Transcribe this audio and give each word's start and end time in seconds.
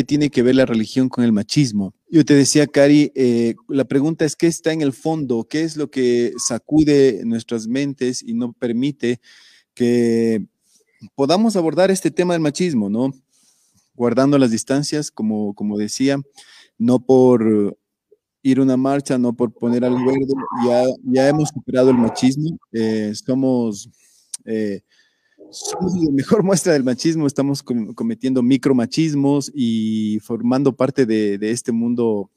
qué 0.00 0.04
tiene 0.04 0.30
que 0.30 0.42
ver 0.42 0.54
la 0.54 0.64
religión 0.64 1.10
con 1.10 1.24
el 1.24 1.32
machismo. 1.32 1.92
Yo 2.08 2.24
te 2.24 2.32
decía, 2.32 2.66
Cari, 2.66 3.12
eh, 3.14 3.54
la 3.68 3.84
pregunta 3.84 4.24
es 4.24 4.34
qué 4.34 4.46
está 4.46 4.72
en 4.72 4.80
el 4.80 4.94
fondo, 4.94 5.44
qué 5.44 5.62
es 5.62 5.76
lo 5.76 5.90
que 5.90 6.32
sacude 6.38 7.20
nuestras 7.26 7.66
mentes 7.66 8.22
y 8.22 8.32
no 8.32 8.54
permite 8.54 9.20
que 9.74 10.46
podamos 11.14 11.54
abordar 11.54 11.90
este 11.90 12.10
tema 12.10 12.32
del 12.32 12.40
machismo, 12.40 12.88
¿no? 12.88 13.12
Guardando 13.94 14.38
las 14.38 14.50
distancias, 14.50 15.10
como, 15.10 15.52
como 15.52 15.76
decía, 15.76 16.18
no 16.78 17.04
por 17.04 17.76
ir 18.42 18.58
una 18.58 18.78
marcha, 18.78 19.18
no 19.18 19.36
por 19.36 19.52
poner 19.52 19.84
algo 19.84 19.98
verde, 20.06 20.32
ya, 20.66 20.84
ya 21.04 21.28
hemos 21.28 21.50
superado 21.50 21.90
el 21.90 21.98
machismo, 21.98 22.58
eh, 22.72 23.12
somos 23.14 23.90
eh, 24.46 24.80
somos 25.50 25.94
la 25.94 26.10
mejor 26.10 26.42
muestra 26.42 26.72
del 26.72 26.84
machismo, 26.84 27.26
estamos 27.26 27.62
cometiendo 27.62 28.42
micromachismos 28.42 29.50
y 29.54 30.18
formando 30.20 30.74
parte 30.74 31.06
de, 31.06 31.38
este 31.50 31.72
mundo 31.72 32.30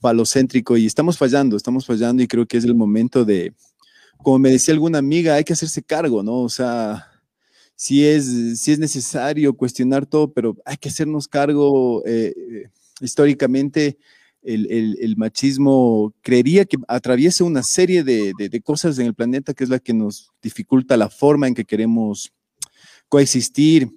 falocéntrico 0.00 0.76
y 0.76 0.86
estamos 0.86 1.18
fallando, 1.18 1.56
estamos 1.56 1.86
fallando 1.86 2.22
y 2.22 2.26
creo 2.26 2.46
que 2.46 2.56
es 2.56 2.64
el 2.64 2.74
momento 2.74 3.24
de, 3.24 3.54
como 4.18 4.38
me 4.38 4.50
decía 4.50 4.74
alguna 4.74 4.98
amiga, 4.98 5.34
hay 5.34 5.44
que 5.44 5.52
hacerse 5.52 5.82
cargo, 5.82 6.22
¿no? 6.22 6.40
O 6.40 6.48
sea, 6.48 7.06
sí 7.74 8.04
es, 8.04 8.60
si 8.60 8.72
es 8.72 8.78
necesario 8.78 9.54
cuestionar 9.54 10.06
todo, 10.06 10.32
pero 10.32 10.56
hay 10.64 10.76
que 10.76 10.88
hacernos 10.88 11.28
cargo 11.28 12.02
eh, 12.06 12.70
históricamente. 13.00 13.98
El, 14.42 15.16
machismo 15.16 16.14
creería 16.22 16.64
que 16.66 16.76
atraviesa 16.86 17.42
una 17.42 17.64
serie 17.64 18.04
de, 18.04 18.32
de, 18.38 18.60
cosas 18.60 18.96
en 19.00 19.06
el 19.06 19.14
planeta 19.14 19.52
que 19.52 19.64
es 19.64 19.70
la 19.70 19.80
que 19.80 19.92
nos 19.92 20.30
dificulta 20.40 20.96
la 20.96 21.10
forma 21.10 21.48
en 21.48 21.54
que 21.56 21.64
queremos 21.64 22.32
coexistir, 23.08 23.90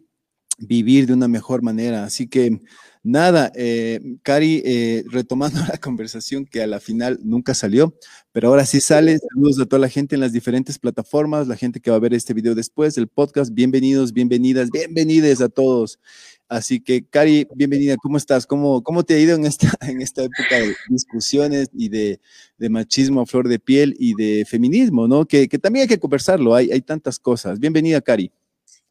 vivir 0.58 1.08
de 1.08 1.14
una 1.14 1.28
mejor 1.28 1.62
manera. 1.62 2.04
Así 2.04 2.28
que 2.28 2.60
nada, 3.04 3.52
eh, 3.56 4.00
Cari, 4.24 4.62
eh, 4.66 5.04
retomando 5.10 5.60
la 5.68 5.78
conversación 5.78 6.46
que 6.46 6.62
a 6.62 6.68
la 6.68 6.80
final 6.80 7.20
nunca 7.24 7.54
salió, 7.54 7.96
pero 8.32 8.50
ahora 8.50 8.66
sí 8.66 8.82
sale. 8.82 9.18
Saludos 9.20 9.60
a 9.60 9.66
toda 9.66 9.80
la 9.80 9.90
gente 9.90 10.16
en 10.16 10.22
las 10.22 10.34
diferentes 10.34 10.80
plataformas, 10.80 11.48
la 11.48 11.56
gente 11.56 11.80
que 11.80 11.92
va 11.92 11.98
a 11.98 12.02
ver 12.02 12.14
este 12.14 12.34
video 12.34 12.56
después, 12.56 12.98
el 12.98 13.08
podcast. 13.08 13.54
Bienvenidos, 13.54 14.14
bienvenidas, 14.14 14.70
bienvenides 14.70 15.42
a 15.42 15.50
todos. 15.50 16.00
Así 16.48 16.82
que, 16.82 17.06
Cari, 17.06 17.48
bienvenida, 17.54 17.96
¿cómo 18.02 18.18
estás? 18.18 18.48
¿Cómo, 18.48 18.82
cómo 18.82 19.04
te 19.04 19.14
ha 19.14 19.20
ido 19.20 19.36
en 19.36 19.46
esta, 19.46 19.72
en 19.82 20.02
esta 20.02 20.24
época 20.24 20.58
de 20.58 20.76
discusiones 20.90 21.70
y 21.74 21.90
de, 21.90 22.20
machismo 22.70 23.22
a 23.22 23.26
flor 23.28 23.48
de 23.48 23.60
piel 23.60 23.96
y 24.00 24.16
de 24.16 24.46
feminismo, 24.46 25.08
¿no? 25.08 25.26
Que, 25.26 25.48
que 25.48 25.60
también 25.60 25.84
hay 25.84 25.88
que 25.88 26.00
conversarlo, 26.00 26.56
hay, 26.56 26.72
hay 26.72 26.82
tantas 26.82 27.20
cosas. 27.20 27.60
Bienvenida, 27.60 28.02
Cari. 28.02 28.32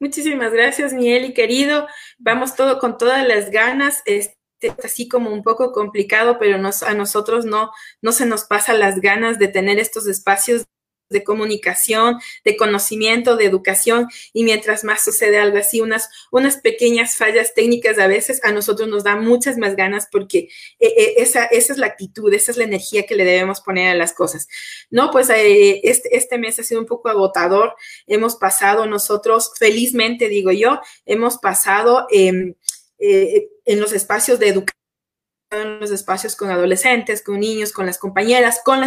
Muchísimas 0.01 0.53
gracias, 0.53 0.93
Miel 0.93 1.25
y 1.25 1.35
querido. 1.35 1.89
Vamos 2.19 2.55
todo 2.55 2.79
con 2.79 2.99
todas 2.99 3.27
las 3.27 3.51
ganas. 3.51 4.03
Este, 4.07 4.37
así 4.83 5.09
como 5.09 5.31
un 5.31 5.43
poco 5.43 5.73
complicado, 5.73 6.39
pero 6.39 6.59
nos, 6.59 6.83
a 6.83 6.95
nosotros 6.95 7.45
no, 7.45 7.71
no 8.03 8.13
se 8.13 8.27
nos 8.27 8.45
pasa 8.45 8.75
las 8.75 9.01
ganas 9.01 9.39
de 9.39 9.49
tener 9.49 9.79
estos 9.79 10.07
espacios 10.07 10.67
de 11.09 11.25
comunicación, 11.25 12.19
de 12.45 12.57
conocimiento, 12.57 13.37
de 13.37 13.47
educación, 13.47 14.09
y 14.33 14.45
mientras 14.45 14.85
más 14.85 15.03
sucede 15.03 15.39
algo 15.39 15.59
así, 15.59 15.81
unas, 15.81 16.09
unas 16.31 16.59
pequeñas 16.59 17.17
fallas 17.17 17.55
técnicas 17.55 17.99
a 17.99 18.07
veces 18.07 18.41
a 18.45 18.53
nosotros 18.53 18.89
nos 18.89 19.05
da 19.05 19.17
muchas 19.17 19.59
más 19.59 19.77
ganas 19.77 20.09
porque 20.11 20.49
eh, 20.79 20.95
eh, 20.97 21.15
esa, 21.19 21.45
esa 21.47 21.73
es 21.73 21.79
la 21.79 21.87
actitud, 21.87 22.33
esa 22.33 22.51
es 22.51 22.57
la 22.57 22.65
energía 22.65 23.05
que 23.05 23.17
le 23.17 23.25
debemos 23.25 23.61
poner 23.61 23.91
a 23.91 23.95
las 23.95 24.13
cosas. 24.13 24.49
No, 24.91 25.11
pues 25.11 25.31
eh, 25.31 25.81
este, 25.85 26.17
este 26.17 26.39
mes 26.39 26.59
ha 26.59 26.65
sido 26.65 26.81
un 26.81 26.87
poco 26.87 27.09
agotador, 27.09 27.75
hemos 28.07 28.37
pasado 28.37 28.87
nosotros, 28.87 29.53
felizmente 29.59 30.29
digo 30.29 30.53
yo, 30.53 30.81
hemos 31.07 31.39
pasado 31.39 32.07
en 32.11 32.57
los 33.67 33.93
espacios 33.93 34.39
de 34.39 34.49
educación 34.49 34.78
en 35.51 35.81
los 35.81 35.91
espacios 35.91 36.37
con 36.37 36.51
adolescentes, 36.51 37.23
con 37.23 37.41
niños, 37.41 37.73
con 37.73 37.87
las 37.87 37.99
compañeras, 37.99 38.61
con, 38.65 38.81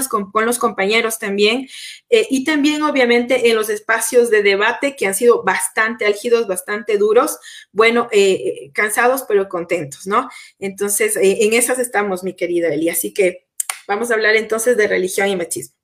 los 0.45 0.59
compañeros 0.59 1.17
también, 1.17 1.67
eh, 2.09 2.27
y 2.29 2.43
también 2.43 2.83
obviamente 2.83 3.49
en 3.49 3.55
los 3.55 3.69
espacios 3.69 4.29
de 4.29 4.43
debate 4.43 4.95
que 4.95 5.07
han 5.07 5.15
sido 5.15 5.43
bastante 5.43 6.05
álgidos, 6.05 6.47
bastante 6.47 6.97
duros, 6.97 7.37
bueno, 7.71 8.07
eh, 8.11 8.33
eh, 8.33 8.71
cansados 8.73 9.23
pero 9.27 9.49
contentos, 9.49 10.05
¿no? 10.05 10.29
Entonces, 10.59 11.17
en 11.19 11.53
esas 11.53 11.79
estamos, 11.79 12.23
mi 12.23 12.35
querida 12.35 12.67
Eli, 12.73 12.89
así 12.89 13.13
que 13.13 13.47
vamos 13.87 14.11
a 14.11 14.13
hablar 14.13 14.35
entonces 14.35 14.77
de 14.77 14.87
religión 14.87 15.27
y 15.29 15.35
machismo. 15.35 15.75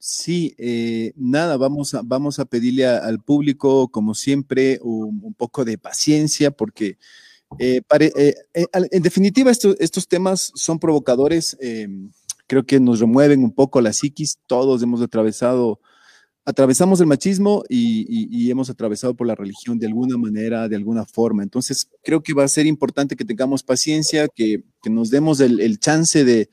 Sí, 0.00 0.54
nada, 1.16 1.56
vamos 1.56 1.92
a, 1.94 2.02
vamos 2.04 2.38
a 2.38 2.44
pedirle 2.44 2.86
al 2.86 3.20
público, 3.20 3.88
como 3.88 4.14
siempre, 4.14 4.78
un 4.80 5.34
poco 5.34 5.64
de 5.64 5.76
paciencia 5.76 6.50
porque 6.50 6.98
eh, 7.58 7.80
eh, 8.00 8.34
eh, 8.54 8.66
en 8.72 9.02
definitiva, 9.02 9.50
estos 9.50 10.08
temas 10.08 10.52
son 10.54 10.78
provocadores, 10.78 11.56
em, 11.60 12.10
creo 12.46 12.64
que 12.64 12.78
nos 12.78 13.00
remueven 13.00 13.42
un 13.42 13.52
poco 13.52 13.80
la 13.80 13.92
psiquis, 13.92 14.38
todos 14.46 14.82
hemos 14.82 15.00
atravesado, 15.00 15.80
atravesamos 16.44 17.00
el 17.00 17.06
machismo 17.06 17.64
y, 17.68 18.50
hemos 18.50 18.70
atravesado 18.70 19.14
por 19.14 19.26
la 19.26 19.34
religión 19.34 19.78
de 19.78 19.86
alguna 19.86 20.16
manera, 20.16 20.68
de 20.68 20.76
alguna 20.76 21.04
forma. 21.04 21.42
Entonces, 21.42 21.88
creo 22.02 22.22
que 22.22 22.34
va 22.34 22.44
a 22.44 22.48
ser 22.48 22.66
importante 22.66 23.16
que 23.16 23.24
tengamos 23.24 23.62
paciencia, 23.62 24.28
que, 24.28 24.62
nos 24.90 25.10
demos 25.10 25.40
el, 25.40 25.78
chance 25.78 26.24
de, 26.24 26.48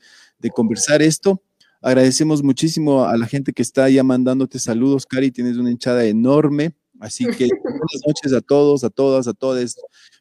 conversar 0.54 1.02
esto. 1.02 1.42
Agradecemos 1.82 2.42
muchísimo 2.42 3.04
a 3.04 3.16
la 3.16 3.26
gente 3.26 3.52
que 3.52 3.62
está 3.62 3.88
ya 3.90 4.02
mandándote 4.02 4.58
saludos, 4.58 5.06
Cari, 5.06 5.30
tienes 5.30 5.56
una 5.56 5.70
hinchada 5.70 6.04
enorme. 6.04 6.74
Así 7.00 7.24
que 7.26 7.48
buenas 7.62 8.02
noches 8.06 8.32
a 8.32 8.40
todos, 8.40 8.84
a 8.84 8.90
todas, 8.90 9.26
a 9.28 9.34
todos. 9.34 9.76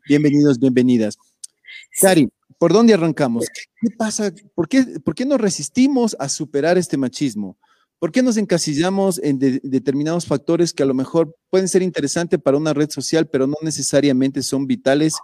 Bienvenidos, 0.08 0.60
bienvenidas. 0.60 1.18
Cari, 2.02 2.30
¿por 2.58 2.74
dónde 2.74 2.94
arrancamos? 2.94 3.46
¿Qué, 3.82 3.90
pasa? 3.98 4.34
¿Por 4.54 4.68
qué, 4.68 4.84
¿Por 5.04 5.16
qué 5.16 5.26
nos 5.26 5.40
resistimos 5.40 6.16
a 6.20 6.30
superar 6.30 6.78
este 6.78 6.98
machismo? 6.98 7.58
¿Por 8.00 8.12
qué 8.12 8.22
nos 8.22 8.38
encasillamos 8.38 9.20
en 9.24 9.40
determinados 9.40 10.26
factores 10.26 10.74
que 10.74 10.84
a 10.84 10.86
lo 10.86 10.94
mejor 10.94 11.36
pueden 11.50 11.68
ser 11.68 11.82
interesantes 11.82 12.40
para 12.42 12.58
una 12.58 12.74
red 12.74 12.90
social, 12.90 13.28
pero 13.28 13.48
no 13.48 13.56
necesariamente 13.62 14.44
son 14.44 14.68
vitales 14.68 15.16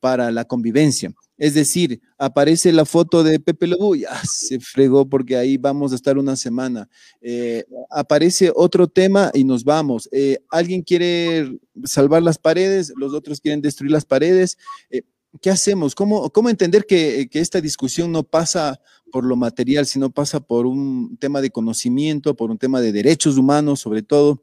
para 0.00 0.30
la 0.32 0.44
convivencia? 0.44 1.12
Es 1.38 1.54
decir, 1.54 2.00
aparece 2.18 2.72
la 2.72 2.84
foto 2.84 3.22
de 3.22 3.38
Pepe 3.38 3.68
Lobo, 3.68 3.94
ya 3.94 4.10
se 4.24 4.58
fregó 4.58 5.08
porque 5.08 5.36
ahí 5.36 5.56
vamos 5.56 5.92
a 5.92 5.94
estar 5.94 6.18
una 6.18 6.34
semana. 6.34 6.88
Eh, 7.20 7.64
aparece 7.90 8.52
otro 8.54 8.88
tema 8.88 9.30
y 9.32 9.44
nos 9.44 9.62
vamos. 9.62 10.08
Eh, 10.10 10.38
alguien 10.50 10.82
quiere 10.82 11.58
salvar 11.84 12.22
las 12.24 12.38
paredes, 12.38 12.92
los 12.96 13.14
otros 13.14 13.40
quieren 13.40 13.62
destruir 13.62 13.92
las 13.92 14.04
paredes. 14.04 14.58
Eh, 14.90 15.02
¿Qué 15.40 15.50
hacemos? 15.50 15.94
¿Cómo, 15.94 16.30
cómo 16.30 16.50
entender 16.50 16.86
que, 16.86 17.28
esta 17.32 17.60
discusión 17.60 18.10
no 18.10 18.24
pasa 18.24 18.80
por 19.12 19.24
lo 19.24 19.36
material, 19.36 19.86
sino 19.86 20.10
pasa 20.10 20.40
por 20.40 20.66
un 20.66 21.16
tema 21.18 21.40
de 21.40 21.50
conocimiento, 21.50 22.34
por 22.34 22.50
un 22.50 22.58
tema 22.58 22.80
de 22.80 22.90
derechos 22.90 23.36
humanos 23.36 23.78
sobre 23.80 24.02
todo, 24.02 24.42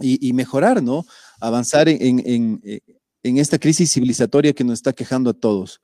y, 0.00 0.32
mejorar, 0.32 0.82
¿no? 0.82 1.04
Avanzar 1.38 1.88
en 1.88 2.60
esta 3.22 3.58
crisis 3.58 3.92
civilizatoria 3.92 4.52
que 4.52 4.64
nos 4.64 4.80
está 4.80 4.92
quejando 4.92 5.30
a 5.30 5.34
todos. 5.34 5.80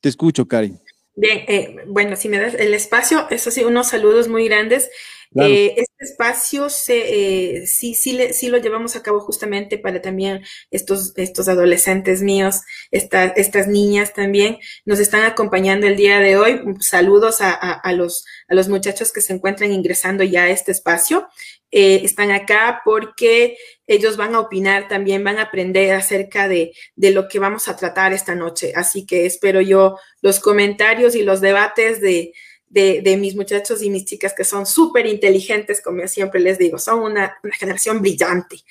Te 0.00 0.08
escucho, 0.08 0.46
Karen. 0.46 0.80
Bien, 1.14 1.44
eh, 1.48 1.76
bueno, 1.86 2.16
si 2.16 2.28
me 2.28 2.38
das 2.38 2.54
el 2.54 2.72
espacio, 2.72 3.26
eso 3.30 3.50
sí, 3.50 3.62
unos 3.64 3.88
saludos 3.88 4.28
muy 4.28 4.46
grandes. 4.48 4.90
Eh, 5.36 5.74
este 5.76 6.04
espacio 6.04 6.68
se, 6.70 7.60
eh, 7.60 7.66
sí, 7.66 7.94
sí, 7.94 8.18
sí 8.32 8.48
lo 8.48 8.58
llevamos 8.58 8.96
a 8.96 9.02
cabo 9.02 9.20
justamente 9.20 9.78
para 9.78 10.02
también 10.02 10.42
estos, 10.72 11.12
estos 11.16 11.46
adolescentes 11.48 12.20
míos, 12.20 12.62
estas 12.90 13.68
niñas 13.68 14.12
también, 14.12 14.58
nos 14.84 14.98
están 14.98 15.22
acompañando 15.22 15.86
el 15.86 15.96
día 15.96 16.18
de 16.18 16.36
hoy. 16.36 16.60
Saludos 16.80 17.40
a, 17.42 17.52
a, 17.52 17.92
los, 17.92 18.24
a 18.48 18.54
los 18.54 18.68
muchachos 18.68 19.12
que 19.12 19.20
se 19.20 19.32
encuentran 19.34 19.72
ingresando 19.72 20.24
ya 20.24 20.44
a 20.44 20.50
este 20.50 20.72
espacio. 20.72 21.28
Eh, 21.72 22.00
están 22.04 22.30
acá 22.32 22.82
porque 22.84 23.56
ellos 23.86 24.16
van 24.16 24.34
a 24.34 24.40
opinar 24.40 24.88
también, 24.88 25.22
van 25.22 25.38
a 25.38 25.42
aprender 25.42 25.94
acerca 25.94 26.48
de, 26.48 26.72
de, 26.96 27.10
lo 27.12 27.28
que 27.28 27.38
vamos 27.38 27.68
a 27.68 27.76
tratar 27.76 28.12
esta 28.12 28.34
noche. 28.34 28.72
Así 28.74 29.06
que 29.06 29.26
espero 29.26 29.60
yo 29.60 29.96
los 30.20 30.40
comentarios 30.40 31.14
y 31.14 31.22
los 31.22 31.40
debates 31.40 32.00
de, 32.00 32.32
de, 32.70 33.16
mis 33.16 33.34
muchachos 33.34 33.82
y 33.82 33.90
mis 33.90 34.04
chicas 34.04 34.32
que 34.32 34.44
son 34.44 34.64
súper 34.64 35.06
inteligentes, 35.06 35.82
como 35.82 36.02
yo 36.02 36.08
siempre 36.08 36.40
les 36.40 36.56
digo, 36.56 36.78
son 36.78 37.00
una, 37.00 37.36
generación 37.58 38.00
brillante. 38.00 38.62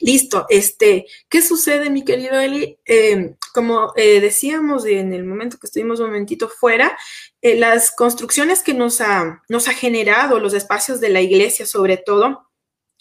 Listo, 0.00 0.46
este, 0.48 1.06
¿qué 1.28 1.42
sucede, 1.42 1.90
mi 1.90 2.04
querido 2.04 2.40
Eli? 2.40 2.78
Em, 2.86 3.36
como 3.52 3.92
eh, 3.96 4.20
decíamos 4.20 4.86
en 4.86 5.12
el 5.12 5.24
momento 5.24 5.58
que 5.58 5.66
estuvimos 5.66 6.00
un 6.00 6.06
momentito 6.06 6.48
fuera, 6.48 6.96
eh, 7.42 7.54
las 7.54 7.92
construcciones 7.92 8.62
que 8.62 8.74
nos 8.74 9.00
ha, 9.00 9.42
nos 9.48 9.68
ha 9.68 9.74
generado 9.74 10.40
los 10.40 10.54
espacios 10.54 11.00
de 11.00 11.10
la 11.10 11.20
iglesia, 11.20 11.66
sobre 11.66 11.98
todo, 11.98 12.48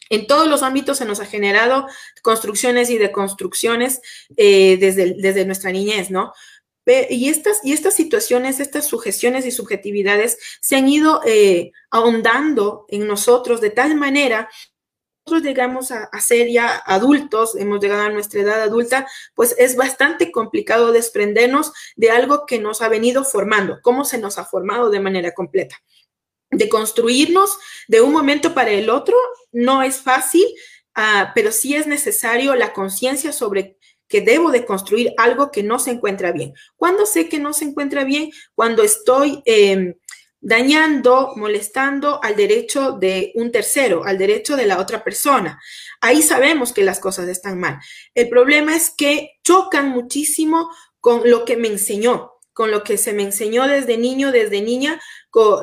en 0.10 0.28
todos 0.28 0.48
los 0.48 0.62
ámbitos 0.62 0.98
se 0.98 1.06
nos 1.06 1.22
ha 1.22 1.26
generado 1.26 1.88
construcciones 2.22 2.90
y 2.90 2.98
deconstrucciones 2.98 4.02
eh, 4.36 4.78
desde, 4.78 5.16
desde 5.18 5.46
nuestra 5.46 5.72
niñez, 5.72 6.12
¿no? 6.12 6.34
Y 6.86 7.30
estas, 7.30 7.60
y 7.64 7.72
estas 7.72 7.94
situaciones, 7.94 8.60
estas 8.60 8.86
sujeciones 8.86 9.46
y 9.46 9.52
subjetividades 9.52 10.38
se 10.60 10.76
han 10.76 10.90
ido 10.90 11.22
eh, 11.26 11.72
ahondando 11.90 12.86
en 12.90 13.08
nosotros 13.08 13.62
de 13.62 13.70
tal 13.70 13.96
manera 13.96 14.50
llegamos 15.42 15.92
a, 15.92 16.10
ser 16.20 16.50
ya 16.50 16.78
adultos, 16.86 17.56
hemos 17.56 17.80
llegado 17.80 18.04
a 18.04 18.10
nuestra 18.10 18.42
edad 18.42 18.62
adulta, 18.62 19.08
pues 19.34 19.56
es 19.58 19.76
bastante 19.76 20.32
complicado 20.32 20.92
desprendernos 20.92 21.72
de 21.96 22.12
algo 22.12 22.46
que 22.46 22.60
nos 22.60 22.82
ha 22.82 22.90
venido 22.90 23.24
formando, 23.24 23.80
cómo 23.82 24.06
se 24.06 24.18
nos 24.18 24.38
ha 24.38 24.46
formado 24.46 24.90
de 24.90 25.00
manera 25.00 25.34
completa. 25.34 25.78
De 26.52 26.70
construirnos 26.70 27.58
de 27.88 28.02
un 28.02 28.12
momento 28.12 28.54
para 28.54 28.72
el 28.72 28.90
otro 28.90 29.18
no 29.52 29.82
es 29.82 30.02
fácil, 30.02 30.46
uh, 30.96 31.32
pero 31.34 31.52
sí 31.52 31.76
es 31.76 31.88
necesario 31.88 32.56
la 32.56 32.74
conciencia 32.74 33.32
sobre 33.32 33.78
que 34.14 34.22
debo 34.22 34.52
de 34.52 34.64
construir 34.64 35.12
algo 35.18 35.50
que 35.50 35.64
no 35.64 35.80
se 35.80 35.90
encuentra 35.90 36.32
bien. 36.32 36.54
¿Cuándo 36.76 37.08
sé 37.08 37.28
que 37.28 37.40
no 37.40 37.52
se 37.52 37.66
encuentra 37.66 38.04
bien? 38.04 38.30
Cuando 38.54 38.84
estoy... 38.84 39.42
Eh, 39.44 39.96
dañando, 40.46 41.32
molestando 41.38 42.22
al 42.22 42.36
derecho 42.36 42.92
de 42.92 43.32
un 43.36 43.50
tercero, 43.50 44.04
al 44.04 44.18
derecho 44.18 44.58
de 44.58 44.66
la 44.66 44.78
otra 44.78 45.02
persona. 45.02 45.58
Ahí 46.02 46.22
sabemos 46.22 46.74
que 46.74 46.84
las 46.84 47.00
cosas 47.00 47.30
están 47.30 47.62
mal. 47.62 47.80
El 48.14 48.28
problema 48.28 48.76
es 48.76 48.90
que 48.90 49.40
chocan 49.42 49.92
muchísimo 49.92 50.70
con 51.00 51.22
lo 51.30 51.46
que 51.46 51.56
me 51.56 51.70
enseñó, 51.70 52.33
con 52.54 52.72
lo 52.72 52.84
que 52.84 52.98
se 52.98 53.14
me 53.14 53.24
enseñó 53.24 53.68
desde 53.68 53.98
niño, 53.98 54.32
desde 54.32 54.62
niña, 54.62 55.02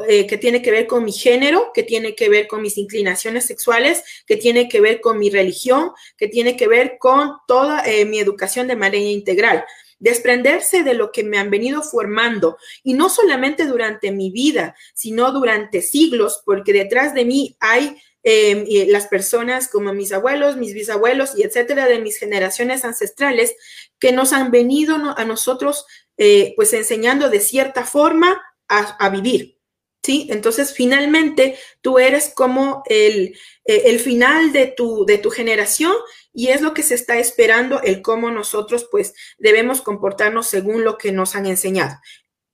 eh, 0.08 0.26
que 0.26 0.36
tiene 0.36 0.62
que 0.62 0.72
ver 0.72 0.88
con 0.88 1.04
mi 1.04 1.12
género, 1.12 1.70
que 1.72 1.84
tiene 1.84 2.16
que 2.16 2.28
ver 2.28 2.48
con 2.48 2.60
mis 2.60 2.76
inclinaciones 2.76 3.46
sexuales, 3.46 4.02
que 4.26 4.36
tiene 4.36 4.68
que 4.68 4.80
ver 4.80 5.00
con 5.00 5.16
mi 5.16 5.30
religión, 5.30 5.92
que 6.16 6.26
tiene 6.26 6.56
que 6.56 6.66
ver 6.66 6.96
con 6.98 7.34
toda 7.46 7.84
eh, 7.86 8.04
mi 8.04 8.18
educación 8.18 8.66
de 8.66 8.74
manera 8.74 9.04
integral. 9.04 9.64
Desprenderse 10.00 10.82
de 10.82 10.94
lo 10.94 11.12
que 11.12 11.22
me 11.22 11.38
han 11.38 11.50
venido 11.50 11.82
formando 11.82 12.56
y 12.82 12.94
no 12.94 13.08
solamente 13.08 13.64
durante 13.66 14.10
mi 14.10 14.32
vida, 14.32 14.74
sino 14.92 15.30
durante 15.30 15.82
siglos, 15.82 16.42
porque 16.44 16.72
detrás 16.72 17.14
de 17.14 17.24
mí 17.24 17.56
hay 17.60 17.96
em, 18.24 18.64
las 18.88 19.06
personas 19.06 19.68
como 19.68 19.92
mis 19.92 20.10
abuelos, 20.10 20.56
mis 20.56 20.74
bisabuelos 20.74 21.38
y 21.38 21.42
etcétera 21.42 21.86
de 21.86 22.00
mis 22.00 22.18
generaciones 22.18 22.84
ancestrales 22.84 23.54
que 24.00 24.10
nos 24.10 24.32
han 24.32 24.50
venido 24.50 24.96
a 25.16 25.24
nosotros 25.24 25.86
eh, 26.16 26.52
pues 26.56 26.72
enseñando 26.72 27.30
de 27.30 27.40
cierta 27.40 27.84
forma 27.84 28.40
a 28.68 29.08
vivir. 29.08 29.60
¿sí? 30.02 30.28
Entonces, 30.30 30.74
finalmente, 30.74 31.58
tú 31.80 31.98
eres 31.98 32.32
como 32.34 32.82
el, 32.86 33.36
eh, 33.64 33.82
el, 33.86 33.98
final 34.00 34.52
de 34.52 34.66
tu, 34.66 35.04
de 35.04 35.18
tu 35.18 35.30
generación 35.30 35.94
y 36.32 36.48
es 36.48 36.60
lo 36.60 36.74
que 36.74 36.82
se 36.82 36.94
está 36.94 37.18
esperando, 37.18 37.80
el 37.82 38.02
cómo 38.02 38.30
nosotros, 38.30 38.88
pues, 38.90 39.14
debemos 39.38 39.82
comportarnos 39.82 40.46
según 40.46 40.84
lo 40.84 40.96
que 40.98 41.12
nos 41.12 41.34
han 41.34 41.46
enseñado. 41.46 41.98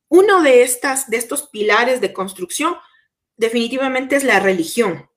Uno 0.08 0.42
de, 0.42 0.62
estas, 0.62 1.10
de 1.10 1.16
estos 1.16 1.48
pilares 1.48 2.00
de 2.00 2.12
construcción 2.12 2.76
definitivamente 3.36 4.16
es 4.16 4.24
la 4.24 4.40
religión. 4.40 5.10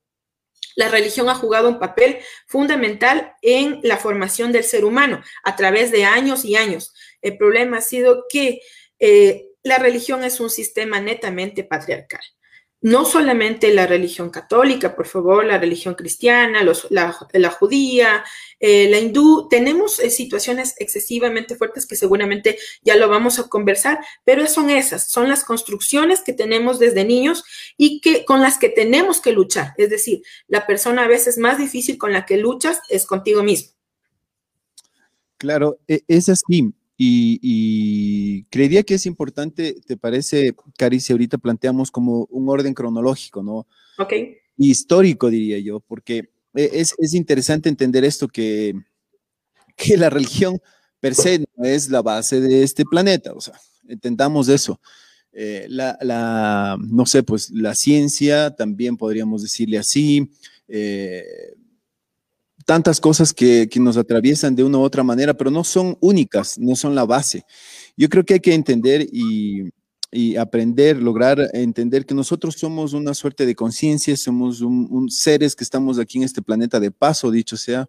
La 0.76 0.88
religión 0.88 1.28
ha 1.28 1.34
jugado 1.34 1.68
un 1.68 1.78
papel 1.78 2.18
fundamental 2.46 3.34
en 3.42 3.80
la 3.82 3.96
formación 3.96 4.52
del 4.52 4.64
ser 4.64 4.84
humano 4.84 5.22
a 5.42 5.56
través 5.56 5.90
de 5.90 6.04
años 6.04 6.44
y 6.44 6.56
años. 6.56 6.94
El 7.22 7.36
problema 7.36 7.78
ha 7.78 7.82
sido 7.82 8.24
que 8.28 8.60
eh, 8.98 9.50
la 9.62 9.78
religión 9.78 10.24
es 10.24 10.40
un 10.40 10.50
sistema 10.50 11.00
netamente 11.00 11.64
patriarcal. 11.64 12.20
No 12.82 13.04
solamente 13.04 13.74
la 13.74 13.86
religión 13.86 14.30
católica, 14.30 14.96
por 14.96 15.06
favor, 15.06 15.44
la 15.44 15.58
religión 15.58 15.94
cristiana, 15.94 16.64
la, 16.88 17.50
judía, 17.50 18.24
eh, 18.58 18.88
la 18.88 18.98
hindú, 18.98 19.48
tenemos 19.50 20.00
eh, 20.00 20.08
situaciones 20.08 20.74
excesivamente 20.78 21.56
fuertes 21.56 21.86
que 21.86 21.94
seguramente 21.94 22.58
ya 22.82 22.96
lo 22.96 23.10
vamos 23.10 23.38
a 23.38 23.48
conversar, 23.48 24.00
pero 24.24 24.46
son 24.46 24.70
esas, 24.70 25.10
son 25.10 25.28
las 25.28 25.44
construcciones 25.44 26.22
que 26.22 26.32
tenemos 26.32 26.78
desde 26.78 27.04
niños 27.04 27.44
y 27.76 28.00
que 28.00 28.24
con 28.24 28.40
las 28.40 28.56
que 28.56 28.70
tenemos 28.70 29.20
que 29.20 29.32
luchar. 29.32 29.74
Es 29.76 29.90
decir, 29.90 30.22
la 30.48 30.66
persona 30.66 31.04
a 31.04 31.08
veces 31.08 31.36
más 31.36 31.58
difícil 31.58 31.98
con 31.98 32.14
la 32.14 32.24
que 32.24 32.38
luchas 32.38 32.80
es 32.88 33.04
contigo 33.04 33.42
mismo. 33.42 33.72
Claro, 35.36 35.78
e, 35.86 36.02
es 36.08 36.30
así. 36.30 36.72
Y, 37.02 38.44
creería 38.50 38.82
que 38.82 38.94
es 38.94 39.06
importante, 39.06 39.80
¿te 39.86 39.96
parece, 39.96 40.54
Cari, 40.76 41.00
si 41.00 41.14
ahorita 41.14 41.38
planteamos 41.38 41.90
como 41.90 42.26
un 42.30 42.46
orden 42.50 42.74
cronológico, 42.74 43.42
¿no? 43.42 43.66
Ok. 43.96 44.12
Histórico, 44.58 45.30
diría 45.30 45.58
yo, 45.60 45.80
porque 45.80 46.28
e, 46.54 46.70
es, 46.74 46.94
es 46.98 47.14
interesante 47.14 47.70
entender 47.70 48.04
esto, 48.04 48.28
que, 48.28 48.74
que 49.76 49.96
la 49.96 50.10
religión 50.10 50.60
per 51.00 51.14
se 51.14 51.38
no 51.56 51.64
es 51.64 51.88
la 51.88 52.02
base 52.02 52.38
de 52.38 52.62
este 52.62 52.84
planeta, 52.84 53.32
o 53.32 53.40
sea, 53.40 53.58
entendamos 53.88 54.50
eso. 54.50 54.78
Eh, 55.32 55.64
la, 55.70 55.96
la, 56.02 56.76
no 56.86 57.06
sé, 57.06 57.22
pues 57.22 57.50
la 57.50 57.74
ciencia, 57.74 58.54
también 58.54 58.98
podríamos 58.98 59.40
decirle 59.40 59.78
así, 59.78 60.30
eh, 60.68 61.24
tantas 62.64 63.00
cosas 63.00 63.32
que, 63.32 63.68
nos 63.76 63.96
atraviesan 63.96 64.54
de 64.54 64.64
una 64.64 64.78
u 64.78 64.82
otra 64.82 65.02
manera, 65.02 65.34
pero 65.34 65.50
no 65.50 65.64
son 65.64 65.96
únicas, 66.00 66.58
no 66.58 66.76
son 66.76 66.94
la 66.94 67.04
base. 67.04 67.44
Yo 67.96 68.08
creo 68.08 68.24
que 68.24 68.34
hay 68.34 68.40
que 68.40 68.54
entender 68.54 69.06
y, 69.12 69.70
aprender, 70.36 70.96
lograr 71.00 71.38
entender 71.52 72.04
que 72.04 72.14
nosotros 72.14 72.56
somos 72.56 72.94
una 72.94 73.14
suerte 73.14 73.46
de 73.46 73.54
conciencia, 73.54 74.16
somos 74.16 74.60
un, 74.60 75.08
seres 75.08 75.54
que 75.54 75.64
estamos 75.64 75.98
aquí 75.98 76.18
en 76.18 76.24
este 76.24 76.42
planeta 76.42 76.80
de 76.80 76.90
paso, 76.90 77.30
dicho 77.30 77.56
sea, 77.56 77.88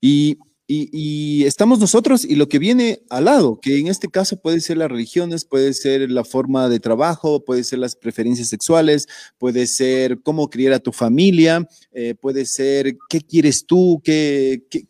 y 0.00 0.38
y, 0.72 1.44
estamos 1.46 1.80
nosotros 1.80 2.24
y 2.24 2.36
lo 2.36 2.48
que 2.48 2.60
viene 2.60 3.02
al 3.10 3.24
lado, 3.24 3.58
que 3.60 3.78
en 3.78 3.88
este 3.88 4.08
caso 4.08 4.40
puede 4.40 4.60
ser 4.60 4.76
las 4.76 4.88
religiones, 4.88 5.44
puede 5.44 5.72
ser 5.74 6.08
la 6.10 6.22
forma 6.22 6.68
de 6.68 6.78
trabajo, 6.78 7.44
puede 7.44 7.64
ser 7.64 7.80
las 7.80 7.96
preferencias 7.96 8.48
sexuales, 8.48 9.08
puede 9.38 9.66
ser 9.66 10.20
cómo 10.22 10.48
criar 10.48 10.74
a 10.74 10.78
tu 10.78 10.92
familia, 10.92 11.66
eh, 11.92 12.14
puede 12.14 12.44
ser 12.44 12.96
qué 13.08 13.20
quieres 13.20 13.66
tú, 13.66 14.00
qué, 14.04 14.62
qué, 14.70 14.84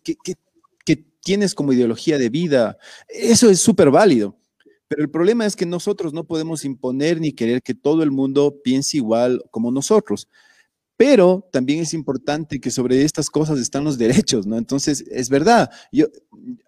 tienes 1.22 1.54
como 1.54 1.72
ideología 1.72 2.18
de 2.18 2.30
vida. 2.30 2.78
Eso 3.08 3.50
es 3.50 3.60
súper 3.60 3.90
válido. 3.90 4.36
Pero 4.88 5.02
el 5.02 5.10
problema 5.10 5.44
es 5.46 5.54
que 5.54 5.66
nosotros 5.66 6.12
no 6.12 6.24
podemos 6.24 6.64
imponer 6.64 7.20
ni 7.20 7.32
querer 7.32 7.62
que 7.62 7.74
todo 7.74 8.02
el 8.02 8.10
mundo 8.10 8.60
piense 8.64 8.96
igual 8.96 9.42
como 9.50 9.70
nosotros. 9.70 10.28
Pero 11.00 11.48
también 11.50 11.80
es 11.80 11.94
importante 11.94 12.60
que 12.60 12.70
sobre 12.70 13.02
estas 13.04 13.30
cosas 13.30 13.58
están 13.58 13.84
los 13.84 13.96
derechos, 13.96 14.46
¿no? 14.46 14.58
Entonces, 14.58 15.02
es 15.10 15.30
verdad. 15.30 15.70
Yo, 15.90 16.08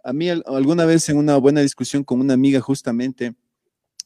a 0.03 0.15
mí 0.15 0.31
alguna 0.31 0.87
vez 0.87 1.07
en 1.11 1.19
una 1.19 1.37
buena 1.37 1.61
discusión 1.61 2.03
con 2.03 2.19
una 2.19 2.33
amiga 2.33 2.59
justamente, 2.63 3.35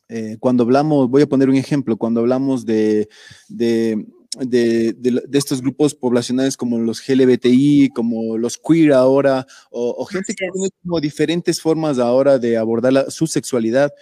eh, 0.08 0.36
cuando 0.40 0.64
hablamos, 0.64 1.08
voy 1.08 1.22
a 1.22 1.28
poner 1.28 1.48
un 1.48 1.54
ejemplo, 1.54 1.96
cuando 1.96 2.18
hablamos 2.22 2.66
de, 2.66 3.08
de, 3.46 4.04
de, 4.40 4.94
de, 4.94 5.38
estos 5.38 5.62
grupos 5.62 5.94
poblacionales 5.94 6.56
como 6.56 6.76
los 6.80 7.08
LGBTI, 7.08 7.90
como 7.94 8.36
los 8.36 8.58
queer 8.58 8.94
ahora, 8.94 9.46
o, 9.70 10.04
gente 10.06 10.34
que 10.34 10.48
tiene 10.52 10.70
como 10.82 11.00
diferentes 11.00 11.60
formas 11.60 12.00
ahora 12.00 12.40
de 12.40 12.56
abordar 12.56 13.12
su 13.12 13.28
sexualidad, 13.28 13.92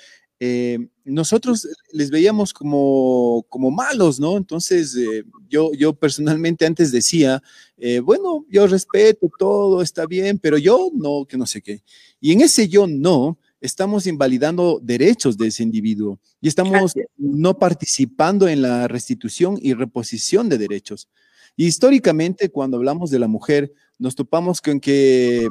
eh, 0.46 0.78
nosotros 1.06 1.66
les 1.90 2.10
veíamos 2.10 2.52
como, 2.52 3.46
como 3.48 3.70
malos, 3.70 4.20
¿no? 4.20 4.36
Entonces, 4.36 4.94
eh, 4.94 5.24
yo, 5.48 5.72
yo 5.72 5.94
personalmente 5.94 6.66
antes 6.66 6.92
decía, 6.92 7.42
eh, 7.78 8.00
bueno, 8.00 8.44
yo 8.50 8.66
respeto 8.66 9.30
todo, 9.38 9.80
está 9.80 10.04
bien, 10.04 10.38
pero 10.38 10.58
yo 10.58 10.90
no, 10.92 11.24
que 11.24 11.38
no 11.38 11.46
sé 11.46 11.62
qué. 11.62 11.82
Y 12.20 12.32
en 12.32 12.42
ese 12.42 12.68
yo 12.68 12.86
no, 12.86 13.38
estamos 13.58 14.06
invalidando 14.06 14.80
derechos 14.82 15.38
de 15.38 15.46
ese 15.46 15.62
individuo 15.62 16.20
y 16.42 16.48
estamos 16.48 16.92
no 17.16 17.58
participando 17.58 18.46
en 18.46 18.60
la 18.60 18.86
restitución 18.86 19.58
y 19.62 19.72
reposición 19.72 20.50
de 20.50 20.58
derechos. 20.58 21.08
Y 21.56 21.64
históricamente, 21.64 22.50
cuando 22.50 22.76
hablamos 22.76 23.10
de 23.10 23.18
la 23.18 23.28
mujer, 23.28 23.72
nos 23.98 24.14
topamos 24.14 24.60
con 24.60 24.78
que 24.78 25.48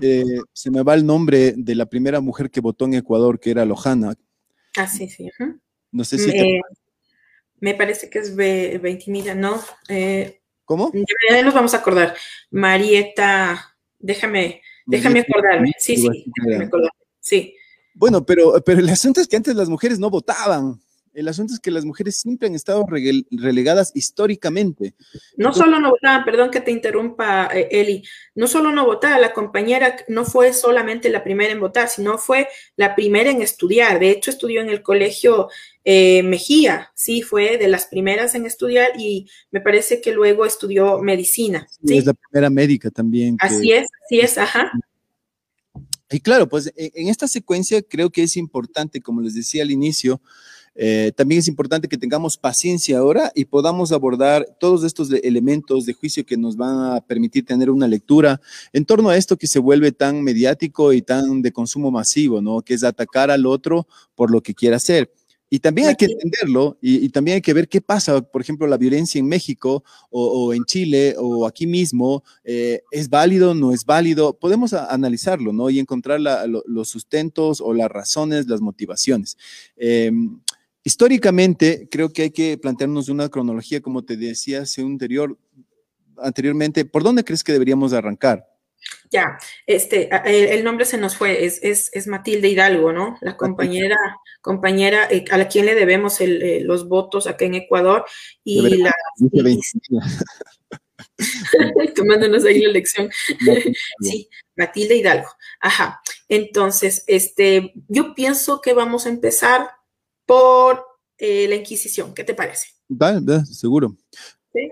eh, 0.00 0.24
se 0.52 0.70
me 0.70 0.82
va 0.82 0.94
el 0.94 1.04
nombre 1.04 1.54
de 1.56 1.74
la 1.74 1.86
primera 1.86 2.20
mujer 2.20 2.50
que 2.50 2.60
votó 2.60 2.84
en 2.84 2.94
Ecuador, 2.94 3.38
que 3.40 3.50
era 3.50 3.64
Lojana. 3.64 4.14
Ah, 4.76 4.86
sí, 4.86 5.08
sí. 5.08 5.28
No 5.90 6.04
sé 6.04 6.18
si. 6.18 6.60
Me 7.60 7.74
parece 7.74 8.10
que 8.10 8.18
es 8.18 8.34
Ventimilla, 8.34 9.34
¿no? 9.34 9.60
Eh, 9.88 10.40
¿Cómo? 10.64 10.90
Ya 11.30 11.42
nos 11.42 11.54
vamos 11.54 11.74
a 11.74 11.78
acordar. 11.78 12.14
Marieta, 12.50 13.76
déjame, 13.98 14.62
déjame 14.86 15.20
acordarme. 15.20 15.72
Sí, 15.78 15.96
sí, 15.96 16.24
déjame 16.44 16.64
acordarme. 16.64 16.98
Sí. 17.20 17.54
Bueno, 17.94 18.24
pero, 18.24 18.54
pero 18.64 18.80
el 18.80 18.88
asunto 18.88 19.20
es 19.20 19.28
que 19.28 19.36
antes 19.36 19.54
las 19.54 19.68
mujeres 19.68 19.98
no 19.98 20.10
votaban. 20.10 20.80
El 21.14 21.28
asunto 21.28 21.52
es 21.52 21.60
que 21.60 21.70
las 21.70 21.84
mujeres 21.84 22.16
siempre 22.16 22.48
han 22.48 22.54
estado 22.54 22.86
relegadas 23.30 23.92
históricamente. 23.94 24.94
No 25.36 25.52
solo 25.52 25.78
no 25.78 25.90
votaban, 25.90 26.24
perdón 26.24 26.50
que 26.50 26.60
te 26.60 26.70
interrumpa, 26.70 27.50
eh, 27.52 27.68
Eli, 27.70 28.02
no 28.34 28.46
solo 28.46 28.70
no 28.72 28.86
votaba, 28.86 29.18
la 29.18 29.34
compañera 29.34 29.96
no 30.08 30.24
fue 30.24 30.52
solamente 30.54 31.10
la 31.10 31.22
primera 31.22 31.52
en 31.52 31.60
votar, 31.60 31.88
sino 31.88 32.16
fue 32.16 32.48
la 32.76 32.94
primera 32.94 33.30
en 33.30 33.42
estudiar. 33.42 33.98
De 33.98 34.10
hecho, 34.10 34.30
estudió 34.30 34.62
en 34.62 34.70
el 34.70 34.82
colegio 34.82 35.48
eh, 35.84 36.22
Mejía, 36.22 36.92
sí, 36.94 37.22
fue 37.22 37.58
de 37.58 37.68
las 37.68 37.86
primeras 37.86 38.34
en 38.34 38.46
estudiar 38.46 38.92
y 38.98 39.28
me 39.50 39.60
parece 39.60 40.00
que 40.00 40.12
luego 40.12 40.46
estudió 40.46 40.98
medicina. 40.98 41.66
¿sí? 41.84 41.98
Es 41.98 42.06
la 42.06 42.14
primera 42.14 42.48
médica 42.48 42.90
también. 42.90 43.36
Así 43.40 43.72
es, 43.72 43.90
así 44.04 44.20
es, 44.20 44.38
ajá. 44.38 44.72
Y 46.10 46.20
claro, 46.20 46.48
pues 46.48 46.72
e, 46.76 46.92
en 46.94 47.08
esta 47.08 47.26
secuencia 47.26 47.82
creo 47.82 48.10
que 48.10 48.22
es 48.22 48.36
importante, 48.36 49.00
como 49.00 49.20
les 49.20 49.34
decía 49.34 49.62
al 49.62 49.70
inicio, 49.70 50.20
Eh, 50.74 51.12
también 51.16 51.40
es 51.40 51.48
importante 51.48 51.88
que 51.88 51.98
tengamos 51.98 52.38
paciencia 52.38 52.98
ahora 52.98 53.30
y 53.34 53.44
podamos 53.44 53.92
abordar 53.92 54.46
todos 54.58 54.84
estos 54.84 55.12
elementos 55.12 55.84
de 55.84 55.92
juicio 55.92 56.24
que 56.24 56.36
nos 56.36 56.56
van 56.56 56.94
a 56.94 57.00
permitir 57.00 57.44
tener 57.44 57.70
una 57.70 57.86
lectura 57.86 58.40
en 58.72 58.84
torno 58.84 59.10
a 59.10 59.16
esto 59.16 59.36
que 59.36 59.46
se 59.46 59.58
vuelve 59.58 59.92
tan 59.92 60.22
mediático 60.22 60.92
y 60.92 61.02
tan 61.02 61.42
de 61.42 61.52
consumo 61.52 61.90
masivo, 61.90 62.40
¿no? 62.40 62.62
Que 62.62 62.74
es 62.74 62.84
atacar 62.84 63.30
al 63.30 63.46
otro 63.46 63.86
por 64.14 64.30
lo 64.30 64.40
que 64.42 64.54
quiera 64.54 64.76
hacer. 64.76 65.10
Y 65.54 65.58
también 65.58 65.88
hay 65.88 65.96
que 65.96 66.06
entenderlo 66.06 66.78
y, 66.80 67.10
también 67.10 67.34
hay 67.34 67.42
que 67.42 67.52
ver 67.52 67.68
qué 67.68 67.82
pasa, 67.82 68.22
por 68.22 68.40
ejemplo, 68.40 68.66
la 68.66 68.78
violencia 68.78 69.18
en 69.18 69.26
México 69.26 69.84
o, 70.08 70.54
en 70.54 70.64
Chile 70.64 71.14
o 71.18 71.46
aquí 71.46 71.66
mismo, 71.66 72.24
eh, 72.42 72.80
¿es 72.90 73.10
válido, 73.10 73.54
no 73.54 73.70
es 73.74 73.84
válido? 73.84 74.32
Podemos 74.38 74.72
analizarlo, 74.72 75.52
¿no? 75.52 75.68
Y 75.68 75.78
encontrar 75.78 76.20
los 76.20 76.88
sustentos 76.88 77.60
o 77.60 77.74
las 77.74 77.90
razones, 77.90 78.46
las 78.46 78.62
motivaciones. 78.62 79.36
Em, 79.76 80.40
históricamente, 80.84 81.88
creo 81.90 82.12
que 82.12 82.22
hay 82.22 82.30
que 82.30 82.58
plantearnos 82.58 83.08
una 83.08 83.28
cronología, 83.28 83.80
como 83.80 84.04
te 84.04 84.16
decía 84.16 84.62
hace 84.62 84.82
un 84.82 84.92
anterior, 84.92 85.38
anteriormente, 86.18 86.84
¿por 86.84 87.02
dónde 87.02 87.24
crees 87.24 87.44
que 87.44 87.52
deberíamos 87.52 87.92
arrancar? 87.92 88.46
Ya, 89.10 89.38
este, 89.66 90.10
el 90.24 90.64
nombre 90.64 90.84
se 90.84 90.98
nos 90.98 91.16
fue, 91.16 91.44
es, 91.44 91.60
es, 91.62 92.06
Matilde 92.08 92.48
Hidalgo, 92.48 92.92
¿no? 92.92 93.16
La 93.20 93.36
compañera, 93.36 93.96
compañera 94.40 95.06
eh, 95.08 95.24
a 95.30 95.38
la 95.38 95.46
quien 95.46 95.66
le 95.66 95.76
debemos 95.76 96.20
eh, 96.20 96.60
los 96.64 96.88
votos 96.88 97.28
acá 97.28 97.44
en 97.44 97.54
Ecuador 97.54 98.04
y 98.42 98.78
la... 98.78 98.92
Tomándonos 101.94 102.44
ahí 102.44 102.60
la 102.60 102.70
elección. 102.70 103.10
sí, 104.00 104.28
Matilde 104.56 104.96
Hidalgo. 104.96 105.28
Ajá. 105.60 106.00
Entonces, 106.28 107.04
este, 107.06 107.72
yo 107.88 108.14
pienso 108.14 108.60
que 108.60 108.72
vamos 108.72 109.06
a 109.06 109.10
empezar 109.10 109.70
por 110.32 110.86
eh, 111.18 111.46
la 111.46 111.56
Inquisición. 111.56 112.14
¿Qué 112.14 112.24
te 112.24 112.32
parece? 112.32 112.68
Seguro. 113.44 113.96
¿Sí? 114.52 114.70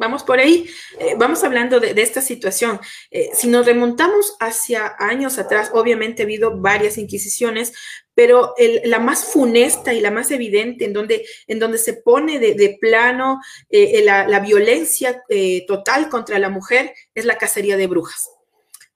Vamos 0.00 0.24
por 0.24 0.38
ahí, 0.38 0.68
eh, 0.98 1.14
vamos 1.16 1.42
hablando 1.42 1.80
de, 1.80 1.90
esta 2.00 2.20
situación. 2.20 2.80
Eh, 3.10 3.30
si 3.32 3.48
nos 3.48 3.66
remontamos 3.66 4.36
hacia 4.40 4.94
años 4.98 5.38
atrás, 5.38 5.70
obviamente 5.72 6.22
ha 6.22 6.26
habido 6.26 6.60
varias 6.60 6.98
inquisiciones, 6.98 7.72
pero 8.14 8.54
la 8.84 8.98
más 8.98 9.24
funesta 9.24 9.92
y 9.92 10.00
la 10.00 10.10
más 10.10 10.30
evidente 10.30 10.86
en 10.86 10.94
donde, 10.94 11.26
en 11.46 11.58
donde 11.58 11.78
se 11.78 11.94
pone 11.94 12.38
de, 12.38 12.78
plano 12.80 13.40
eh, 13.68 14.02
la, 14.04 14.26
la, 14.26 14.40
violencia 14.40 15.22
total 15.66 16.08
contra 16.08 16.38
la 16.38 16.48
mujer 16.48 16.94
es 17.14 17.26
la 17.26 17.36
cacería 17.36 17.76
de 17.76 17.86
brujas. 17.86 18.30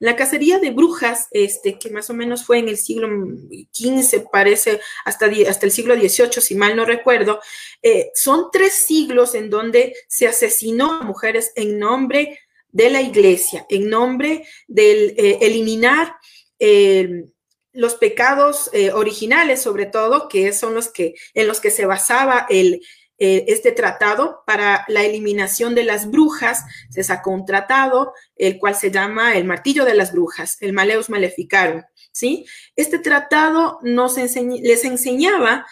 La 0.00 0.16
cacería 0.16 0.58
de 0.58 0.70
brujas, 0.70 1.28
este, 1.30 1.78
que 1.78 1.90
más 1.90 2.08
o 2.08 2.14
menos 2.14 2.46
fue 2.46 2.58
en 2.58 2.70
el 2.70 2.78
siglo 2.78 3.06
XV, 3.06 4.30
parece, 4.32 4.80
hasta, 5.04 5.26
hasta 5.46 5.66
el 5.66 5.72
siglo 5.72 5.94
XVIII, 5.94 6.40
si 6.40 6.54
mal 6.54 6.74
no 6.74 6.86
recuerdo, 6.86 7.38
eh, 7.82 8.10
son 8.14 8.46
tres 8.50 8.72
siglos 8.72 9.34
en 9.34 9.50
donde 9.50 9.94
se 10.08 10.26
asesinó 10.26 10.94
a 10.94 11.02
mujeres 11.02 11.52
en 11.54 11.78
nombre 11.78 12.40
de 12.72 12.88
la 12.88 13.02
iglesia, 13.02 13.66
en 13.68 13.90
nombre 13.90 14.46
de 14.68 15.08
eh, 15.18 15.38
eliminar 15.42 16.16
eh, 16.58 17.26
los 17.74 17.94
pecados 17.94 18.70
originales, 18.94 19.60
sobre 19.60 19.84
todo, 19.84 20.28
que 20.28 20.52
son 20.54 20.74
los 20.74 20.88
que, 20.88 21.14
en 21.34 21.46
los 21.46 21.60
que 21.60 21.70
se 21.70 21.84
basaba 21.84 22.46
el, 22.48 22.80
eh, 23.22 23.44
este 23.48 23.72
tratado 23.72 24.42
para 24.46 24.86
la 24.88 25.04
eliminación 25.04 25.74
de 25.74 25.84
las 25.84 26.10
brujas. 26.10 26.64
Se 26.88 27.04
sacó 27.04 27.32
un 27.32 27.44
tratado, 27.44 28.14
el 28.34 28.58
cual 28.58 28.74
se 28.74 28.90
llama 28.90 29.36
el 29.36 29.44
martillo 29.44 29.84
de 29.84 29.92
las 29.92 30.12
brujas, 30.12 30.56
el 30.60 30.72
Maleus 30.72 31.10
Maleficarum. 31.10 31.82
¿sí? 32.12 32.46
Este 32.76 32.98
tratado 32.98 33.78
nos 33.82 34.16
les 34.16 34.84
enseñaba 34.86 35.66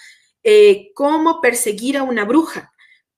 eh, 0.45 0.91
cómo 0.93 1.41
perseguir 1.41 1.97
a 1.97 2.03
una 2.03 2.27
bruja, 2.27 2.71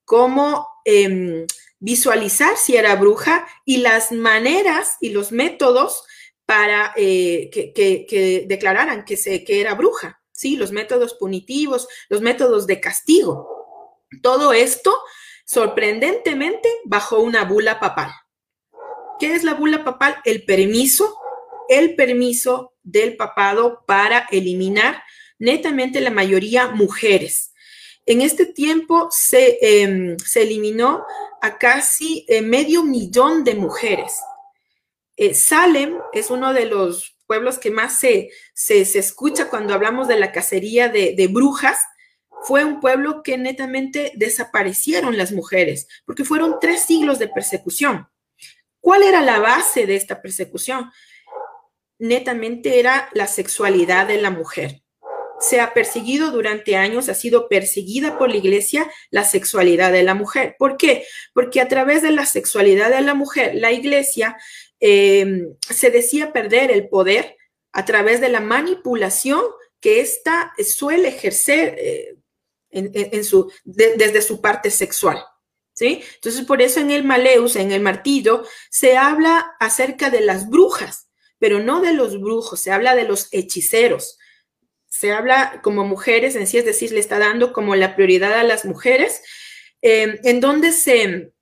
cómo 0.04 0.68
em, 0.84 1.44
visualizar 1.80 2.56
si 2.56 2.76
era 2.76 2.94
bruja 2.94 3.48
y 3.64 3.78
las 3.78 4.12
maneras 4.12 4.96
y 5.00 5.08
los 5.08 5.32
métodos 5.32 6.04
para 6.46 6.92
eh, 6.96 7.50
que, 7.52 8.44
declararan 8.46 9.04
que, 9.04 9.16
se, 9.16 9.42
que 9.42 9.60
era 9.60 9.74
bruja. 9.74 10.22
¿sí? 10.30 10.54
Los 10.54 10.70
métodos 10.70 11.14
punitivos, 11.14 11.88
los 12.08 12.20
métodos 12.20 12.68
de 12.68 12.78
castigo. 12.78 13.59
Todo 14.22 14.52
esto, 14.52 14.96
sorprendentemente, 15.44 16.68
bajo 16.84 17.20
una 17.20 17.44
bula 17.44 17.78
papal. 17.78 18.10
¿Qué 19.18 19.34
es 19.34 19.44
la 19.44 19.54
bula 19.54 19.84
papal? 19.84 20.16
El 20.24 20.44
permiso, 20.44 21.16
el 21.68 21.94
permiso 21.94 22.74
del 22.82 23.16
papado 23.16 23.84
para 23.86 24.26
eliminar 24.30 25.02
netamente 25.38 26.00
la 26.00 26.10
mayoría 26.10 26.68
mujeres. 26.68 27.52
En 28.06 28.20
este 28.20 28.46
tiempo 28.46 29.08
se, 29.10 29.58
em, 29.60 30.16
eliminó 30.34 31.04
a 31.40 31.58
casi 31.58 32.24
eh, 32.28 32.42
medio 32.42 32.82
millón 32.82 33.44
de 33.44 33.54
mujeres. 33.54 34.20
Eh, 35.16 35.34
Salem 35.34 35.98
es 36.12 36.30
uno 36.30 36.52
de 36.52 36.66
los 36.66 37.16
pueblos 37.26 37.58
que 37.58 37.70
más 37.70 37.98
se, 37.98 38.30
se, 38.54 38.80
escucha 38.98 39.48
cuando 39.48 39.74
hablamos 39.74 40.08
de 40.08 40.18
la 40.18 40.32
cacería 40.32 40.88
de 40.88 41.28
brujas 41.30 41.78
fue 42.42 42.64
un 42.64 42.80
pueblo 42.80 43.22
que 43.22 43.36
netamente 43.36 44.12
desaparecieron 44.16 45.16
las 45.16 45.32
mujeres, 45.32 45.88
porque 46.04 46.24
fueron 46.24 46.56
tres 46.60 46.82
siglos 46.82 47.18
de 47.18 47.28
persecución. 47.28 48.08
¿Cuál 48.80 49.02
era 49.02 49.20
la 49.20 49.38
base 49.38 49.86
de 49.86 49.96
esta 49.96 50.22
persecución? 50.22 50.90
Netamente 51.98 52.80
era 52.80 53.10
la 53.12 53.26
sexualidad 53.26 54.08
de 54.08 54.20
la 54.20 54.30
mujer. 54.30 54.82
Se 55.38 55.60
ha 55.60 55.72
perseguido 55.72 56.30
durante 56.30 56.76
años, 56.76 57.08
ha 57.08 57.14
sido 57.14 57.48
perseguida 57.48 58.18
por 58.18 58.30
la 58.30 58.36
iglesia 58.36 58.90
la 59.10 59.24
sexualidad 59.24 59.92
de 59.92 60.02
la 60.02 60.14
mujer. 60.14 60.56
¿Por 60.58 60.76
qué? 60.76 61.04
Porque 61.34 61.60
a 61.60 61.68
través 61.68 62.02
de 62.02 62.10
la 62.10 62.26
sexualidad 62.26 62.90
de 62.90 63.00
la 63.02 63.14
mujer, 63.14 63.54
la 63.54 63.72
iglesia 63.72 64.36
eh, 64.80 65.48
se 65.60 65.90
decía 65.90 66.32
perder 66.32 66.70
el 66.70 66.88
poder 66.88 67.36
a 67.72 67.84
través 67.84 68.20
de 68.20 68.28
la 68.28 68.40
manipulación 68.40 69.42
que 69.80 70.00
ésta 70.00 70.52
suele 70.62 71.08
ejercer 71.08 71.74
eh, 71.78 72.16
en, 72.70 73.24
su, 73.24 73.50
desde 73.64 74.22
su 74.22 74.40
parte 74.40 74.70
sexual. 74.70 75.22
¿Sí? 75.72 76.02
Entonces, 76.16 76.44
por 76.44 76.60
eso 76.60 76.80
en 76.80 76.90
el 76.90 77.04
Maleus, 77.04 77.56
en 77.56 77.72
el 77.72 77.80
martillo, 77.80 78.44
se 78.70 78.96
habla 78.96 79.52
acerca 79.60 80.10
de 80.10 80.20
las 80.20 80.48
brujas, 80.48 81.08
pero 81.38 81.60
no 81.60 81.80
de 81.80 81.94
los 81.94 82.20
brujos, 82.20 82.60
se 82.60 82.70
habla 82.70 82.94
de 82.94 83.04
los 83.04 83.28
hechiceros. 83.32 84.18
Se 84.88 85.12
habla 85.12 85.60
como 85.62 85.84
mujeres 85.84 86.36
en 86.36 86.46
sí, 86.46 86.58
es 86.58 86.64
decir, 86.64 86.92
le 86.92 87.00
está 87.00 87.18
dando 87.18 87.52
como 87.52 87.76
la 87.76 87.96
prioridad 87.96 88.34
a 88.34 88.44
las 88.44 88.64
mujeres, 88.64 89.22
eh, 89.80 90.20
en 90.24 90.40
donde 90.40 90.72
se, 90.72 91.32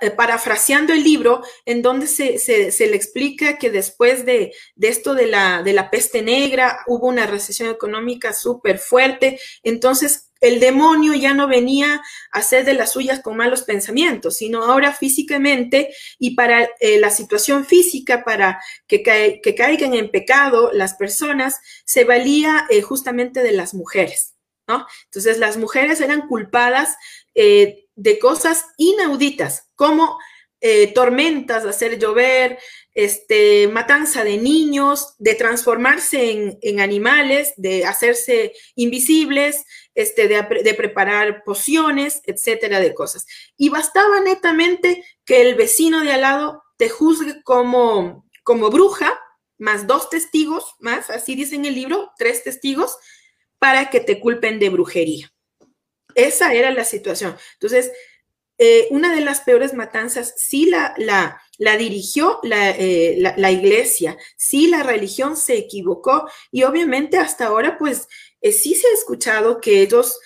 eh, 0.00 0.10
parafraseando 0.10 0.94
el 0.94 1.04
libro, 1.04 1.42
en 1.66 1.82
donde 1.82 2.06
se, 2.06 2.38
se, 2.38 2.86
le 2.86 2.96
explica 2.96 3.58
que 3.58 3.70
después 3.70 4.24
de, 4.24 4.54
de, 4.76 4.88
esto 4.88 5.14
de 5.14 5.26
la, 5.26 5.62
de 5.62 5.74
la 5.74 5.90
peste 5.90 6.22
negra 6.22 6.80
hubo 6.86 7.06
una 7.06 7.26
recesión 7.26 7.68
económica 7.68 8.32
súper 8.32 8.78
fuerte, 8.78 9.38
entonces 9.62 10.32
el 10.44 10.60
demonio 10.60 11.14
ya 11.14 11.32
no 11.32 11.48
venía 11.48 12.02
a 12.30 12.38
hacer 12.38 12.64
de 12.64 12.74
las 12.74 12.92
suyas 12.92 13.20
con 13.20 13.36
malos 13.36 13.62
pensamientos, 13.62 14.36
sino 14.36 14.62
ahora 14.62 14.92
físicamente 14.92 15.94
y 16.18 16.34
para 16.34 16.68
eh, 16.80 16.98
la 16.98 17.10
situación 17.10 17.64
física, 17.64 18.24
para 18.24 18.60
que, 18.86 19.02
caigan 19.56 19.94
en 19.94 20.10
pecado 20.10 20.70
las 20.72 20.94
personas, 20.94 21.60
se 21.86 22.04
valía 22.04 22.66
eh, 22.68 22.82
justamente 22.82 23.42
de 23.42 23.52
las 23.52 23.72
mujeres, 23.72 24.34
¿no? 24.68 24.86
Entonces 25.04 25.38
las 25.38 25.56
mujeres 25.56 26.00
eran 26.00 26.28
culpadas 26.28 26.96
de 27.34 28.18
cosas 28.20 28.64
inauditas, 28.76 29.70
como 29.74 30.18
eh, 30.66 30.94
tormentas, 30.94 31.66
hacer 31.66 31.98
llover, 31.98 32.58
este, 32.94 33.66
matanza 33.68 34.22
de 34.22 34.36
niños, 34.38 35.14
de 35.18 35.34
transformarse 35.34 36.58
en, 36.62 36.80
animales, 36.80 37.52
de 37.56 37.84
hacerse 37.84 38.52
invisibles, 38.76 39.64
este, 39.94 40.28
de, 40.28 40.74
preparar 40.74 41.42
pociones, 41.44 42.22
etcétera, 42.24 42.78
de 42.80 42.94
cosas. 42.94 43.26
Y 43.56 43.68
bastaba 43.68 44.20
netamente 44.20 45.04
que 45.24 45.42
el 45.42 45.56
vecino 45.56 46.02
de 46.02 46.12
al 46.12 46.20
lado 46.20 46.62
te 46.76 46.88
juzgue 46.88 47.42
como, 47.42 48.28
como 48.44 48.70
bruja, 48.70 49.18
más 49.58 49.86
dos 49.86 50.08
testigos, 50.10 50.74
más, 50.78 51.10
así 51.10 51.34
dice 51.34 51.56
en 51.56 51.64
el 51.64 51.74
libro, 51.74 52.12
tres 52.16 52.44
testigos, 52.44 52.96
para 53.58 53.90
que 53.90 54.00
te 54.00 54.20
culpen 54.20 54.58
de 54.58 54.68
brujería. 54.68 55.32
Esa 56.14 56.54
era 56.54 56.70
la 56.70 56.84
situación. 56.84 57.36
Entonces, 57.54 57.90
eh, 58.56 58.86
una 58.90 59.12
de 59.12 59.20
las 59.20 59.40
peores 59.40 59.74
matanzas 59.74 60.34
sí 60.36 60.66
la, 60.66 60.94
la, 60.96 61.42
la 61.58 61.76
dirigió 61.76 62.38
la, 62.44 62.70
eh, 62.70 63.16
la, 63.18 63.50
iglesia, 63.50 64.16
sí 64.36 64.68
la 64.68 64.84
religión 64.84 65.36
se 65.36 65.56
equivocó 65.58 66.28
y 66.52 66.62
obviamente 66.62 67.18
hasta 67.18 67.46
ahora 67.46 67.76
pues 67.78 68.06
eh, 68.40 68.52
sí 68.52 68.76
se 68.76 68.86
ha 68.86 68.92
escuchado 68.92 69.60
que 69.60 69.82
ellos 69.82 70.18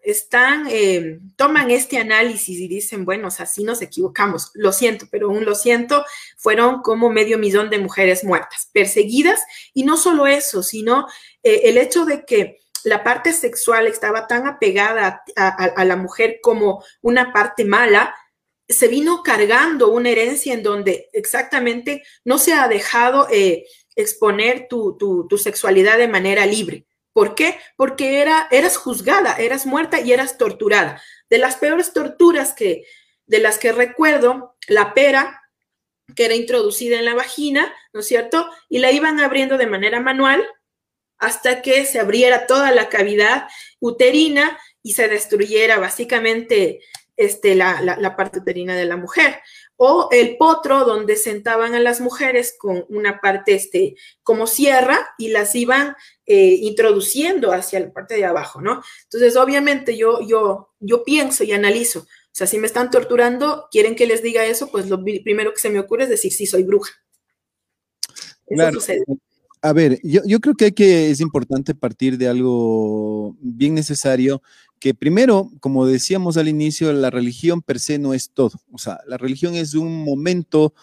están, 0.00 0.68
toman 1.34 1.72
este 1.72 1.98
análisis 1.98 2.56
y 2.60 2.68
dicen, 2.68 3.04
bueno, 3.04 3.26
así 3.26 3.64
nos 3.64 3.82
equivocamos, 3.82 4.52
lo 4.54 4.72
siento, 4.72 5.06
pero 5.10 5.28
un 5.28 5.44
lo 5.44 5.56
siento, 5.56 6.04
fueron 6.36 6.82
como 6.82 7.10
medio 7.10 7.36
millón 7.36 7.68
de 7.68 7.80
mujeres 7.80 8.22
muertas, 8.22 8.70
perseguidas 8.72 9.40
y 9.74 9.82
no 9.82 9.96
solo 9.96 10.28
eso, 10.28 10.62
sino 10.62 11.08
el 11.42 11.78
hecho 11.78 12.04
de 12.04 12.24
que 12.24 12.60
la 12.84 13.02
parte 13.02 13.32
sexual 13.32 13.86
estaba 13.86 14.26
tan 14.26 14.46
apegada 14.46 15.22
a, 15.36 15.84
la 15.84 15.96
mujer 15.96 16.38
como 16.42 16.84
una 17.00 17.32
parte 17.32 17.64
mala, 17.64 18.14
se 18.68 18.88
vino 18.88 19.22
cargando 19.22 19.88
una 19.88 20.10
herencia 20.10 20.52
en 20.52 20.62
donde 20.62 21.08
exactamente 21.12 22.02
no 22.24 22.38
se 22.38 22.52
ha 22.52 22.68
dejado 22.68 23.28
eh, 23.30 23.66
exponer 23.96 24.68
tu, 24.68 24.96
tu, 24.96 25.38
sexualidad 25.38 25.98
de 25.98 26.08
manera 26.08 26.46
libre. 26.46 26.86
¿Por 27.12 27.34
qué? 27.34 27.58
Porque 27.76 28.20
era, 28.20 28.46
eras 28.50 28.76
juzgada, 28.76 29.36
eras 29.36 29.66
muerta 29.66 30.00
y 30.00 30.12
eras 30.12 30.38
torturada. 30.38 31.02
De 31.30 31.38
las 31.38 31.56
peores 31.56 31.92
torturas 31.92 32.52
que, 32.52 32.84
de 33.26 33.38
las 33.38 33.58
que 33.58 33.72
recuerdo, 33.72 34.56
la 34.68 34.94
pera, 34.94 35.42
que 36.14 36.26
era 36.26 36.34
introducida 36.34 36.98
en 36.98 37.04
la 37.04 37.14
vagina, 37.14 37.74
¿no 37.92 38.00
es 38.00 38.06
cierto? 38.06 38.48
Y 38.68 38.78
la 38.78 38.92
iban 38.92 39.18
abriendo 39.20 39.58
de 39.58 39.66
manera 39.66 40.00
manual 40.00 40.46
hasta 41.18 41.62
que 41.62 41.84
se 41.84 42.00
abriera 42.00 42.46
toda 42.46 42.72
la 42.72 42.88
cavidad 42.88 43.48
uterina 43.80 44.58
y 44.82 44.92
se 44.92 45.08
destruyera 45.08 45.78
básicamente 45.78 46.80
este, 47.16 47.54
la, 47.54 48.14
parte 48.16 48.38
uterina 48.38 48.76
de 48.76 48.84
la 48.84 48.96
mujer. 48.96 49.40
O 49.76 50.08
el 50.10 50.36
potro, 50.36 50.84
donde 50.84 51.16
sentaban 51.16 51.74
a 51.74 51.80
las 51.80 52.00
mujeres 52.00 52.54
con 52.58 52.84
una 52.88 53.20
parte 53.20 53.54
este, 53.54 53.96
como 54.22 54.46
sierra 54.46 55.14
y 55.18 55.28
las 55.28 55.54
iban 55.54 55.94
eh, 56.26 56.56
introduciendo 56.60 57.52
hacia 57.52 57.80
la 57.80 57.92
parte 57.92 58.14
de 58.14 58.24
abajo, 58.24 58.60
¿no? 58.60 58.82
Entonces, 59.04 59.36
obviamente 59.36 59.96
yo, 59.96 60.20
yo, 60.20 60.72
yo 60.80 61.04
pienso 61.04 61.44
y 61.44 61.52
analizo, 61.52 62.00
o 62.00 62.34
sea, 62.38 62.46
si 62.46 62.58
me 62.58 62.68
están 62.68 62.90
torturando, 62.90 63.66
quieren 63.70 63.96
que 63.96 64.06
les 64.06 64.22
diga 64.22 64.46
eso, 64.46 64.70
pues 64.70 64.88
lo 64.88 65.02
primero 65.02 65.52
que 65.52 65.58
se 65.58 65.70
me 65.70 65.80
ocurre 65.80 66.04
es 66.04 66.08
decir, 66.08 66.32
sí, 66.32 66.46
soy 66.46 66.62
bruja. 66.62 66.92
Eso 68.46 68.72
sucede. 68.72 69.04
A 69.62 69.72
ver, 69.72 69.98
yo, 70.04 70.40
creo 70.40 70.54
que, 70.54 71.10
es 71.10 71.20
importante 71.20 71.74
partir 71.74 72.16
de 72.16 72.28
algo 72.28 73.36
bien 73.40 73.74
necesario, 73.74 74.42
que 74.78 74.94
primero, 74.94 75.50
como 75.60 75.86
decíamos 75.86 76.36
al 76.36 76.48
inicio, 76.48 76.92
la 76.92 77.10
religión 77.10 77.62
per 77.62 77.80
se 77.80 77.98
no 77.98 78.14
es 78.14 78.30
todo. 78.30 78.60
O 78.70 78.78
sea, 78.78 79.00
la 79.06 79.16
religión 79.16 79.54
es 79.54 79.74
un 79.74 80.04
momento 80.04 80.74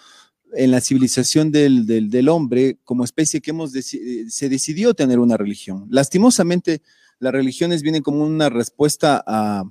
en 0.53 0.71
la 0.71 0.81
civilización 0.81 1.51
del, 1.51 2.29
hombre 2.29 2.77
como 2.83 3.03
especie 3.03 3.41
que 3.41 3.51
hemos 3.51 3.71
se 3.71 4.49
decidió 4.49 4.93
tener 4.93 5.19
una 5.19 5.37
religión. 5.37 5.87
Lastimosamente, 5.89 6.81
las 7.19 7.31
religiones 7.31 7.81
vienen 7.81 8.03
como 8.03 8.23
una 8.23 8.49
respuesta 8.49 9.23
a, 9.25 9.63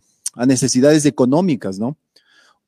necesidades 0.47 1.07
económicas, 1.07 1.79
¿no? 1.79 1.97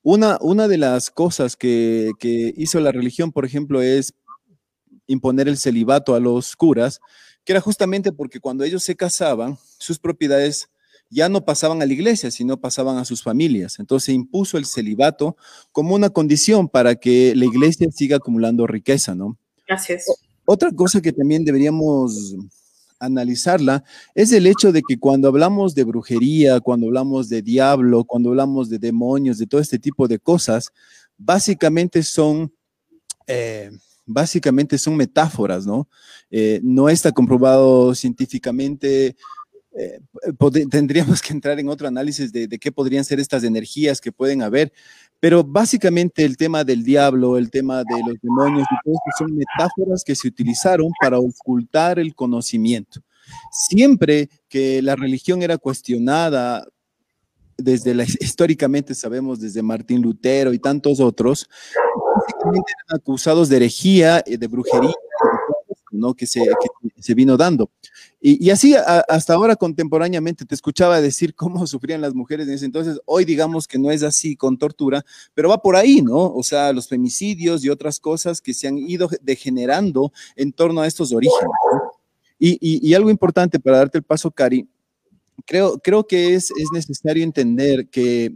Una, 0.01 0.67
de 0.69 0.77
las 0.77 1.09
cosas 1.09 1.57
que 1.57 2.13
hizo 2.55 2.79
la 2.79 2.91
religión, 2.91 3.31
por 3.31 3.43
ejemplo, 3.43 3.81
es 3.81 4.13
imponer 5.07 5.47
el 5.47 5.57
celibato 5.57 6.15
a 6.15 6.19
los 6.19 6.55
curas, 6.55 6.99
que 7.43 7.53
era 7.53 7.61
justamente 7.61 8.11
porque 8.11 8.39
cuando 8.39 8.63
ellos 8.63 8.83
se 8.83 8.95
casaban, 8.95 9.57
sus 9.77 9.99
propiedades 9.99 10.69
ya 11.09 11.29
no 11.29 11.45
pasaban 11.45 11.81
a 11.81 11.85
la 11.85 11.93
iglesia, 11.93 12.31
sino 12.31 12.59
pasaban 12.59 12.97
a 12.97 13.05
sus 13.05 13.23
familias. 13.23 13.79
Entonces 13.79 14.07
se 14.07 14.13
impuso 14.13 14.57
el 14.57 14.65
celibato 14.65 15.37
como 15.71 15.95
una 15.95 16.09
condición 16.09 16.67
para 16.67 16.95
que 16.95 17.33
la 17.35 17.45
iglesia 17.45 17.87
siga 17.91 18.17
acumulando 18.17 18.67
riqueza, 18.67 19.15
¿no? 19.15 19.37
Gracias. 19.67 20.05
Otra 20.45 20.71
cosa 20.71 21.01
que 21.01 21.11
también 21.11 21.45
deberíamos 21.45 22.35
analizarla 22.99 23.83
es 24.15 24.31
el 24.31 24.47
hecho 24.47 24.71
de 24.71 24.81
que 24.87 24.97
cuando 24.97 25.27
hablamos 25.27 25.75
de 25.75 25.83
brujería, 25.83 26.59
cuando 26.59 26.87
hablamos 26.87 27.29
de 27.29 27.41
diablo, 27.41 28.03
cuando 28.05 28.29
hablamos 28.29 28.69
de 28.69 28.79
demonios, 28.79 29.37
de 29.37 29.47
todo 29.47 29.61
este 29.61 29.79
tipo 29.79 30.07
de 30.07 30.19
cosas, 30.19 30.71
básicamente 31.17 32.03
son 32.03 32.53
eh, 33.27 33.71
básicamente 34.07 34.77
son 34.77 34.95
metáforas, 34.95 35.67
¿no? 35.67 35.87
Eh, 36.31 36.59
no 36.63 36.89
está 36.89 37.11
comprobado 37.11 37.93
científicamente. 37.93 39.15
Eh, 39.77 39.99
tendríamos 40.71 41.21
que 41.21 41.33
entrar 41.33 41.59
en 41.59 41.69
otro 41.69 41.87
análisis 41.87 42.31
de, 42.31 42.47
qué 42.47 42.71
podrían 42.71 43.03
ser 43.03 43.19
estas 43.19 43.43
energías 43.43 44.01
que 44.01 44.11
pueden 44.11 44.41
haber, 44.41 44.73
pero 45.19 45.43
básicamente 45.43 46.25
el 46.25 46.35
tema 46.35 46.63
del 46.63 46.83
diablo, 46.83 47.37
el 47.37 47.51
tema 47.51 47.83
de 47.83 47.99
los 48.07 48.15
demonios 48.21 48.65
son 49.19 49.35
metáforas 49.35 50.03
que 50.03 50.15
se 50.15 50.27
utilizaron 50.27 50.89
para 50.99 51.19
ocultar 51.19 51.99
el 51.99 52.15
conocimiento. 52.15 53.01
Siempre 53.51 54.29
que 54.47 54.81
la 54.81 54.95
religión 54.95 55.43
era 55.43 55.57
cuestionada 55.57 56.65
desde 57.57 57.93
la, 57.93 58.03
históricamente 58.19 58.95
sabemos 58.95 59.39
desde 59.39 59.61
Martín 59.61 60.01
Lutero 60.01 60.53
y 60.53 60.59
tantos 60.59 60.99
otros, 60.99 61.49
acusados 62.89 63.49
de 63.49 63.57
herejía, 63.57 64.23
y 64.25 64.37
de 64.37 64.47
brujería, 64.47 64.93
¿no? 65.91 66.13
que, 66.13 66.25
se, 66.25 66.41
se 66.99 67.13
vino 67.13 67.37
dando. 67.37 67.69
Y, 68.19 68.49
así 68.49 68.75
hasta 68.75 69.33
ahora 69.33 69.55
contemporáneamente 69.55 70.43
te 70.43 70.55
escuchaba 70.55 70.99
decir 71.01 71.35
cómo 71.35 71.65
sufrían 71.67 72.01
las 72.01 72.13
mujeres 72.13 72.47
en 72.47 72.55
ese 72.55 72.65
entonces. 72.65 72.99
Hoy 73.05 73.25
digamos 73.25 73.67
que 73.67 73.77
no 73.77 73.91
es 73.91 74.03
así 74.03 74.35
con 74.35 74.57
tortura, 74.57 75.05
pero 75.33 75.49
va 75.49 75.61
por 75.61 75.75
ahí, 75.75 76.01
¿no? 76.01 76.33
O 76.33 76.43
sea, 76.43 76.73
los 76.73 76.87
femicidios 76.87 77.63
y 77.63 77.69
otras 77.69 77.99
cosas 77.99 78.41
que 78.41 78.53
se 78.53 78.67
han 78.67 78.77
ido 78.77 79.09
degenerando 79.21 80.11
en 80.35 80.51
torno 80.51 80.81
a 80.81 80.87
estos 80.87 81.13
orígenes. 81.13 81.51
Y, 82.39 82.57
y, 82.61 82.93
algo 82.93 83.09
importante 83.09 83.59
para 83.59 83.77
darte 83.77 83.97
el 83.97 84.03
paso, 84.03 84.29
Cari, 84.29 84.67
creo, 85.45 85.79
creo 85.79 86.05
que 86.05 86.35
es, 86.35 86.51
es 86.51 86.67
necesario 86.71 87.23
entender 87.23 87.87
que 87.87 88.31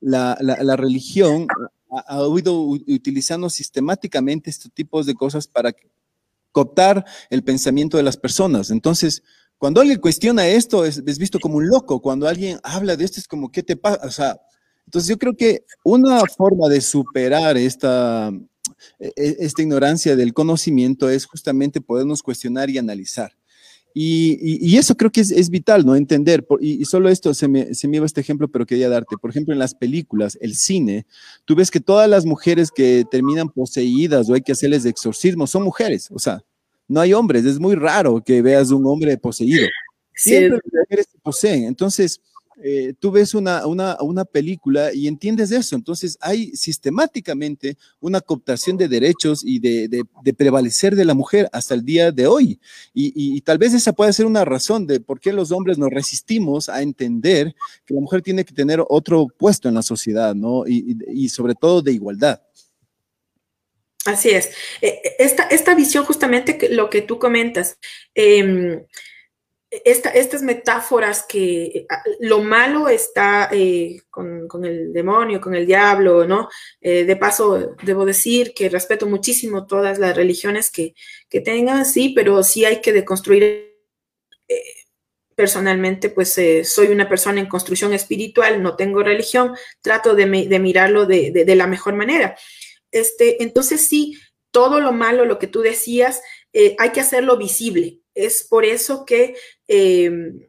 la, 0.00 0.36
la 0.40 0.76
religión 0.76 1.46
ha, 1.90 2.26
ido 2.38 2.60
utilizando 2.62 3.50
sistemáticamente 3.50 4.50
estos 4.50 4.72
tipos 4.72 5.06
de 5.06 5.14
cosas 5.14 5.46
para 5.46 5.74
cooptar 6.52 7.04
el 7.30 7.42
pensamiento 7.42 7.96
de 7.96 8.02
las 8.02 8.16
personas. 8.16 8.70
Entonces, 8.70 9.22
cuando 9.58 9.80
alguien 9.80 10.00
cuestiona 10.00 10.46
esto, 10.48 10.84
es, 10.84 11.02
visto 11.18 11.38
como 11.38 11.56
un 11.56 11.68
loco. 11.68 12.00
Cuando 12.00 12.26
alguien 12.26 12.58
habla 12.62 12.96
de 12.96 13.04
esto, 13.04 13.20
es 13.20 13.28
como, 13.28 13.50
¿qué 13.50 13.62
te 13.62 13.76
pasa? 13.76 14.00
O 14.06 14.10
sea, 14.10 14.40
entonces 14.86 15.08
yo 15.08 15.18
creo 15.18 15.36
que 15.36 15.64
una 15.84 16.22
forma 16.36 16.68
de 16.68 16.80
superar 16.80 17.56
esta, 17.56 18.32
e, 18.98 19.12
e, 19.16 19.36
esta 19.40 19.62
ignorancia 19.62 20.16
del 20.16 20.32
conocimiento 20.32 21.10
es 21.10 21.26
justamente 21.26 21.80
podernos 21.80 22.22
cuestionar 22.22 22.70
y 22.70 22.78
analizar. 22.78 23.36
Y, 23.92 24.76
eso 24.76 24.96
creo 24.96 25.10
que 25.10 25.20
es, 25.20 25.50
vital, 25.50 25.84
¿no? 25.84 25.96
Entender, 25.96 26.46
y, 26.60 26.84
solo 26.84 27.08
esto 27.08 27.34
se 27.34 27.48
me, 27.48 27.74
se 27.74 27.88
me 27.88 27.96
iba 27.96 28.06
este 28.06 28.20
ejemplo, 28.20 28.48
pero 28.48 28.66
quería 28.66 28.88
darte. 28.88 29.16
Por 29.16 29.30
ejemplo, 29.30 29.52
en 29.52 29.58
las 29.58 29.74
películas, 29.74 30.38
el 30.40 30.54
cine, 30.54 31.06
tú 31.44 31.54
ves 31.54 31.70
que 31.70 31.80
todas 31.80 32.08
las 32.08 32.24
mujeres 32.24 32.70
que 32.70 33.04
terminan 33.10 33.48
poseídas 33.48 34.28
o 34.30 34.34
hay 34.34 34.42
que 34.42 34.52
hacerles 34.52 34.84
exorcismo 34.84 35.46
son 35.46 35.64
mujeres, 35.64 36.08
o 36.12 36.18
sea, 36.18 36.42
no 36.86 37.00
hay 37.00 37.12
hombres, 37.12 37.44
es 37.44 37.60
muy 37.60 37.76
raro 37.76 38.22
que 38.24 38.42
veas 38.42 38.70
un 38.70 38.84
hombre 38.86 39.16
poseído. 39.16 39.66
Siempre 40.14 40.60
las 40.64 40.82
mujeres 40.82 41.06
se 41.10 41.18
poseen. 41.18 41.64
Entonces, 41.64 42.20
eh, 42.62 42.92
tú 42.98 43.10
ves 43.10 43.34
una, 43.34 43.66
una, 43.66 44.24
película 44.24 44.92
y 44.92 45.08
entiendes 45.08 45.50
eso. 45.50 45.76
Entonces 45.76 46.18
hay 46.20 46.54
sistemáticamente 46.54 47.76
una 48.00 48.20
cooptación 48.20 48.76
de 48.76 48.88
derechos 48.88 49.42
y 49.44 49.58
de, 49.58 50.04
prevalecer 50.36 50.94
de 50.94 51.04
la 51.04 51.14
mujer 51.14 51.48
hasta 51.52 51.74
el 51.74 51.84
día 51.84 52.12
de 52.12 52.26
hoy. 52.26 52.60
Y, 52.92 53.40
tal 53.42 53.58
vez 53.58 53.72
esa 53.74 53.92
puede 53.92 54.12
ser 54.12 54.26
una 54.26 54.44
razón 54.44 54.86
de 54.86 55.00
por 55.00 55.20
qué 55.20 55.32
los 55.32 55.52
hombres 55.52 55.78
nos 55.78 55.90
resistimos 55.90 56.68
a 56.68 56.82
entender 56.82 57.54
que 57.86 57.94
la 57.94 58.00
mujer 58.00 58.22
tiene 58.22 58.44
que 58.44 58.54
tener 58.54 58.82
otro 58.88 59.26
puesto 59.26 59.68
en 59.68 59.74
la 59.74 59.82
sociedad, 59.82 60.34
¿no? 60.34 60.64
Y, 60.66 61.28
sobre 61.30 61.54
todo 61.54 61.82
de 61.82 61.92
igualdad. 61.92 62.42
Así 64.06 64.30
es. 64.30 64.50
Eh, 64.80 65.00
esta, 65.18 65.44
esta 65.44 65.74
visión 65.74 66.04
justamente 66.04 66.68
lo 66.70 66.90
que 66.90 67.02
tú 67.02 67.18
comentas. 67.18 67.78
Eh, 68.14 68.84
estas 69.70 70.42
metáforas 70.42 71.24
que 71.28 71.86
ah, 71.88 72.02
lo 72.18 72.42
malo 72.42 72.88
está 72.88 73.48
eh, 73.52 74.02
con, 74.10 74.64
el 74.64 74.92
demonio, 74.92 75.40
con 75.40 75.54
el 75.54 75.64
diablo, 75.64 76.26
¿no? 76.26 76.48
Eh, 76.80 77.04
de 77.04 77.16
paso, 77.16 77.76
debo 77.82 78.04
decir 78.04 78.52
que 78.52 78.68
respeto 78.68 79.06
muchísimo 79.06 79.66
todas 79.66 79.98
las 79.98 80.16
religiones 80.16 80.70
que, 80.70 80.94
tengan, 81.44 81.86
sí, 81.86 82.12
pero 82.14 82.42
sí 82.42 82.64
hay 82.64 82.80
que 82.80 82.92
deconstruir. 82.92 83.42
Eh, 84.48 84.62
personalmente, 85.36 86.10
pues 86.10 86.38
soy 86.64 86.88
una 86.88 87.08
persona 87.08 87.40
en 87.40 87.46
construcción 87.46 87.94
espiritual, 87.94 88.62
no 88.62 88.76
tengo 88.76 89.02
religión, 89.02 89.54
trato 89.80 90.14
de, 90.14 90.26
mirarlo 90.26 91.06
de, 91.06 91.30
de, 91.30 91.56
la 91.56 91.66
mejor 91.66 91.94
manera. 91.94 92.36
Este, 92.90 93.42
entonces, 93.42 93.86
sí, 93.86 94.18
todo 94.50 94.80
lo 94.80 94.92
malo, 94.92 95.24
lo 95.24 95.38
que 95.38 95.46
tú 95.46 95.62
decías, 95.62 96.20
hay 96.52 96.90
que 96.90 97.00
hacerlo 97.00 97.38
visible 97.38 98.00
es 98.26 98.44
por 98.44 98.64
eso 98.64 99.04
que 99.04 99.34
em, 99.68 100.40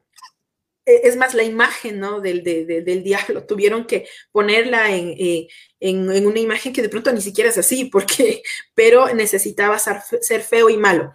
e, 0.86 1.02
es 1.08 1.16
más 1.16 1.34
la 1.34 1.44
imagen 1.44 2.00
¿no? 2.00 2.22
del, 2.22 2.44
del, 2.44 3.04
diablo. 3.04 3.44
Tuvieron 3.48 3.86
que 3.86 4.08
ponerla 4.32 4.92
eh, 4.96 5.48
en, 5.80 6.12
en, 6.12 6.26
una 6.26 6.40
imagen 6.40 6.74
que 6.74 6.82
de 6.82 6.90
pronto 6.90 7.12
ni 7.12 7.22
siquiera 7.22 7.50
es 7.50 7.58
así, 7.58 7.86
porque, 7.86 8.44
pero 8.74 9.14
necesitaba 9.14 9.78
ser, 9.80 10.42
feo 10.42 10.70
y 10.70 10.78
malo. 10.78 11.14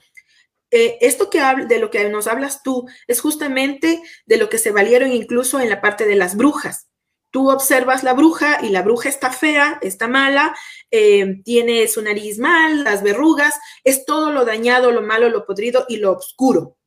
Eh, 0.71 0.99
esto 1.01 1.31
que 1.31 1.41
de 1.69 1.79
lo 1.79 1.91
que 1.91 2.09
nos 2.09 2.27
hablas 2.27 2.63
tú 2.63 2.89
es 3.07 3.21
justamente 3.21 4.03
de 4.27 4.37
lo 4.37 4.49
que 4.49 4.59
se 4.59 4.73
valieron 4.73 5.13
incluso 5.13 5.61
en 5.61 5.71
la 5.71 5.81
parte 5.81 6.07
de 6.07 6.17
las 6.17 6.37
brujas. 6.37 6.89
Tú 7.37 7.51
observas 7.51 8.03
la 8.03 8.15
bruja 8.15 8.61
y 8.63 8.71
la 8.71 8.81
bruja 8.81 9.11
está 9.11 9.31
fea, 9.31 9.79
está 9.83 10.09
mala, 10.09 10.57
eh, 10.91 11.43
tiene 11.45 11.87
su 11.87 12.01
nariz 12.01 12.39
mal, 12.39 12.83
las 12.83 13.03
verrugas, 13.03 13.55
es 13.85 14.07
todo 14.07 14.31
lo 14.33 14.47
dañado, 14.47 14.91
lo 14.91 15.03
malo, 15.03 15.29
lo 15.29 15.45
podrido 15.45 15.85
y 15.87 15.99
lo 15.99 16.13
oscuro. 16.13 16.79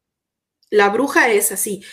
La 0.71 0.89
bruja 0.89 1.31
es 1.31 1.51
así. 1.51 1.83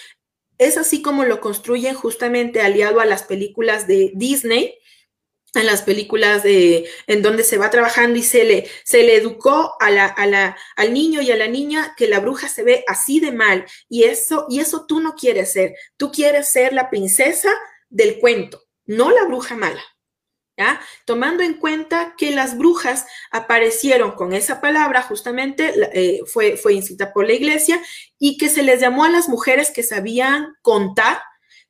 Es 0.57 0.79
así 0.79 1.03
como 1.03 1.27
lo 1.27 1.43
construyen 1.43 1.95
justamente 1.95 2.63
aliado 2.63 3.01
a 3.01 3.05
las 3.05 3.25
películas 3.25 3.87
de 3.87 4.13
Disney, 4.15 4.79
en 5.53 5.67
las 5.67 5.83
películas 5.83 6.43
de, 6.43 6.89
en 7.07 7.21
donde 7.21 7.45
se 7.45 7.59
va 7.59 7.69
trabajando 7.69 8.19
y 8.19 8.23
se 8.23 8.45
le, 8.45 8.71
se 8.85 9.03
le 9.03 9.17
educó 9.17 9.75
a 9.81 9.91
la, 9.91 10.57
al 10.77 10.95
niño 10.95 11.21
y 11.21 11.31
a 11.31 11.37
la 11.37 11.47
niña 11.47 11.93
que 11.95 12.09
la 12.09 12.21
bruja 12.21 12.49
se 12.49 12.63
ve 12.63 12.85
así 12.89 13.21
de 13.21 13.33
mal 13.33 13.67
y 13.91 14.05
eso, 14.05 14.47
y 14.49 14.61
eso 14.61 14.87
tú 14.87 15.01
no 15.01 15.15
quieres 15.15 15.53
ser, 15.53 15.75
tú 15.99 16.11
quieres 16.11 16.49
ser 16.51 16.73
la 16.73 16.89
princesa 16.89 17.53
del 17.89 18.19
cuento, 18.19 18.63
no 18.85 19.11
la 19.11 19.25
bruja 19.25 19.57
mala. 19.57 19.83
¿Ya? 20.59 20.81
Tomando 21.05 21.43
en 21.43 21.59
cuenta 21.59 22.15
que 22.17 22.31
las 22.31 22.57
brujas 22.57 23.07
aparecieron 23.31 24.13
con 24.13 24.33
esa 24.33 24.63
palabra, 24.63 25.03
justamente 25.03 25.75
eh, 25.93 26.23
fue, 26.25 26.57
fue 26.57 26.81
por 27.13 27.27
la 27.27 27.35
iglesia, 27.35 27.79
y 28.19 28.39
que 28.39 28.49
se 28.49 28.63
les 28.63 28.81
llamó 28.81 29.05
a 29.05 29.11
las 29.11 29.29
mujeres 29.29 29.71
que 29.71 29.83
sabían 29.83 30.55
contar, 30.63 31.21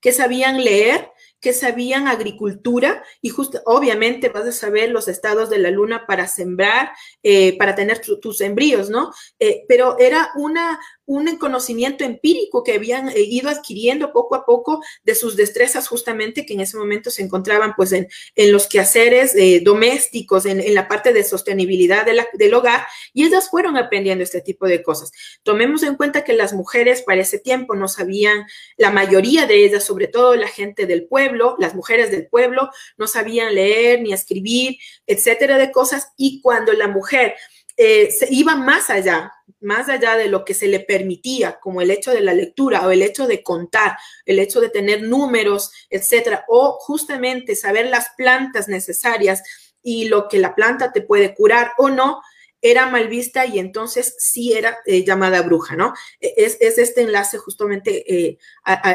que 0.01 0.13
sabían 0.13 0.63
leer, 0.63 1.11
que 1.41 1.53
sabían 1.53 2.09
agricultura 2.09 3.05
y 3.21 3.29
justo, 3.29 3.61
obviamente 3.67 4.31
vas 4.31 4.47
a 4.47 4.53
saber 4.53 4.91
los 4.91 5.07
estados 5.07 5.51
de 5.51 5.59
la 5.59 5.71
luna 5.71 6.07
para 6.07 6.27
sembrar, 6.27 6.91
eh, 7.23 7.57
para 7.59 7.75
tener 7.75 8.01
tus 8.01 8.41
embríos, 8.41 8.91
¿no? 8.91 9.13
Eh, 9.39 9.65
pero 9.69 9.99
era 9.99 10.31
una, 10.37 10.81
un 11.07 11.37
conocimiento 11.39 12.05
empírico 12.05 12.63
que 12.63 12.75
habían 12.75 13.09
eh, 13.09 13.21
ido 13.21 13.49
adquiriendo 13.49 14.13
poco 14.13 14.35
a 14.35 14.45
poco 14.45 14.83
de 15.05 15.15
sus 15.15 15.37
destrezas 15.37 15.89
justamente 15.89 16.45
que 16.45 16.55
en 16.55 16.61
ese 16.61 16.77
momento 16.77 17.11
se 17.11 17.23
encontraban 17.23 17.75
pues 17.77 17.93
en, 17.93 18.09
en 18.35 18.53
los 18.53 18.67
quehaceres 18.67 19.35
eh, 19.37 19.61
domésticos, 19.63 20.47
en, 20.47 20.61
en, 20.61 20.75
la 20.75 20.89
parte 20.89 21.13
de 21.13 21.25
sostenibilidad 21.25 22.05
del 22.05 22.55
hogar 22.55 22.87
y 23.15 23.25
ellas 23.25 23.49
fueron 23.49 23.77
aprendiendo 23.77 24.25
este 24.25 24.41
tipo 24.41 24.67
de 24.67 24.83
cosas. 24.83 25.13
Tomemos 25.43 25.83
en 25.83 25.95
cuenta 25.95 26.25
que 26.25 26.33
las 26.33 26.53
mujeres 26.53 27.03
para 27.03 27.21
ese 27.21 27.39
tiempo 27.39 27.75
no 27.75 27.89
sabían, 27.89 28.45
la 28.77 28.91
mayoría 28.91 29.47
de 29.47 29.65
ellas, 29.65 29.85
sobre 29.85 30.09
todo 30.09 30.35
la 30.35 30.49
gente 30.49 30.87
del 30.87 31.07
pueblo, 31.07 31.57
las 31.59 31.75
mujeres 31.75 32.11
del 32.11 32.27
pueblo, 32.27 32.71
no 32.99 33.07
sabían 33.07 33.55
leer 33.55 34.03
ni 34.03 34.13
escribir, 34.13 34.77
etcétera 35.07 35.57
de 35.59 35.71
cosas 35.71 36.09
y 36.17 36.41
cuando 36.41 36.73
la 36.73 36.89
mujer 36.89 37.35
eh, 37.77 38.11
se 38.11 38.27
iba 38.31 38.57
más 38.57 38.89
allá, 38.89 39.33
más 39.61 39.89
allá 39.89 40.17
de 40.17 40.29
lo 40.29 40.45
que 40.45 40.55
se 40.55 40.69
le 40.69 40.81
permitía, 40.81 41.59
como 41.61 41.81
el 41.81 41.91
hecho 41.91 42.13
de 42.13 42.21
la 42.21 42.35
lectura 42.35 42.87
o 42.87 42.91
el 42.91 43.03
hecho 43.03 43.27
de 43.27 43.43
contar, 43.43 43.97
el 44.25 44.39
hecho 44.39 44.61
de 44.61 44.69
tener 44.69 45.03
números, 45.03 45.73
etcétera, 45.91 46.45
o 46.49 46.79
justamente 46.81 47.57
saber 47.57 47.87
las 47.87 48.09
plantas 48.17 48.69
necesarias 48.69 49.43
y 49.83 50.09
lo 50.09 50.29
que 50.29 50.39
la 50.39 50.55
planta 50.55 50.93
te 50.93 51.01
puede 51.01 51.35
curar 51.35 51.73
o 51.79 51.89
no, 51.89 52.21
era 52.61 52.87
mal 52.87 53.09
vista 53.09 53.47
y 53.47 53.59
entonces 53.59 54.15
sí 54.19 54.53
era 54.53 54.79
eh, 54.87 55.05
llamada 55.05 55.43
bruja, 55.43 55.77
¿no? 55.77 55.95
E, 56.21 56.35
es, 56.37 56.57
es, 56.61 56.79
este 56.79 57.03
enlace 57.03 57.39
justamente 57.39 58.13
eh, 58.13 58.39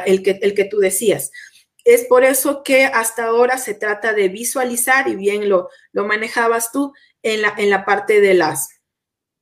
el, 0.06 0.24
que, 0.24 0.40
el 0.42 0.54
que 0.54 0.66
tú 0.66 0.80
decías. 0.80 1.32
Es 1.84 2.06
por 2.06 2.24
eso 2.24 2.64
que 2.64 2.86
hasta 2.86 3.26
ahora 3.26 3.58
se 3.58 3.74
trata 3.74 4.14
de 4.14 4.30
visualizar, 4.30 5.08
y 5.08 5.16
bien 5.16 5.50
lo, 5.50 5.70
lo 5.94 6.06
manejabas 6.06 6.72
tú, 6.72 6.94
en 7.24 7.42
la, 7.42 7.54
en 7.58 7.70
la 7.70 7.86
parte 7.86 8.20
de 8.20 8.34
las, 8.34 8.81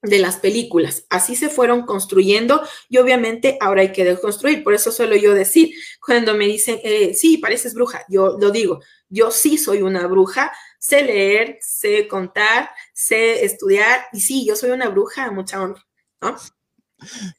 de 0.02 0.20
las 0.20 0.38
películas. 0.38 1.06
Así 1.10 1.36
se 1.36 1.50
fueron 1.50 1.86
construyendo 1.86 2.62
y 2.88 2.98
obviamente 2.98 3.58
ahora 3.60 3.82
hay 3.82 3.92
que 3.92 4.06
deconstruir. 4.06 4.64
Por 4.64 4.74
eso 4.74 4.92
suelo 4.92 5.16
yo 5.16 5.34
decir, 5.34 5.74
cuando 6.06 6.34
me 6.34 6.48
dicen, 6.48 6.80
eh, 6.84 7.14
sí, 7.14 7.38
pareces 7.38 7.74
bruja, 7.74 8.06
yo 8.10 8.38
lo 8.40 8.52
digo, 8.52 8.80
yo 9.10 9.32
sí 9.32 9.58
soy 9.58 9.82
una 9.82 10.08
bruja, 10.08 10.52
sé 10.80 11.04
leer, 11.04 11.58
sé 11.62 12.08
contar, 12.08 12.70
sé 12.94 13.44
estudiar 13.44 14.02
y 14.14 14.22
sí, 14.22 14.46
yo 14.46 14.56
soy 14.56 14.72
una 14.72 14.90
bruja, 14.90 15.32
mucha 15.32 15.62
honra, 15.62 15.86
¿no? 16.22 16.36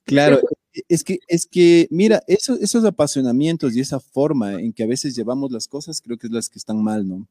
Claro, 0.05 0.41
es 0.89 1.05
que, 1.05 1.19
es 1.29 1.47
que, 1.47 1.87
mira, 1.91 2.23
esos, 2.27 2.61
esos 2.61 2.85
apasionamientos 2.85 3.75
y 3.75 3.81
esa 3.81 4.01
forma 4.01 4.55
en 4.55 4.73
que 4.73 4.83
a 4.83 4.87
veces 4.87 5.15
llevamos 5.15 5.51
las 5.51 5.69
cosas, 5.69 6.01
creo 6.01 6.17
que 6.17 6.27
es 6.27 6.33
las 6.33 6.49
que 6.49 6.59
están 6.59 6.83
mal, 6.83 7.07
¿no? 7.09 7.27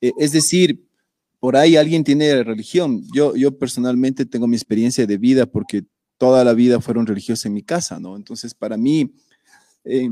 Eh, 0.00 0.12
es 0.18 0.32
decir, 0.32 0.84
por 1.44 1.58
ahí 1.58 1.76
alguien 1.76 2.04
tiene 2.04 2.42
religión. 2.42 3.04
Yo, 3.12 3.36
yo 3.36 3.58
personalmente 3.58 4.24
tengo 4.24 4.46
mi 4.46 4.56
experiencia 4.56 5.06
de 5.06 5.18
vida 5.18 5.44
porque 5.44 5.84
toda 6.16 6.42
la 6.42 6.54
vida 6.54 6.80
fueron 6.80 7.06
religiosos 7.06 7.44
en 7.44 7.52
mi 7.52 7.62
casa, 7.62 8.00
¿no? 8.00 8.16
Entonces, 8.16 8.54
para 8.54 8.78
mí, 8.78 9.14
eh, 9.84 10.08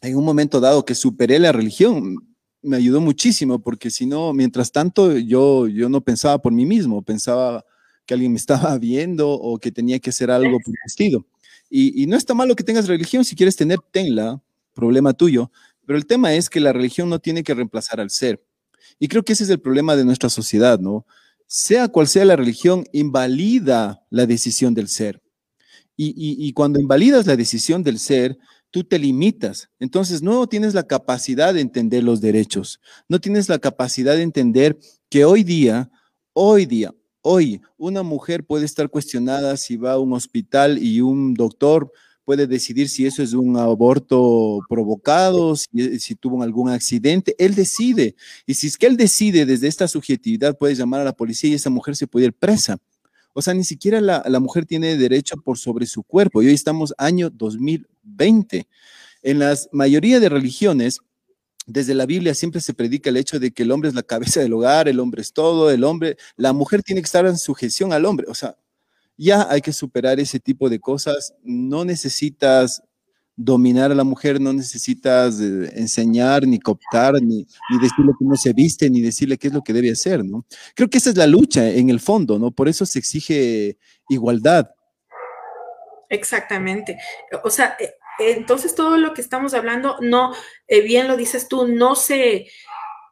en 0.00 0.16
un 0.16 0.24
momento 0.24 0.60
dado 0.60 0.84
que 0.84 0.94
superé 0.94 1.40
la 1.40 1.50
religión, 1.50 2.14
me 2.62 2.76
ayudó 2.76 3.00
muchísimo 3.00 3.58
porque 3.58 3.90
si 3.90 4.06
no, 4.06 4.32
mientras 4.32 4.70
tanto, 4.70 5.18
yo, 5.18 5.66
yo 5.66 5.88
no 5.88 6.02
pensaba 6.02 6.40
por 6.40 6.52
mí 6.52 6.64
mismo, 6.64 7.02
pensaba 7.02 7.64
que 8.06 8.14
alguien 8.14 8.30
me 8.30 8.38
estaba 8.38 8.78
viendo 8.78 9.28
o 9.28 9.58
que 9.58 9.72
tenía 9.72 9.98
que 9.98 10.10
hacer 10.10 10.30
algo 10.30 10.56
por 10.64 10.72
vestido. 10.84 11.26
Y, 11.68 12.00
y 12.00 12.06
no 12.06 12.16
está 12.16 12.32
malo 12.32 12.54
que 12.54 12.62
tengas 12.62 12.86
religión, 12.86 13.24
si 13.24 13.34
quieres 13.34 13.56
tener, 13.56 13.80
tenla, 13.90 14.40
problema 14.72 15.14
tuyo, 15.14 15.50
pero 15.84 15.98
el 15.98 16.06
tema 16.06 16.32
es 16.32 16.48
que 16.48 16.60
la 16.60 16.72
religión 16.72 17.08
no 17.08 17.18
tiene 17.18 17.42
que 17.42 17.54
reemplazar 17.54 17.98
al 17.98 18.10
ser. 18.10 18.40
Y 18.98 19.08
creo 19.08 19.24
que 19.24 19.32
ese 19.32 19.44
es 19.44 19.50
el 19.50 19.60
problema 19.60 19.96
de 19.96 20.04
nuestra 20.04 20.30
sociedad, 20.30 20.78
¿no? 20.78 21.06
Sea 21.46 21.88
cual 21.88 22.06
sea 22.06 22.24
la 22.24 22.36
religión, 22.36 22.84
invalida 22.92 24.04
la 24.10 24.26
decisión 24.26 24.74
del 24.74 24.88
ser. 24.88 25.22
Y, 25.96 26.14
y, 26.16 26.52
cuando 26.54 26.80
invalidas 26.80 27.26
la 27.26 27.36
decisión 27.36 27.82
del 27.82 27.98
ser, 27.98 28.38
tú 28.70 28.84
te 28.84 28.98
limitas. 28.98 29.68
Entonces 29.78 30.22
no 30.22 30.46
tienes 30.46 30.72
la 30.72 30.84
capacidad 30.84 31.52
de 31.52 31.60
entender 31.60 32.02
los 32.02 32.22
derechos, 32.22 32.80
no 33.06 33.20
tienes 33.20 33.50
la 33.50 33.58
capacidad 33.58 34.16
de 34.16 34.22
entender 34.22 34.78
que 35.10 35.26
hoy 35.26 35.44
día, 35.44 35.90
hoy 36.32 36.64
día, 36.64 36.94
hoy, 37.22 37.60
una 37.76 38.02
mujer 38.02 38.44
puede 38.44 38.64
estar 38.64 38.88
cuestionada 38.88 39.56
si 39.56 39.76
va 39.76 39.92
a 39.92 39.98
un 39.98 40.12
hospital 40.12 40.78
y 40.78 41.00
un 41.00 41.34
doctor 41.34 41.92
puede 42.30 42.46
decidir 42.46 42.88
si 42.88 43.06
eso 43.06 43.24
es 43.24 43.32
un 43.32 43.56
aborto 43.56 44.60
provocado, 44.68 45.56
si, 45.56 45.98
si, 45.98 46.14
tuvo 46.14 46.40
algún 46.44 46.70
accidente, 46.70 47.34
él 47.40 47.56
decide. 47.56 48.14
Y 48.46 48.54
si 48.54 48.68
es 48.68 48.78
que 48.78 48.86
él 48.86 48.96
decide 48.96 49.44
desde 49.46 49.66
esta 49.66 49.88
subjetividad, 49.88 50.56
puede 50.56 50.76
llamar 50.76 51.00
a 51.00 51.04
la 51.04 51.12
policía 51.12 51.50
y 51.50 51.54
esa 51.54 51.70
mujer 51.70 51.96
se 51.96 52.06
puede 52.06 52.26
ir 52.26 52.32
presa. 52.32 52.78
O 53.32 53.42
sea, 53.42 53.52
ni 53.52 53.64
siquiera 53.64 54.00
la, 54.00 54.22
la 54.28 54.38
mujer 54.38 54.64
tiene 54.64 54.96
derecho 54.96 55.38
por 55.38 55.58
sobre 55.58 55.86
su 55.86 56.04
cuerpo. 56.04 56.40
Y 56.40 56.46
hoy 56.46 56.54
estamos 56.54 56.94
año 56.98 57.30
2020. 57.30 58.68
En 59.24 59.38
la 59.40 59.58
mayoría 59.72 60.20
de 60.20 60.28
religiones, 60.28 61.00
desde 61.66 61.94
la 61.94 62.06
Biblia 62.06 62.36
siempre 62.36 62.60
se 62.60 62.74
predica 62.74 63.10
el 63.10 63.16
hecho 63.16 63.40
de 63.40 63.50
que 63.50 63.64
el 63.64 63.72
hombre 63.72 63.88
es 63.88 63.96
la 63.96 64.04
cabeza 64.04 64.38
del 64.38 64.52
hogar, 64.52 64.86
el 64.86 65.00
hombre 65.00 65.20
es 65.20 65.32
todo, 65.32 65.68
el 65.68 65.82
hombre, 65.82 66.16
la 66.36 66.52
mujer 66.52 66.84
tiene 66.84 67.00
que 67.00 67.06
estar 67.06 67.26
en 67.26 67.38
sujeción 67.38 67.92
al 67.92 68.04
hombre. 68.04 68.26
O 68.28 68.36
sea, 68.36 68.56
ya 69.20 69.46
hay 69.50 69.60
que 69.60 69.72
superar 69.72 70.18
ese 70.18 70.40
tipo 70.40 70.70
de 70.70 70.80
cosas. 70.80 71.34
No 71.42 71.84
necesitas 71.84 72.82
dominar 73.36 73.92
a 73.92 73.94
la 73.94 74.04
mujer, 74.04 74.40
no 74.40 74.52
necesitas 74.52 75.38
eh, 75.40 75.70
enseñar, 75.76 76.46
ni 76.46 76.58
cooptar, 76.58 77.14
ni, 77.14 77.46
ni, 77.70 77.78
decirle 77.80 78.12
cómo 78.18 78.34
se 78.36 78.54
viste, 78.54 78.88
ni 78.88 79.02
decirle 79.02 79.36
qué 79.36 79.48
es 79.48 79.54
lo 79.54 79.62
que 79.62 79.74
debe 79.74 79.90
hacer, 79.90 80.24
¿no? 80.24 80.46
Creo 80.74 80.88
que 80.88 80.98
esa 80.98 81.10
es 81.10 81.16
la 81.16 81.26
lucha 81.26 81.68
en 81.68 81.90
el 81.90 82.00
fondo, 82.00 82.38
¿no? 82.38 82.50
Por 82.50 82.68
eso 82.68 82.86
se 82.86 82.98
exige 82.98 83.76
igualdad. 84.08 84.70
Exactamente. 86.08 86.98
O 87.44 87.50
sea, 87.50 87.76
eh, 87.78 87.94
entonces 88.20 88.74
todo 88.74 88.96
lo 88.96 89.12
que 89.12 89.20
estamos 89.20 89.52
hablando, 89.52 89.98
no, 90.00 90.34
eh, 90.66 90.80
bien 90.80 91.08
lo 91.08 91.18
dices 91.18 91.46
tú, 91.46 91.68
no 91.68 91.94
se, 91.94 92.46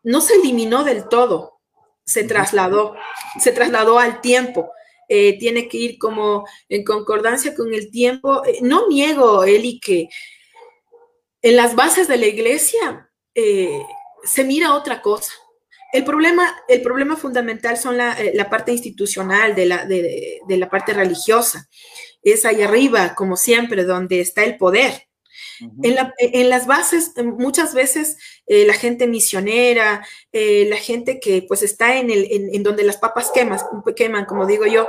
no 0.03 0.23
se 0.23 0.37
eliminó 0.37 0.85
del 0.85 1.07
todo, 1.07 1.61
se 2.07 2.25
trasladó, 2.25 2.95
se 3.39 3.53
trasladó 3.53 3.99
al 3.99 4.23
tiempo 4.23 4.71
eh, 5.09 5.39
tiene 5.39 5.69
que 5.69 5.79
ir 5.79 5.99
como 5.99 6.47
en 6.69 6.85
concordancia 6.85 7.55
con 7.55 7.73
el 7.75 7.91
tiempo. 7.91 8.45
Eh, 8.45 8.59
no 8.63 8.89
niego, 8.89 9.45
Eli, 9.45 9.81
que 9.81 10.09
en 11.43 11.57
las 11.57 11.75
bases 11.75 12.09
de 12.09 12.19
la 12.19 12.27
iglesia 12.27 13.11
eh, 13.35 13.83
se 14.23 14.45
mira 14.45 14.75
otra 14.75 15.01
cosa. 15.01 15.33
El 15.93 16.05
problema, 16.05 16.55
el 16.69 16.83
problema 16.83 17.17
fundamental 17.17 17.79
son 17.79 17.97
la, 17.97 18.17
la 18.35 18.51
parte 18.51 18.73
institucional 18.73 19.55
de 19.55 19.67
la, 19.67 19.87
de, 19.87 20.41
de 20.47 20.57
la 20.59 20.69
parte 20.69 20.93
religiosa. 20.93 21.67
Es 22.23 22.45
ahí 22.45 22.61
arriba, 22.61 23.15
como 23.15 23.37
siempre, 23.37 23.85
donde 23.85 24.21
está 24.21 24.45
el 24.45 24.59
poder. 24.59 25.08
En, 25.83 25.95
la, 25.95 26.15
en, 26.19 26.49
las 26.49 26.67
bases, 26.67 27.13
muchas 27.17 27.75
veces 27.75 28.17
eh, 28.47 28.67
la 28.67 28.75
gente 28.75 29.07
misionera, 29.07 30.07
eh, 30.33 30.67
la 30.69 30.77
gente 30.77 31.21
que 31.21 31.45
pues 31.47 31.63
está 31.63 31.97
en, 31.97 32.11
el, 32.11 32.27
en, 32.31 32.55
en 32.55 32.63
donde 32.63 32.85
las 32.85 32.97
papas 32.97 33.31
quemas, 33.33 33.65
queman, 33.97 34.25
como 34.25 34.47
digo 34.47 34.67
yo, 34.67 34.89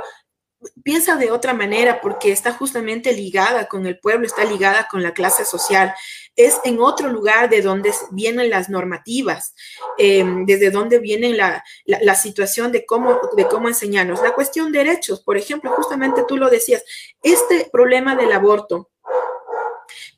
piensa 0.82 1.16
de 1.16 1.30
otra 1.30 1.54
manera 1.54 2.00
porque 2.00 2.32
está 2.32 2.52
justamente 2.52 3.12
ligada 3.12 3.66
con 3.66 3.86
el 3.86 3.98
pueblo, 3.98 4.26
está 4.26 4.44
ligada 4.44 4.88
con 4.90 5.02
la 5.02 5.12
clase 5.12 5.44
social. 5.44 5.94
Es 6.36 6.60
en 6.64 6.80
otro 6.80 7.08
lugar 7.08 7.48
de 7.48 7.62
donde 7.62 7.92
vienen 8.10 8.50
las 8.50 8.68
normativas, 8.68 9.54
eh, 9.98 10.24
desde 10.46 10.70
donde 10.70 10.98
viene 10.98 11.32
la, 11.34 11.64
la, 11.84 11.98
la, 12.02 12.14
situación 12.14 12.72
de 12.72 12.84
cómo, 12.84 13.18
de 13.36 13.46
cómo 13.46 13.68
enseñarnos. 13.68 14.22
La 14.22 14.34
cuestión 14.34 14.72
de 14.72 14.80
derechos, 14.80 15.22
por 15.22 15.36
ejemplo, 15.36 15.70
justamente 15.72 16.24
tú 16.26 16.36
lo 16.36 16.50
decías, 16.50 16.84
este 17.22 17.68
problema 17.72 18.16
del 18.16 18.32
aborto 18.32 18.90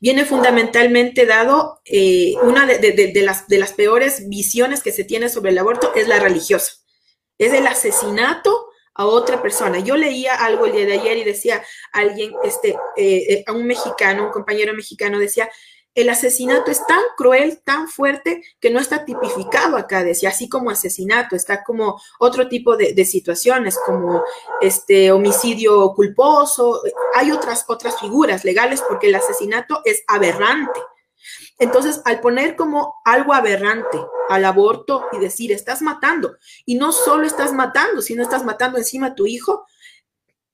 viene 0.03 0.25
fundamentalmente 0.25 1.25
dado, 1.25 1.79
eh, 1.85 2.33
una 2.41 2.65
de, 2.65 2.77
de, 2.77 3.21
las, 3.21 3.47
de 3.47 3.57
las 3.57 3.71
peores 3.71 4.27
visiones 4.27 4.83
que 4.83 4.91
se 4.91 5.05
tiene 5.05 5.29
sobre 5.29 5.51
el 5.51 5.57
aborto 5.57 5.93
es 5.95 6.09
la 6.09 6.19
religiosa, 6.19 6.73
es 7.37 7.53
el 7.53 7.65
asesinato 7.65 8.67
a 8.95 9.05
otra 9.05 9.41
persona. 9.41 9.79
Yo 9.79 9.95
leía 9.95 10.35
algo 10.35 10.65
el 10.65 10.73
día 10.73 10.85
de 10.85 10.99
ayer 10.99 11.19
y 11.19 11.23
decía 11.23 11.63
alguien, 11.93 12.33
este, 12.43 12.71
eh, 12.97 13.25
eh, 13.29 13.43
a 13.47 13.53
un 13.53 13.65
mexicano, 13.65 14.25
un 14.25 14.31
compañero 14.33 14.73
mexicano 14.73 15.19
decía, 15.19 15.49
el 15.95 16.09
asesinato 16.09 16.71
es 16.71 16.85
tan 16.87 17.01
cruel, 17.15 17.61
tan 17.63 17.87
fuerte, 17.87 18.43
que 18.59 18.69
no 18.69 18.79
está 18.79 19.05
tipificado 19.05 19.77
acá, 19.77 20.03
decía, 20.03 20.29
así 20.29 20.49
como 20.49 20.69
asesinato, 20.69 21.35
está 21.35 21.63
como 21.63 22.01
otro 22.19 22.47
tipo 22.47 22.75
de, 22.75 22.93
de, 22.93 23.05
situaciones, 23.05 23.77
como 23.85 24.23
este 24.61 25.11
homicidio 25.11 25.93
culposo, 25.93 26.81
hay 27.13 27.31
otras, 27.31 27.65
otras 27.67 27.99
figuras 27.99 28.43
legales 28.43 28.81
porque 28.87 29.07
el 29.07 29.15
asesinato 29.15 29.81
es 29.85 30.03
aberrante. 30.07 30.79
Entonces, 31.59 32.01
al 32.05 32.19
poner 32.19 32.55
como 32.55 32.95
algo 33.05 33.33
aberrante 33.33 33.99
al 34.29 34.45
aborto 34.45 35.05
y 35.11 35.19
decir, 35.19 35.51
estás 35.51 35.81
matando, 35.81 36.37
y 36.65 36.75
no 36.75 36.91
solo 36.91 37.27
estás 37.27 37.53
matando, 37.53 38.01
sino 38.01 38.23
estás 38.23 38.43
matando 38.43 38.77
encima 38.77 39.07
a 39.07 39.15
tu 39.15 39.27
hijo, 39.27 39.65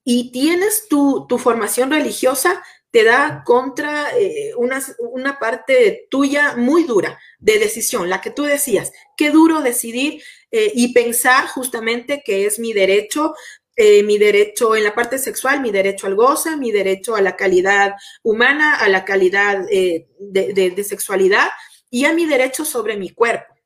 y 0.03 0.31
tienes 0.31 0.87
tu, 0.89 1.27
tu 1.27 1.37
formación 1.37 1.91
religiosa, 1.91 2.63
te 2.91 3.03
da 3.03 3.43
contra 3.45 4.17
eh, 4.17 4.53
una, 4.57 4.81
una, 4.99 5.37
parte 5.37 6.07
tuya 6.09 6.55
muy 6.55 6.85
dura 6.85 7.19
de 7.39 7.59
decisión, 7.59 8.09
la 8.09 8.21
que 8.21 8.31
tú 8.31 8.43
decías. 8.43 8.91
Qué 9.15 9.29
duro 9.29 9.61
decidir 9.61 10.21
eh, 10.51 10.71
y 10.73 10.93
pensar 10.93 11.47
justamente 11.47 12.23
que 12.25 12.45
es 12.45 12.57
mi 12.59 12.73
derecho, 12.73 13.33
eh, 13.75 14.03
mi 14.03 14.17
derecho 14.17 14.75
en 14.75 14.83
la 14.83 14.95
parte 14.95 15.19
sexual, 15.19 15.61
mi 15.61 15.71
derecho 15.71 16.07
al 16.07 16.15
goce, 16.15 16.57
mi 16.57 16.71
derecho 16.71 17.15
a 17.15 17.21
la 17.21 17.35
calidad 17.35 17.93
humana, 18.23 18.75
a 18.75 18.89
la 18.89 19.05
calidad 19.05 19.59
de, 19.67 20.07
de, 20.19 20.71
de 20.71 20.83
sexualidad 20.83 21.47
y 21.91 22.05
a 22.05 22.13
mi 22.13 22.25
derecho 22.25 22.65
sobre 22.65 22.97
mi 22.97 23.11
cuerpo. 23.11 23.58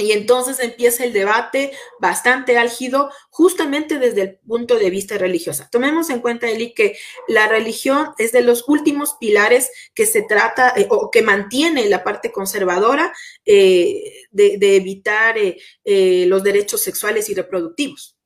Y 0.00 0.12
entonces 0.12 0.58
empieza 0.60 1.04
el 1.04 1.12
debate 1.12 1.72
bastante 1.98 2.58
álgido 2.58 3.10
justamente 3.30 3.98
desde 3.98 4.22
el 4.22 4.38
punto 4.38 4.76
de 4.76 4.90
vista 4.90 5.18
religioso. 5.18 5.64
Tomemos 5.70 6.10
en 6.10 6.20
cuenta, 6.20 6.48
Eli, 6.48 6.72
que 6.74 6.96
la 7.28 7.48
religión 7.48 8.12
es 8.18 8.32
de 8.32 8.42
los 8.42 8.68
últimos 8.68 9.16
pilares 9.20 9.70
que 9.94 10.06
se 10.06 10.22
trata 10.22 10.72
eh, 10.76 10.86
o 10.90 11.10
que 11.10 11.22
mantiene 11.22 11.88
la 11.88 12.02
parte 12.02 12.32
conservadora 12.32 13.12
eh, 13.44 14.26
de, 14.30 14.76
evitar 14.76 15.36
eh, 15.38 16.24
los 16.26 16.42
derechos 16.42 16.80
sexuales 16.80 17.28
y 17.28 17.34
reproductivos. 17.34 18.16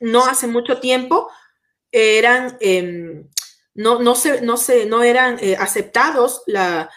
No 0.00 0.26
hace 0.26 0.46
mucho 0.46 0.80
tiempo 0.80 1.28
eran, 1.90 2.56
em, 2.60 3.28
no, 3.74 4.00
no, 4.00 4.14
se, 4.14 4.40
no, 4.40 4.56
se, 4.56 4.86
no 4.86 5.02
eran 5.02 5.38
aceptados 5.58 6.42
la, 6.46 6.90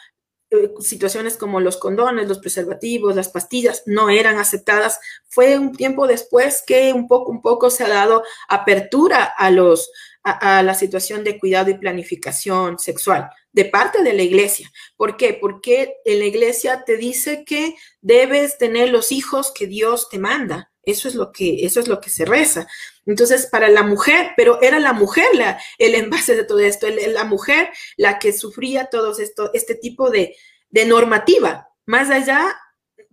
situaciones 0.80 1.38
como 1.38 1.60
los 1.60 1.78
condones, 1.78 2.28
los 2.28 2.40
preservativos, 2.40 3.16
las 3.16 3.30
pastillas 3.30 3.84
no 3.86 4.10
eran 4.10 4.38
aceptadas. 4.38 5.00
Fue 5.28 5.58
un 5.58 5.74
tiempo 5.74 6.08
después 6.08 6.64
que 6.66 6.94
un 6.94 7.08
poco, 7.08 7.32
un 7.32 7.42
poco 7.42 7.70
se 7.70 7.84
ha 7.84 7.90
dado 7.90 8.24
apertura 8.48 9.24
a 9.24 9.52
los 9.52 9.90
a, 10.26 10.64
la 10.64 10.74
situación 10.74 11.24
de 11.24 11.38
cuidado 11.40 11.70
y 11.70 11.78
planificación 11.78 12.80
sexual 12.80 13.30
de 13.52 13.66
parte 13.66 14.04
de 14.04 14.14
la 14.14 14.24
iglesia. 14.24 14.72
¿Por 14.98 15.18
qué? 15.18 15.38
Porque 15.40 15.98
la 16.04 16.26
iglesia 16.26 16.84
te 16.84 16.98
dice 16.98 17.46
que 17.46 17.76
debes 18.02 18.58
tener 18.58 18.90
los 18.90 19.12
hijos 19.12 19.54
que 19.54 19.68
Dios 19.68 20.10
te 20.10 20.20
manda. 20.20 20.72
Eso 20.86 21.08
es 21.08 21.16
lo 21.16 21.32
que, 21.32 21.66
eso 21.66 21.80
es 21.80 21.88
lo 21.88 22.00
que 22.00 22.10
se 22.10 22.26
reza. 22.26 22.68
Entonces, 23.06 23.48
para 23.48 23.70
la 23.70 23.84
mujer, 23.84 24.32
pero 24.38 24.62
era 24.62 24.80
la 24.80 24.94
mujer 24.94 25.28
la, 25.34 25.60
el 25.78 25.96
envase 25.96 26.36
de 26.36 26.44
todo 26.44 26.60
esto, 26.60 26.88
la 26.90 27.24
mujer 27.24 27.70
la 27.98 28.20
que 28.20 28.34
sufría 28.34 28.86
todo 28.86 29.18
esto, 29.18 29.52
este 29.54 29.76
tipo 29.76 30.10
de, 30.10 30.36
de 30.70 30.86
normativa. 30.86 31.70
Más 31.86 32.10
allá, 32.10 32.56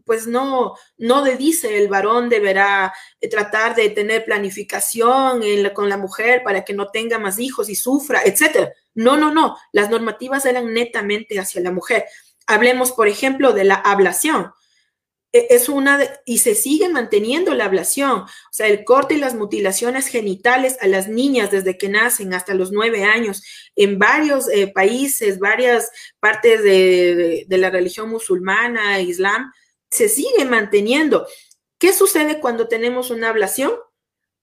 pues 0.04 0.26
no, 0.26 0.74
no 0.98 1.24
le 1.24 1.36
dice 1.36 1.78
el 1.78 1.88
varón 1.88 2.28
deberá 2.28 2.92
tratar 3.30 3.74
de 3.74 3.90
tener 3.90 4.24
planificación 4.24 5.42
la, 5.62 5.72
con 5.72 5.88
la 5.88 5.96
mujer 5.96 6.42
para 6.42 6.64
que 6.64 6.72
no 6.72 6.88
tenga 6.88 7.18
más 7.18 7.38
hijos 7.38 7.68
y 7.68 7.74
sufra, 7.74 8.22
etcétera. 8.24 8.72
No, 8.94 9.16
no, 9.16 9.32
no. 9.32 9.56
Las 9.72 9.90
normativas 9.90 10.44
eran 10.44 10.72
netamente 10.72 11.38
hacia 11.38 11.62
la 11.62 11.70
mujer. 11.70 12.04
Hablemos, 12.46 12.92
por 12.92 13.08
ejemplo, 13.08 13.52
de 13.52 13.64
la 13.64 13.76
ablación. 13.76 14.52
E, 15.32 15.46
es 15.50 15.68
una, 15.68 15.98
de, 15.98 16.10
y 16.26 16.38
se 16.38 16.54
sigue 16.54 16.88
manteniendo 16.88 17.54
la 17.54 17.64
ablación, 17.64 18.20
o 18.20 18.52
sea, 18.52 18.68
el 18.68 18.84
corte 18.84 19.14
y 19.14 19.18
las 19.18 19.34
mutilaciones 19.34 20.06
genitales 20.08 20.76
a 20.80 20.86
las 20.86 21.08
niñas 21.08 21.50
desde 21.50 21.78
que 21.78 21.88
nacen 21.88 22.34
hasta 22.34 22.54
los 22.54 22.70
nueve 22.70 23.04
años, 23.04 23.42
en 23.74 23.98
varios 23.98 24.48
eh, 24.48 24.68
países, 24.68 25.38
varias 25.38 25.90
partes 26.20 26.62
de, 26.62 27.14
de, 27.14 27.44
de 27.48 27.58
la 27.58 27.70
religión 27.70 28.10
musulmana, 28.10 29.00
islam, 29.00 29.52
se 29.90 30.08
sigue 30.08 30.44
manteniendo. 30.44 31.26
¿Qué 31.78 31.92
sucede 31.92 32.38
cuando 32.38 32.68
tenemos 32.68 33.10
una 33.10 33.30
ablación? 33.30 33.72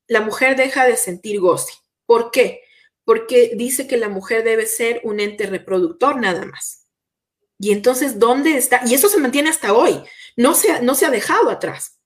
La 0.08 0.22
mujer 0.22 0.56
deja 0.56 0.86
de 0.86 0.98
sentir 0.98 1.40
goce. 1.40 1.74
¿Por 2.06 2.32
qué? 2.32 2.62
Porque 3.06 3.54
dice 3.56 3.88
que 3.88 3.98
la 3.98 4.10
mujer 4.10 4.44
debe 4.44 4.66
ser 4.66 5.02
un 5.04 5.20
ente 5.20 5.46
reproductor 5.46 6.20
nada 6.20 6.46
más. 6.46 6.88
Y 7.60 7.72
entonces, 7.72 8.20
¿dónde 8.20 8.58
está? 8.58 8.82
Y 8.86 8.94
eso 8.94 9.10
se 9.10 9.20
mantiene 9.20 9.50
hasta 9.50 9.74
hoy 9.74 10.04
no 10.40 10.56
se, 10.56 10.82
no 10.82 10.96
se 10.96 11.06
ha 11.06 11.12
dejado 11.12 11.50
atrás. 11.50 12.00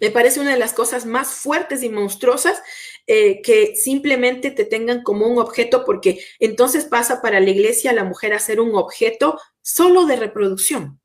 Me 0.00 0.10
parece 0.10 0.38
una 0.38 0.52
de 0.52 0.58
las 0.58 0.74
cosas 0.74 1.06
más 1.06 1.28
fuertes 1.28 1.82
y 1.82 1.88
monstruosas 1.88 2.60
eh, 3.06 3.40
que 3.40 3.74
simplemente 3.74 4.50
te 4.50 4.66
tengan 4.66 5.02
como 5.02 5.26
un 5.26 5.38
objeto, 5.38 5.82
porque 5.86 6.20
entonces 6.40 6.84
pasa 6.84 7.22
para 7.22 7.40
la 7.40 7.48
iglesia 7.48 7.94
la 7.94 8.04
mujer 8.04 8.34
a 8.34 8.38
ser 8.38 8.60
un 8.60 8.74
objeto 8.74 9.38
solo 9.62 10.04
de 10.04 10.16
reproducción. 10.16 11.00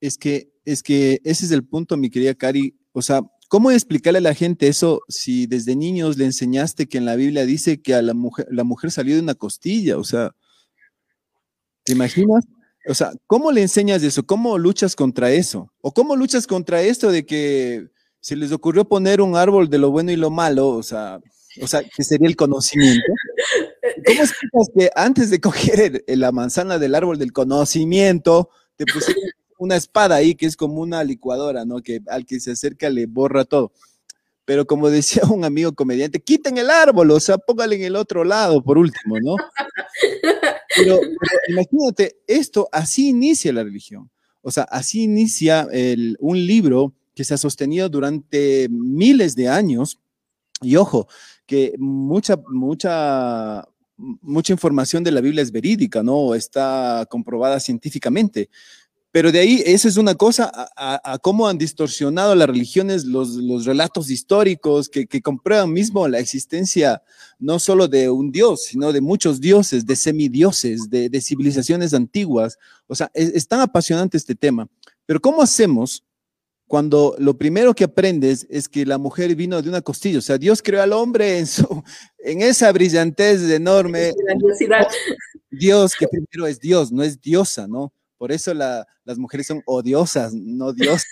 Es 0.00 0.16
que, 0.16 0.54
es 0.64 0.82
que 0.82 1.20
ese 1.22 1.44
es 1.44 1.50
el 1.50 1.66
punto, 1.66 1.98
mi 1.98 2.08
querida 2.08 2.34
Cari. 2.34 2.74
O 2.92 3.02
sea, 3.02 3.20
¿cómo 3.48 3.70
explicarle 3.70 4.20
a 4.20 4.22
la 4.22 4.34
gente 4.34 4.68
eso 4.68 5.02
si 5.06 5.46
desde 5.46 5.76
niños 5.76 6.16
le 6.16 6.24
enseñaste 6.24 6.88
que 6.88 6.96
en 6.96 7.04
la 7.04 7.14
Biblia 7.14 7.44
dice 7.44 7.82
que 7.82 7.94
a 7.94 8.00
la 8.00 8.14
mujer, 8.14 8.46
la 8.50 8.64
mujer 8.64 8.90
salió 8.90 9.16
de 9.16 9.20
una 9.20 9.34
costilla? 9.34 9.98
O 9.98 10.04
sea, 10.04 10.34
¿te 11.84 11.92
imaginas? 11.92 12.46
O 12.88 12.94
sea, 12.94 13.12
¿cómo 13.26 13.52
le 13.52 13.62
enseñas 13.62 14.02
eso? 14.02 14.24
¿Cómo 14.24 14.58
luchas 14.58 14.96
contra 14.96 15.30
eso? 15.30 15.72
¿O 15.80 15.92
cómo 15.92 16.16
luchas 16.16 16.46
contra 16.46 16.82
esto 16.82 17.12
de 17.12 17.24
que 17.24 17.88
se 18.20 18.36
les 18.36 18.52
ocurrió 18.52 18.84
poner 18.84 19.20
un 19.20 19.36
árbol 19.36 19.68
de 19.68 19.78
lo 19.78 19.90
bueno 19.90 20.10
y 20.10 20.16
lo 20.16 20.30
malo? 20.30 20.68
O 20.68 20.82
sea, 20.82 21.20
o 21.60 21.66
sea, 21.66 21.82
que 21.84 22.02
sería 22.02 22.28
el 22.28 22.36
conocimiento. 22.36 23.12
¿Cómo 24.06 24.20
explicas 24.22 24.68
que 24.76 24.90
antes 24.94 25.30
de 25.30 25.40
coger 25.40 26.04
el, 26.06 26.20
la 26.20 26.32
manzana 26.32 26.78
del 26.78 26.94
árbol 26.94 27.18
del 27.18 27.32
conocimiento, 27.32 28.50
te 28.76 28.84
pusieron 28.86 29.22
una 29.58 29.76
espada 29.76 30.16
ahí 30.16 30.34
que 30.34 30.46
es 30.46 30.56
como 30.56 30.80
una 30.80 31.04
licuadora, 31.04 31.64
¿no? 31.64 31.82
Que 31.82 32.00
al 32.08 32.26
que 32.26 32.40
se 32.40 32.52
acerca 32.52 32.90
le 32.90 33.06
borra 33.06 33.44
todo. 33.44 33.72
Pero 34.44 34.66
como 34.66 34.90
decía 34.90 35.22
un 35.30 35.44
amigo 35.44 35.72
comediante, 35.72 36.20
quiten 36.20 36.58
el 36.58 36.70
árbol, 36.70 37.10
o 37.10 37.20
sea, 37.20 37.38
póngale 37.38 37.76
en 37.76 37.82
el 37.82 37.96
otro 37.96 38.24
lado, 38.24 38.62
por 38.62 38.78
último, 38.78 39.20
¿no? 39.20 39.36
Pero, 40.76 41.00
imagínate, 41.48 42.16
esto, 42.26 42.68
así 42.72 43.08
inicia 43.08 43.52
la 43.52 43.64
religión. 43.64 44.10
O 44.40 44.50
sea, 44.50 44.64
así 44.64 45.02
inicia 45.02 45.68
el, 45.70 46.16
un 46.20 46.44
libro 46.46 46.94
que 47.14 47.24
se 47.24 47.34
ha 47.34 47.38
sostenido 47.38 47.88
durante 47.88 48.68
miles 48.70 49.36
de 49.36 49.48
años. 49.48 50.00
Y 50.60 50.76
ojo, 50.76 51.08
que 51.46 51.74
mucha, 51.78 52.36
mucha, 52.48 53.68
mucha 53.96 54.52
información 54.52 55.04
de 55.04 55.12
la 55.12 55.20
Biblia 55.20 55.42
es 55.42 55.52
verídica, 55.52 56.02
¿no? 56.02 56.34
Está 56.34 57.06
comprobada 57.10 57.60
científicamente. 57.60 58.48
Pero 59.12 59.30
de 59.30 59.40
ahí, 59.40 59.62
esa 59.66 59.88
es 59.88 59.98
una 59.98 60.14
cosa, 60.14 60.50
a, 60.54 60.70
a, 60.74 61.12
a 61.12 61.18
cómo 61.18 61.46
han 61.46 61.58
distorsionado 61.58 62.34
las 62.34 62.48
religiones 62.48 63.04
los, 63.04 63.34
los 63.34 63.66
relatos 63.66 64.10
históricos 64.10 64.88
que, 64.88 65.06
que, 65.06 65.20
comprueban 65.20 65.70
mismo 65.70 66.08
la 66.08 66.18
existencia 66.18 67.02
no 67.38 67.58
solo 67.58 67.88
de 67.88 68.08
un 68.08 68.32
dios, 68.32 68.64
sino 68.64 68.90
de 68.90 69.02
muchos 69.02 69.38
dioses, 69.38 69.84
de 69.84 69.96
semidioses, 69.96 70.88
de, 70.88 71.10
de 71.10 71.20
civilizaciones 71.20 71.92
antiguas. 71.92 72.58
O 72.86 72.94
sea, 72.94 73.10
es, 73.12 73.28
es, 73.34 73.46
tan 73.46 73.60
apasionante 73.60 74.16
este 74.16 74.34
tema. 74.34 74.66
Pero 75.04 75.20
¿cómo 75.20 75.42
hacemos 75.42 76.02
cuando 76.66 77.14
lo 77.18 77.36
primero 77.36 77.74
que 77.74 77.84
aprendes 77.84 78.46
es 78.48 78.66
que 78.66 78.86
la 78.86 78.96
mujer 78.96 79.36
vino 79.36 79.60
de 79.60 79.68
una 79.68 79.82
costilla? 79.82 80.20
O 80.20 80.22
sea, 80.22 80.38
Dios 80.38 80.62
creó 80.62 80.80
al 80.80 80.94
hombre 80.94 81.38
en, 81.38 81.46
su, 81.46 81.84
en 82.18 82.40
esa 82.40 82.72
brillantez 82.72 83.42
enorme. 83.42 84.14
Dios, 85.50 85.92
que 85.98 86.08
primero 86.08 86.46
es 86.46 86.58
Dios, 86.58 86.90
no 86.90 87.02
es 87.02 87.20
diosa, 87.20 87.68
¿no? 87.68 87.92
Por 88.22 88.30
eso 88.30 88.54
la, 88.54 88.86
las 89.02 89.18
mujeres 89.18 89.48
son 89.48 89.64
odiosas, 89.66 90.32
no 90.32 90.72
diosas. 90.72 91.04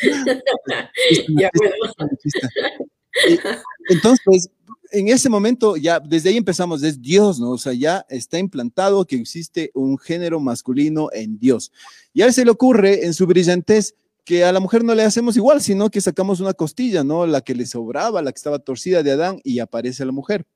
Entonces, 3.90 4.48
en 4.92 5.08
ese 5.08 5.28
momento 5.28 5.76
ya, 5.76 6.00
desde 6.00 6.30
ahí 6.30 6.38
empezamos, 6.38 6.82
es 6.82 7.02
Dios, 7.02 7.38
¿no? 7.38 7.50
O 7.50 7.58
sea, 7.58 7.74
ya 7.74 8.06
está 8.08 8.38
implantado 8.38 9.04
que 9.04 9.16
existe 9.16 9.70
un 9.74 9.98
género 9.98 10.40
masculino 10.40 11.10
en 11.12 11.38
Dios. 11.38 11.70
Y 12.14 12.22
a 12.22 12.26
él 12.28 12.32
se 12.32 12.46
le 12.46 12.50
ocurre 12.50 13.04
en 13.04 13.12
su 13.12 13.26
brillantez 13.26 13.94
que 14.24 14.44
a 14.44 14.52
la 14.52 14.60
mujer 14.60 14.82
no 14.82 14.94
le 14.94 15.02
hacemos 15.02 15.36
igual, 15.36 15.60
sino 15.60 15.90
que 15.90 16.00
sacamos 16.00 16.40
una 16.40 16.54
costilla, 16.54 17.04
¿no? 17.04 17.26
La 17.26 17.42
que 17.42 17.54
le 17.54 17.66
sobraba, 17.66 18.22
la 18.22 18.32
que 18.32 18.38
estaba 18.38 18.58
torcida 18.58 19.02
de 19.02 19.10
Adán 19.10 19.38
y 19.44 19.58
aparece 19.58 20.06
la 20.06 20.12
mujer. 20.12 20.46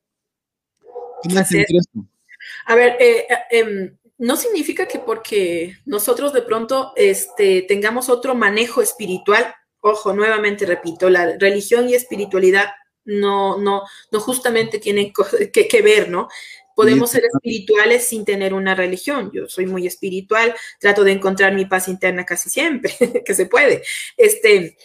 A 2.64 2.74
ver, 2.74 2.96
eh, 2.98 3.26
eh, 3.50 3.92
no 4.18 4.36
significa 4.36 4.86
que 4.86 4.98
porque 4.98 5.76
nosotros 5.84 6.32
de 6.32 6.42
pronto 6.42 6.92
este, 6.96 7.62
tengamos 7.62 8.08
otro 8.08 8.34
manejo 8.34 8.82
espiritual, 8.82 9.54
ojo, 9.80 10.12
nuevamente 10.12 10.66
repito, 10.66 11.10
la 11.10 11.36
religión 11.38 11.88
y 11.88 11.94
espiritualidad 11.94 12.68
no, 13.04 13.58
no, 13.58 13.82
no 14.10 14.20
justamente 14.20 14.78
tienen 14.78 15.12
que, 15.52 15.68
que 15.68 15.82
ver, 15.82 16.08
¿no? 16.08 16.28
Podemos 16.74 17.10
ser 17.10 17.24
espirituales 17.24 18.06
sin 18.06 18.26
tener 18.26 18.52
una 18.52 18.74
religión. 18.74 19.30
Yo 19.32 19.48
soy 19.48 19.64
muy 19.64 19.86
espiritual, 19.86 20.54
trato 20.78 21.04
de 21.04 21.12
encontrar 21.12 21.54
mi 21.54 21.64
paz 21.64 21.88
interna 21.88 22.26
casi 22.26 22.50
siempre, 22.50 22.94
que 23.24 23.34
se 23.34 23.46
puede. 23.46 23.82
Este, 24.16 24.76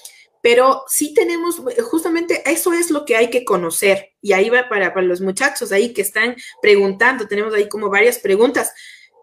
pero 0.42 0.84
sí 0.88 1.14
tenemos, 1.14 1.62
justamente 1.84 2.44
eso 2.50 2.72
es 2.72 2.92
lo 2.92 3.04
que 3.04 3.18
hay 3.18 3.30
que 3.30 3.44
conocer. 3.44 4.12
Y 4.22 4.32
ahí 4.34 4.50
va 4.50 4.70
para, 4.70 4.94
para 4.94 5.06
los 5.06 5.20
muchachos 5.20 5.72
ahí 5.72 5.94
que 5.94 6.02
están 6.02 6.36
preguntando, 6.62 7.28
tenemos 7.28 7.54
ahí 7.54 7.68
como 7.68 7.90
varias 7.90 8.20
preguntas. 8.20 8.72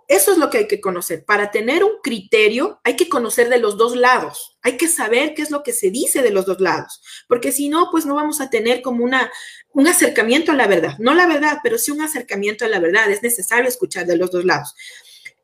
Eso 0.08 0.32
es 0.32 0.38
lo 0.38 0.48
que 0.48 0.58
hay 0.58 0.66
que 0.66 0.80
conocer. 0.80 1.26
Para 1.26 1.50
tener 1.50 1.84
un 1.84 2.00
criterio 2.02 2.80
hay 2.82 2.96
que 2.96 3.10
conocer 3.10 3.50
de 3.50 3.58
los 3.58 3.76
dos 3.76 3.94
lados. 3.94 4.58
Hay 4.62 4.78
que 4.78 4.88
saber 4.88 5.34
qué 5.34 5.42
es 5.42 5.50
lo 5.50 5.62
que 5.62 5.74
se 5.74 5.90
dice 5.90 6.22
de 6.22 6.30
los 6.30 6.46
dos 6.46 6.60
lados, 6.60 7.02
porque 7.28 7.52
si 7.52 7.68
no, 7.68 7.88
pues 7.90 8.06
no 8.06 8.14
vamos 8.14 8.40
a 8.40 8.48
tener 8.48 8.80
como 8.80 9.04
una, 9.04 9.30
un 9.72 9.86
acercamiento 9.86 10.52
a 10.52 10.54
la 10.54 10.66
verdad. 10.66 10.96
No 10.98 11.12
la 11.12 11.26
verdad, 11.26 11.58
pero 11.62 11.76
sí 11.76 11.90
un 11.90 12.00
acercamiento 12.00 12.64
a 12.64 12.68
la 12.68 12.80
verdad. 12.80 13.10
Es 13.10 13.22
necesario 13.22 13.68
escuchar 13.68 14.06
de 14.06 14.16
los 14.16 14.30
dos 14.30 14.46
lados. 14.46 14.74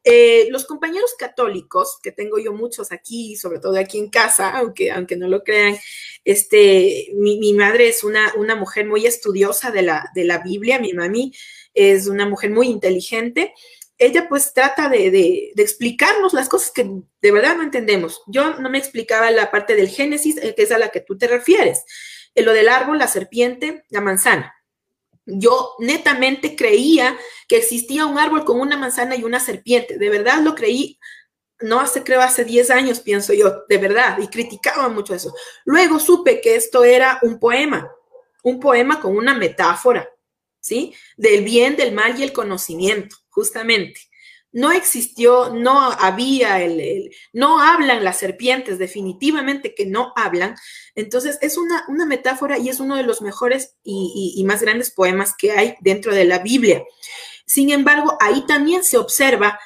Eh, 0.02 0.48
los 0.50 0.64
compañeros 0.64 1.14
católicos, 1.18 1.98
que 2.02 2.12
tengo 2.12 2.38
yo 2.38 2.54
muchos 2.54 2.90
aquí, 2.90 3.36
sobre 3.36 3.58
todo 3.58 3.78
aquí 3.78 3.98
en 3.98 4.08
casa, 4.08 4.50
aunque, 4.50 4.90
aunque 4.90 5.16
no 5.16 5.28
lo 5.28 5.42
crean, 5.42 5.76
este, 6.24 7.08
mi, 7.14 7.52
madre 7.54 7.88
es 7.88 8.02
una, 8.02 8.32
una 8.36 8.54
mujer 8.54 8.86
muy 8.86 9.06
estudiosa 9.06 9.70
de 9.70 9.82
la, 9.82 10.10
de 10.14 10.24
la 10.24 10.38
Biblia, 10.38 10.78
mi 10.78 10.92
mami 10.92 11.32
es 11.72 12.06
una 12.06 12.26
mujer 12.26 12.50
muy 12.50 12.68
inteligente 12.68 13.52
ella 13.98 14.28
pues 14.28 14.52
trata 14.52 14.88
de, 14.88 15.52
explicarnos 15.56 16.32
las 16.32 16.48
cosas 16.48 16.72
que 16.72 16.90
de 17.20 17.32
verdad 17.32 17.56
no 17.56 17.62
entendemos. 17.62 18.22
Yo 18.26 18.54
no 18.58 18.70
me 18.70 18.78
explicaba 18.78 19.30
la 19.30 19.50
parte 19.50 19.76
del 19.76 19.88
Génesis, 19.88 20.36
eh, 20.38 20.54
que 20.54 20.62
es 20.62 20.72
a 20.72 20.78
la 20.78 20.88
que 20.88 21.00
tú 21.00 21.16
te 21.16 21.28
refieres, 21.28 21.84
eh, 22.34 22.42
lo 22.42 22.52
del 22.52 22.68
árbol, 22.68 22.98
la 22.98 23.08
serpiente, 23.08 23.84
la 23.90 24.00
manzana. 24.00 24.54
Yo 25.26 25.74
netamente 25.78 26.54
creía 26.56 27.16
que 27.48 27.56
existía 27.56 28.04
un 28.06 28.18
árbol 28.18 28.44
con 28.44 28.60
una 28.60 28.76
manzana 28.76 29.16
y 29.16 29.24
una 29.24 29.40
serpiente. 29.40 29.96
De 29.96 30.10
verdad 30.10 30.40
lo 30.42 30.54
creí, 30.54 30.98
no 31.60 31.80
hace, 31.80 32.02
creo, 32.02 32.20
hace 32.20 32.44
10 32.44 32.70
años, 32.70 33.00
pienso 33.00 33.32
yo, 33.32 33.64
de 33.68 33.78
verdad, 33.78 34.18
y 34.18 34.28
criticaba 34.28 34.88
mucho 34.88 35.14
eso. 35.14 35.34
Luego 35.64 35.98
supe 35.98 36.40
que 36.40 36.56
esto 36.56 36.84
era 36.84 37.20
un 37.22 37.38
poema, 37.38 37.90
un 38.42 38.60
poema 38.60 39.00
con 39.00 39.16
una 39.16 39.34
metáfora, 39.34 40.10
¿sí? 40.60 40.94
Del 41.16 41.42
bien, 41.42 41.76
del 41.76 41.92
mal 41.92 42.18
y 42.18 42.22
el 42.22 42.32
conocimiento 42.32 43.23
justamente. 43.34 44.00
No 44.52 44.70
existió, 44.70 45.50
no 45.50 45.90
había 45.90 46.62
el, 46.62 47.12
no 47.32 47.60
hablan 47.60 48.04
las 48.04 48.20
serpientes, 48.20 48.78
definitivamente 48.78 49.74
que 49.74 49.84
no 49.84 50.12
hablan. 50.14 50.54
Entonces 50.94 51.38
es 51.42 51.58
una, 51.58 51.84
una 51.88 52.06
metáfora 52.06 52.56
y 52.56 52.68
es 52.68 52.78
uno 52.78 52.94
de 52.94 53.02
los 53.02 53.20
mejores 53.20 53.74
y, 53.82 54.42
más 54.46 54.62
grandes 54.62 54.92
poemas 54.92 55.34
que 55.36 55.50
hay 55.50 55.74
dentro 55.80 56.14
de 56.14 56.24
la 56.24 56.38
Biblia. 56.38 56.84
Sin 57.46 57.70
embargo, 57.70 58.16
ahí 58.20 58.46
también 58.46 58.84
se 58.84 58.96
observa 58.96 59.58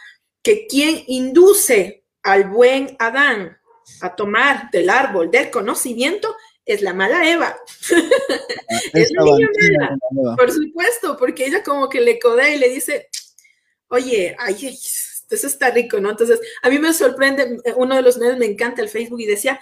que 0.42 0.66
quien 0.66 1.04
induce 1.06 2.06
al 2.22 2.48
buen 2.48 2.96
Adán 2.98 3.58
a 4.00 4.16
tomar 4.16 4.70
del 4.70 4.88
árbol 4.88 5.30
del 5.30 5.50
conocimiento 5.50 6.34
es 6.64 6.80
la 6.80 6.94
mala 6.94 7.28
Eva. 7.28 7.56
Ah, 7.58 8.80
es 8.94 9.10
la 9.12 9.24
niña 9.24 9.48
mala, 10.12 10.36
por 10.36 10.50
supuesto, 10.50 11.16
porque 11.18 11.46
ella 11.46 11.62
como 11.62 11.88
que 11.88 12.00
le 12.00 12.18
codea 12.18 12.54
y 12.54 12.58
le 12.58 12.68
dice, 12.68 13.08
oye, 13.88 14.36
ay, 14.38 14.78
eso 15.30 15.46
está 15.46 15.70
rico, 15.70 16.00
¿no? 16.00 16.10
Entonces, 16.10 16.40
a 16.62 16.70
mí 16.70 16.78
me 16.78 16.92
sorprende, 16.92 17.58
eh, 17.64 17.72
uno 17.76 17.96
de 17.96 18.02
los 18.02 18.18
medios 18.18 18.38
me 18.38 18.46
encanta 18.46 18.82
el 18.82 18.88
Facebook 18.88 19.20
y 19.20 19.26
decía, 19.26 19.60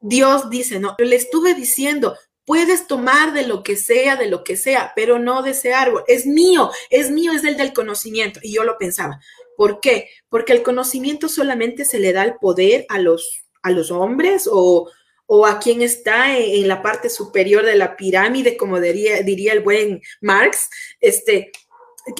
Dios 0.00 0.50
dice, 0.50 0.80
no, 0.80 0.94
le 0.98 1.16
estuve 1.16 1.54
diciendo, 1.54 2.16
puedes 2.44 2.86
tomar 2.86 3.32
de 3.32 3.46
lo 3.46 3.62
que 3.62 3.76
sea, 3.76 4.16
de 4.16 4.28
lo 4.28 4.44
que 4.44 4.56
sea, 4.56 4.92
pero 4.94 5.18
no 5.18 5.42
de 5.42 5.52
ese 5.52 5.72
árbol, 5.72 6.04
es 6.08 6.26
mío, 6.26 6.70
es 6.90 7.10
mío, 7.10 7.32
es 7.32 7.44
el 7.44 7.56
del 7.56 7.72
conocimiento. 7.72 8.40
Y 8.42 8.52
yo 8.52 8.64
lo 8.64 8.76
pensaba, 8.76 9.20
¿por 9.56 9.80
qué? 9.80 10.10
Porque 10.28 10.52
el 10.52 10.62
conocimiento 10.62 11.28
solamente 11.28 11.84
se 11.84 11.98
le 11.98 12.12
da 12.12 12.24
el 12.24 12.34
poder 12.36 12.86
a 12.88 12.98
los, 12.98 13.44
a 13.62 13.70
los 13.70 13.90
hombres 13.90 14.48
o, 14.50 14.90
o 15.26 15.46
a 15.46 15.58
quien 15.58 15.82
está 15.82 16.38
en, 16.38 16.68
la 16.68 16.82
parte 16.82 17.08
superior 17.08 17.64
de 17.64 17.76
la 17.76 17.96
pirámide, 17.96 18.56
como 18.56 18.80
diría, 18.80 19.22
diría 19.22 19.52
el 19.52 19.60
buen 19.60 20.02
Marx, 20.20 20.68
este, 21.00 21.50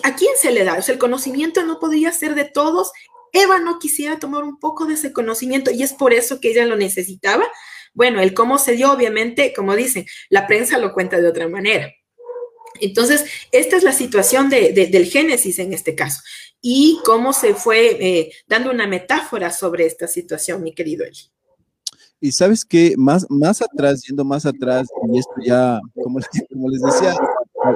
¿a 0.02 0.16
quién 0.16 0.32
se 0.38 0.50
le 0.50 0.64
da? 0.64 0.78
O 0.78 0.82
sea, 0.82 0.94
el 0.94 0.98
conocimiento 0.98 1.64
no 1.64 1.78
podría 1.78 2.12
ser 2.12 2.34
de 2.34 2.44
todos. 2.44 2.92
Eva 3.32 3.58
no 3.58 3.78
quisiera 3.78 4.18
tomar 4.18 4.44
un 4.44 4.58
poco 4.58 4.86
de 4.86 4.94
ese 4.94 5.12
conocimiento 5.12 5.70
y 5.70 5.82
es 5.82 5.92
por 5.92 6.12
eso 6.12 6.40
que 6.40 6.50
ella 6.50 6.66
lo 6.66 6.76
necesitaba. 6.76 7.44
Bueno, 7.92 8.20
el 8.20 8.34
cómo 8.34 8.58
se 8.58 8.72
dio, 8.72 8.92
obviamente, 8.92 9.52
como 9.54 9.76
dicen, 9.76 10.06
la 10.28 10.46
prensa 10.46 10.78
lo 10.78 10.92
cuenta 10.92 11.20
de 11.20 11.28
otra 11.28 11.48
manera. 11.48 11.92
Entonces, 12.80 13.24
esta 13.52 13.76
es 13.76 13.84
la 13.84 13.92
situación 13.92 14.50
del 14.50 15.06
Génesis 15.06 15.58
en 15.60 15.72
este 15.72 15.94
caso 15.94 16.20
y 16.60 16.98
cómo 17.04 17.34
se 17.34 17.54
fue 17.54 17.98
eh, 18.00 18.32
dando 18.48 18.70
una 18.70 18.86
metáfora 18.86 19.50
sobre 19.50 19.84
esta 19.84 20.08
situación, 20.08 20.62
mi 20.62 20.74
querido 20.74 21.04
Eli. 21.04 21.30
Y 22.20 22.32
sabes 22.32 22.64
que 22.64 22.94
más, 22.96 23.26
más 23.28 23.60
atrás, 23.60 24.02
yendo 24.08 24.24
más 24.24 24.46
atrás, 24.46 24.88
y 25.12 25.18
esto 25.18 25.34
ya, 25.44 25.78
como, 26.02 26.18
les 26.70 26.80
decía 26.80 27.14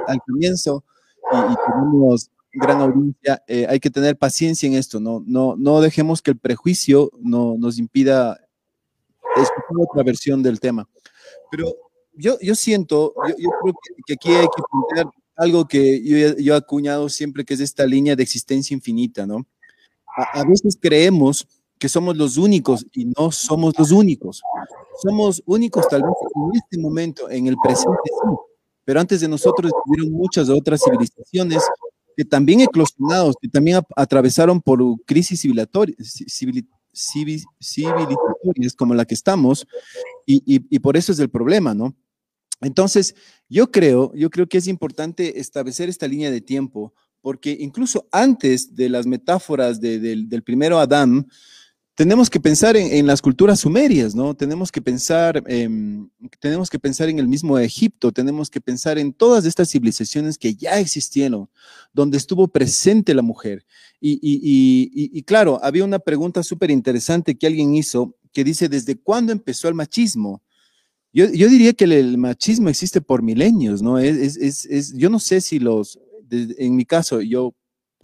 al 0.07 0.19
comienzo, 0.25 0.83
y, 1.31 1.71
tenemos 1.71 2.31
gran 2.51 2.81
audiencia, 2.81 3.43
eh, 3.47 3.67
hay 3.69 3.79
que 3.79 3.89
tener 3.89 4.17
paciencia 4.17 4.67
en 4.67 4.73
esto, 4.73 4.99
¿no? 4.99 5.23
No, 5.25 5.55
no 5.57 5.81
dejemos 5.81 6.21
que 6.21 6.31
el 6.31 6.37
prejuicio 6.37 7.11
no, 7.19 7.55
nos 7.57 7.77
impida 7.77 8.39
escuchar 9.35 9.77
otra 9.77 10.03
versión 10.03 10.41
del 10.41 10.59
tema. 10.59 10.87
Pero 11.51 11.73
yo, 12.13 12.37
yo 12.41 12.55
siento, 12.55 13.13
yo, 13.37 13.49
creo 13.61 13.73
que, 14.05 14.13
aquí 14.13 14.29
hay 14.29 14.47
que 14.47 14.63
poner 14.69 15.05
algo 15.35 15.67
que 15.67 16.03
yo, 16.03 16.35
yo, 16.37 16.53
he 16.53 16.57
acuñado 16.57 17.07
siempre, 17.09 17.45
que 17.45 17.53
es 17.53 17.59
esta 17.59 17.85
línea 17.85 18.15
de 18.15 18.23
existencia 18.23 18.73
infinita, 18.73 19.25
¿no? 19.25 19.45
A, 20.17 20.41
a, 20.41 20.43
veces 20.43 20.77
creemos 20.81 21.47
que 21.77 21.87
somos 21.87 22.17
los 22.17 22.37
únicos 22.37 22.85
y 22.91 23.05
no 23.05 23.31
somos 23.31 23.77
los 23.77 23.91
únicos. 23.91 24.41
Somos 25.01 25.41
únicos 25.45 25.87
tal 25.87 26.01
vez 26.01 26.11
en 26.35 26.61
este 26.61 26.77
momento, 26.77 27.29
en 27.29 27.47
el 27.47 27.55
presente, 27.63 28.01
sí, 28.03 28.48
pero 28.89 29.01
antes 29.01 29.21
de 29.21 29.27
nosotros 29.27 29.71
estuvieron 29.71 30.11
muchas 30.11 30.49
otras 30.49 30.81
civilizaciones 30.83 31.61
que 32.17 32.25
también 32.25 32.61
eclosionados, 32.61 33.35
que 33.39 33.47
también 33.47 33.81
atravesaron 33.95 34.59
por 34.59 34.79
crisis 35.05 35.41
civilizatorias 35.41 35.95
como 38.75 38.95
la 38.95 39.05
que 39.05 39.13
estamos, 39.13 39.67
y, 40.25 40.41
y, 40.43 40.79
por 40.79 40.97
eso 40.97 41.11
es 41.11 41.19
el 41.19 41.29
problema, 41.29 41.75
¿no? 41.75 41.95
Entonces, 42.61 43.13
yo 43.47 43.69
creo, 43.69 44.11
yo 44.15 44.31
creo 44.31 44.49
que 44.49 44.57
es 44.57 44.65
importante 44.65 45.39
establecer 45.39 45.87
esta 45.87 46.07
línea 46.07 46.31
de 46.31 46.41
tiempo, 46.41 46.95
porque 47.21 47.55
incluso 47.59 48.07
antes 48.11 48.73
de 48.73 48.89
las 48.89 49.05
metáforas 49.05 49.79
del, 49.79 50.27
del 50.27 50.41
primero 50.41 50.79
Adán, 50.79 51.27
tenemos 51.99 52.29
que 52.29 52.39
pensar 52.39 52.77
en, 52.77 53.05
las 53.05 53.21
culturas 53.21 53.59
sumerias, 53.59 54.15
¿no? 54.15 54.33
Tenemos 54.33 54.71
que 54.71 54.81
pensar, 54.81 55.43
tenemos 56.39 56.69
que 56.69 56.79
pensar 56.79 57.09
en 57.09 57.19
el 57.19 57.27
mismo 57.27 57.59
Egipto, 57.59 58.13
tenemos 58.13 58.49
que 58.49 58.61
pensar 58.61 58.97
en 58.97 59.11
todas 59.11 59.43
estas 59.43 59.69
civilizaciones 59.69 60.37
que 60.37 60.55
ya 60.55 60.79
existieron, 60.79 61.49
donde 61.91 62.15
estuvo 62.15 62.47
presente 62.47 63.13
la 63.13 63.21
mujer. 63.21 63.65
Y, 63.99 65.21
claro, 65.23 65.59
había 65.61 65.83
una 65.83 65.99
pregunta 65.99 66.41
súper 66.41 66.71
interesante 66.71 67.37
que 67.37 67.47
alguien 67.47 67.75
hizo 67.75 68.15
que 68.31 68.45
dice, 68.45 68.69
¿desde 68.69 68.95
cuándo 68.95 69.33
empezó 69.33 69.67
el 69.67 69.75
machismo? 69.75 70.41
Yo, 71.11 71.27
diría 71.27 71.73
que 71.73 71.83
el, 71.83 72.17
machismo 72.17 72.69
existe 72.69 73.01
por 73.01 73.21
milenios, 73.21 73.81
¿no? 73.81 73.99
Es, 73.99 74.93
yo 74.93 75.09
no 75.09 75.19
sé 75.19 75.41
si 75.41 75.59
los, 75.59 75.99
en 76.31 76.77
mi 76.77 76.85
caso, 76.85 77.19
yo 77.19 77.53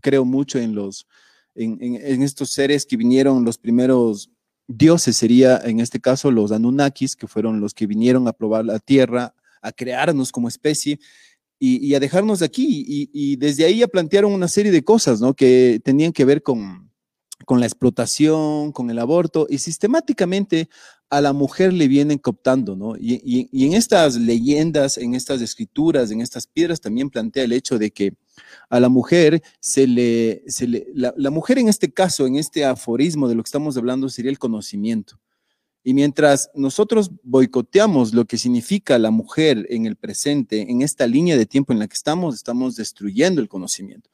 creo 0.02 0.26
mucho 0.26 0.60
en 0.60 0.76
los 0.76 1.08
en, 1.56 2.22
estos 2.22 2.52
seres 2.52 2.86
que 2.86 2.98
vinieron, 2.98 3.46
los 3.46 3.58
primeros 3.58 4.30
dioses 4.68 5.16
sería 5.16 5.58
en 5.64 5.80
este 5.80 6.00
caso 6.00 6.32
los 6.32 6.52
Anunnakis, 6.52 7.16
que 7.16 7.28
fueron 7.28 7.60
los 7.60 7.74
que 7.74 7.88
vinieron 7.88 8.28
a 8.28 8.34
probar 8.34 8.66
la 8.66 8.80
tierra, 8.80 9.34
a 9.62 9.72
crearnos 9.72 10.32
como 10.32 10.48
especie 10.48 11.00
y, 11.60 11.94
a 11.96 12.00
dejarnos 12.00 12.40
de 12.40 12.46
aquí. 12.46 13.10
Y, 13.14 13.36
desde 13.38 13.66
ahí 13.66 13.80
ya 13.80 13.88
plantearon 13.88 14.34
una 14.34 14.48
serie 14.48 14.72
de 14.72 14.84
cosas, 14.84 15.22
¿no? 15.22 15.34
Que 15.34 15.82
tenían 15.84 16.12
que 16.12 16.26
ver 16.26 16.44
con, 16.44 16.92
con 17.46 17.60
la 17.60 17.66
explotación, 17.66 18.72
con 18.72 18.90
el 18.90 19.00
aborto, 19.00 19.48
y 19.50 19.58
sistemáticamente 19.58 20.70
a 21.10 21.22
la 21.22 21.34
mujer 21.34 21.72
le 21.72 21.88
vienen 21.88 22.18
cooptando, 22.18 22.76
¿no? 22.76 22.96
Y, 22.98 23.48
y, 23.52 23.66
en 23.66 23.74
estas 23.74 24.16
leyendas, 24.16 24.98
en 24.98 25.16
estas 25.16 25.42
escrituras, 25.42 26.12
en 26.12 26.22
estas 26.22 26.48
piedras 26.48 26.82
también 26.82 27.10
plantea 27.10 27.44
el 27.44 27.54
hecho 27.54 27.78
de 27.78 27.92
que 27.92 28.16
a 28.70 28.80
la 28.80 28.90
mujer 28.90 29.42
se 29.60 29.88
le, 29.88 30.44
se 30.48 30.68
le 30.68 30.88
la, 30.94 31.14
la, 31.18 31.30
mujer 31.30 31.60
en 31.60 31.68
este 31.68 31.92
caso, 31.92 32.28
en 32.28 32.36
este 32.36 32.66
aforismo 32.66 33.28
de 33.28 33.36
lo 33.36 33.44
que 33.44 33.48
estamos 33.48 33.78
hablando, 33.78 34.10
sería 34.10 34.32
el 34.32 34.40
conocimiento. 34.40 35.20
Y 35.84 35.94
mientras 35.94 36.50
nosotros 36.56 37.12
boicoteamos 37.24 38.14
lo 38.14 38.26
que 38.26 38.38
significa 38.38 38.98
la 38.98 39.12
mujer 39.12 39.68
en 39.70 39.86
el 39.86 39.96
presente, 39.96 40.72
en 40.72 40.82
esta 40.82 41.06
línea 41.06 41.38
de 41.38 41.46
tiempo 41.46 41.74
en 41.74 41.80
la 41.80 41.88
que 41.88 41.94
estamos, 41.94 42.34
estamos 42.34 42.76
destruyendo 42.76 43.40
el 43.40 43.48
conocimiento. 43.48 44.10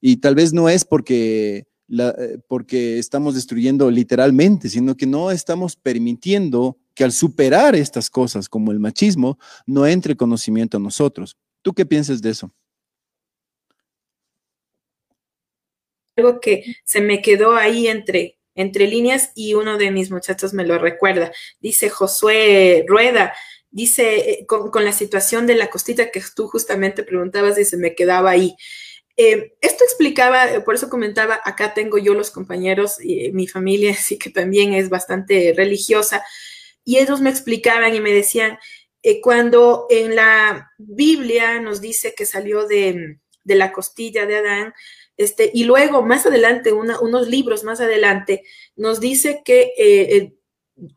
Y 0.00 0.16
tal 0.16 0.34
vez 0.34 0.52
no 0.52 0.68
es 0.68 0.84
porque 0.84 1.68
eh, 1.98 2.38
porque 2.48 2.98
estamos 2.98 3.34
destruyendo 3.34 3.90
literalmente, 3.90 4.70
sino 4.70 4.96
que 4.96 5.06
no 5.06 5.30
estamos 5.30 5.76
permitiendo 5.76 6.78
que 6.94 7.04
al 7.04 7.12
superar 7.12 7.74
estas 7.76 8.08
cosas 8.08 8.48
como 8.48 8.72
el 8.72 8.80
machismo, 8.80 9.38
no 9.66 9.86
entre 9.86 10.16
conocimiento 10.16 10.78
a 10.78 10.80
nosotros. 10.80 11.36
¿Tú 11.60 11.74
qué 11.74 11.84
piensas 11.84 12.22
de 12.22 12.30
eso? 12.30 12.50
Algo 16.16 16.40
que 16.40 16.64
se 16.84 17.00
me 17.00 17.22
quedó 17.22 17.56
ahí 17.56 17.88
entre, 17.88 18.38
entre 18.54 18.86
líneas 18.86 19.32
y 19.34 19.54
uno 19.54 19.78
de 19.78 19.90
mis 19.90 20.10
muchachos 20.10 20.52
me 20.52 20.66
lo 20.66 20.78
recuerda. 20.78 21.32
Dice 21.60 21.88
Josué 21.88 22.84
Rueda, 22.86 23.32
dice 23.72 24.30
eh, 24.30 24.46
con, 24.46 24.84
la 24.84 24.92
situación 24.92 25.46
de 25.46 25.56
la 25.56 25.70
costita 25.70 26.10
que 26.10 26.22
tú 26.36 26.46
justamente 26.46 27.02
preguntabas 27.02 27.58
y 27.58 27.64
se 27.64 27.78
me 27.78 27.94
quedaba 27.94 28.30
ahí. 28.30 28.54
Eh, 29.16 29.54
esto 29.60 29.84
explicaba, 29.84 30.52
eh, 30.52 30.60
por 30.60 30.74
eso 30.74 30.88
comentaba, 30.88 31.40
acá 31.44 31.74
tengo 31.74 31.98
yo 31.98 32.14
los 32.14 32.30
compañeros, 32.30 33.02
y 33.02 33.32
mi 33.32 33.46
familia 33.46 33.94
sí 33.98 34.18
que 34.18 34.30
también 34.30 34.74
es 34.74 34.88
bastante 34.88 35.54
religiosa, 35.56 36.24
y 36.84 36.98
ellos 36.98 37.20
me 37.20 37.30
explicaban 37.30 37.94
y 37.94 38.00
me 38.00 38.12
decían, 38.12 38.58
cuando 39.20 39.86
en 39.90 40.14
la 40.14 40.70
Biblia 40.78 41.60
nos 41.60 41.80
dice 41.80 42.14
que 42.16 42.24
salió 42.24 42.68
de, 42.68 43.18
de 43.42 43.54
la 43.56 43.72
costilla 43.72 44.26
de 44.26 44.36
Adán, 44.36 44.74
este, 45.16 45.50
y 45.52 45.64
luego 45.64 46.02
más 46.02 46.26
adelante, 46.26 46.72
unos 46.72 47.28
libros 47.28 47.64
más 47.64 47.80
adelante, 47.80 48.44
nos 48.76 49.00
dice 49.00 49.42
que 49.44 49.72
el, 49.76 50.38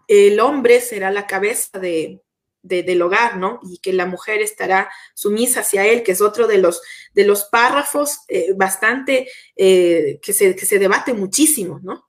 el, 0.08 0.40
hombre 0.40 0.82
será 0.82 1.12
la 1.12 1.28
cabeza 1.28 1.80
de, 1.80 2.22
del 2.66 3.02
hogar, 3.02 3.38
¿no? 3.38 3.60
Y 3.64 3.78
que 3.78 3.94
la 3.94 4.06
mujer 4.06 4.42
estará 4.42 4.90
sumisa 5.14 5.60
hacia 5.60 5.86
él, 5.86 6.02
que 6.04 6.14
es 6.14 6.22
otro 6.22 6.48
de 6.48 6.58
los, 6.58 6.82
de 7.14 7.26
los 7.26 7.46
párrafos 7.46 8.20
eh, 8.28 8.54
bastante 8.56 9.30
eh, 9.56 10.20
que, 10.22 10.34
se, 10.34 10.56
que 10.56 10.66
se 10.66 10.80
debate 10.80 11.14
muchísimo, 11.14 11.80
¿no? 11.84 12.08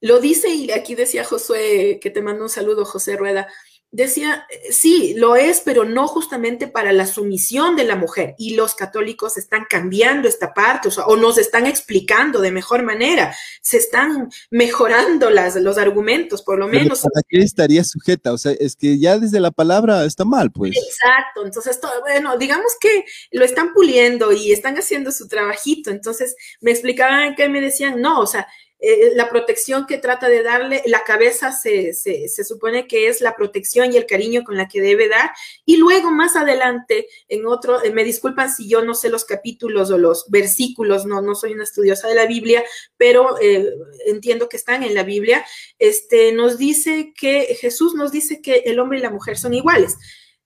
Lo 0.00 0.20
dice, 0.20 0.50
y 0.50 0.70
aquí 0.70 0.94
decía 0.94 1.24
Josué, 1.24 1.98
que 2.02 2.10
te 2.10 2.20
mando 2.20 2.42
un 2.44 2.50
saludo, 2.50 2.84
José 2.84 3.16
Rueda, 3.16 3.48
decía, 3.94 4.44
sí, 4.70 5.14
lo 5.16 5.36
es, 5.36 5.62
pero 5.64 5.84
no 5.84 6.08
justamente 6.08 6.66
para 6.66 6.92
la 6.92 7.06
sumisión 7.06 7.76
de 7.76 7.84
la 7.84 7.94
mujer. 7.94 8.34
Y 8.38 8.56
los 8.56 8.74
católicos 8.74 9.38
están 9.38 9.66
cambiando 9.70 10.26
esta 10.26 10.52
parte, 10.52 10.88
o, 11.06 11.16
nos 11.16 11.38
están 11.38 11.66
explicando 11.66 12.40
de 12.40 12.50
mejor 12.50 12.82
manera, 12.82 13.36
se 13.62 13.76
están 13.76 14.30
mejorando 14.50 15.30
las, 15.30 15.54
los 15.54 15.78
argumentos, 15.78 16.42
por 16.42 16.58
lo 16.58 16.66
menos. 16.66 17.02
¿Para 17.02 17.22
qué 17.28 17.38
estaría 17.38 17.84
sujeta? 17.84 18.32
O 18.32 18.38
sea, 18.38 18.52
es 18.58 18.74
que 18.74 18.98
ya 18.98 19.16
desde 19.16 19.38
la 19.38 19.52
palabra 19.52 20.04
está 20.04 20.24
mal, 20.24 20.50
pues. 20.50 20.76
Exacto, 20.76 21.44
entonces, 21.44 21.78
bueno, 22.00 22.36
digamos 22.36 22.72
que 22.80 23.04
lo 23.30 23.44
están 23.44 23.72
puliendo 23.72 24.32
y 24.32 24.50
están 24.50 24.76
haciendo 24.76 25.12
su 25.12 25.28
trabajito. 25.28 25.90
Entonces, 25.90 26.34
me 26.60 26.72
explicaban 26.72 27.36
que 27.36 27.48
me 27.48 27.60
decían, 27.60 28.00
no, 28.00 28.18
o 28.18 28.26
sea, 28.26 28.48
eh, 28.86 29.12
la 29.14 29.30
protección 29.30 29.86
que 29.86 29.96
trata 29.96 30.28
de 30.28 30.42
darle, 30.42 30.82
la 30.84 31.04
cabeza 31.04 31.52
se, 31.52 31.94
se, 31.94 32.28
supone 32.44 32.86
que 32.86 33.08
es 33.08 33.22
la 33.22 33.34
protección 33.34 33.90
y 33.90 33.96
el 33.96 34.04
cariño 34.04 34.44
con 34.44 34.58
la 34.58 34.68
que 34.68 34.82
debe 34.82 35.08
dar. 35.08 35.30
Y 35.64 35.78
luego 35.78 36.10
más 36.10 36.36
adelante, 36.36 37.06
en 37.28 37.46
otro, 37.46 37.82
eh, 37.82 37.90
me 37.92 38.04
disculpan 38.04 38.52
si 38.52 38.68
yo 38.68 38.84
no 38.84 38.94
sé 38.94 39.08
los 39.08 39.24
capítulos 39.24 39.90
o 39.90 39.96
los 39.96 40.26
versículos, 40.28 41.06
no, 41.06 41.22
no 41.22 41.34
soy 41.34 41.54
una 41.54 41.64
estudiosa 41.64 42.08
de 42.08 42.14
la 42.14 42.26
Biblia, 42.26 42.62
pero 42.98 43.40
eh, 43.40 43.72
entiendo 44.04 44.50
que 44.50 44.58
están 44.58 44.82
en 44.82 44.94
la 44.94 45.02
Biblia, 45.02 45.46
este, 45.78 46.32
nos 46.32 46.58
dice 46.58 47.14
que 47.18 47.56
Jesús 47.58 47.94
nos 47.94 48.12
dice 48.12 48.42
que 48.42 48.64
el 48.66 48.78
hombre 48.80 48.98
y 48.98 49.02
la 49.02 49.08
mujer 49.08 49.38
son 49.38 49.54
iguales. 49.54 49.96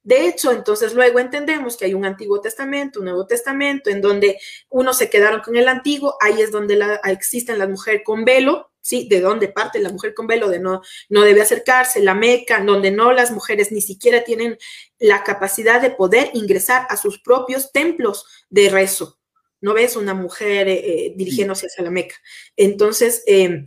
De 0.08 0.26
hecho, 0.26 0.52
entonces 0.52 0.94
luego 0.94 1.18
entendemos 1.18 1.76
que 1.76 1.84
hay 1.84 1.92
un 1.92 2.06
Antiguo 2.06 2.40
Testamento, 2.40 3.00
un 3.00 3.04
Nuevo 3.04 3.26
Testamento, 3.26 3.90
en 3.90 4.00
donde 4.00 4.40
unos 4.70 4.96
se 4.96 5.10
quedaron 5.10 5.42
con 5.42 5.54
el 5.54 5.68
Antiguo, 5.68 6.16
ahí 6.18 6.40
es 6.40 6.50
donde 6.50 6.76
la, 6.76 6.94
existen 7.04 7.58
las 7.58 7.68
mujeres 7.68 8.00
con 8.06 8.24
velo, 8.24 8.70
¿sí? 8.80 9.06
De 9.06 9.20
dónde 9.20 9.48
parte 9.48 9.78
la 9.80 9.90
mujer 9.90 10.14
con 10.14 10.26
velo, 10.26 10.48
de 10.48 10.60
no, 10.60 10.80
no 11.10 11.20
debe 11.20 11.42
acercarse, 11.42 12.00
la 12.00 12.14
Meca, 12.14 12.64
donde 12.64 12.90
no 12.90 13.12
las 13.12 13.32
mujeres 13.32 13.70
ni 13.70 13.82
siquiera 13.82 14.24
tienen 14.24 14.56
la 14.98 15.22
capacidad 15.24 15.78
de 15.78 15.90
poder 15.90 16.30
ingresar 16.32 16.86
a 16.88 16.96
sus 16.96 17.20
propios 17.20 17.70
templos 17.70 18.24
de 18.48 18.70
rezo. 18.70 19.18
No 19.60 19.74
ves 19.74 19.94
una 19.94 20.14
mujer 20.14 20.68
eh, 20.68 20.78
eh, 20.78 21.12
dirigiéndose 21.16 21.66
hacia 21.66 21.84
la 21.84 21.90
Meca. 21.90 22.16
Entonces, 22.56 23.24
em, 23.26 23.66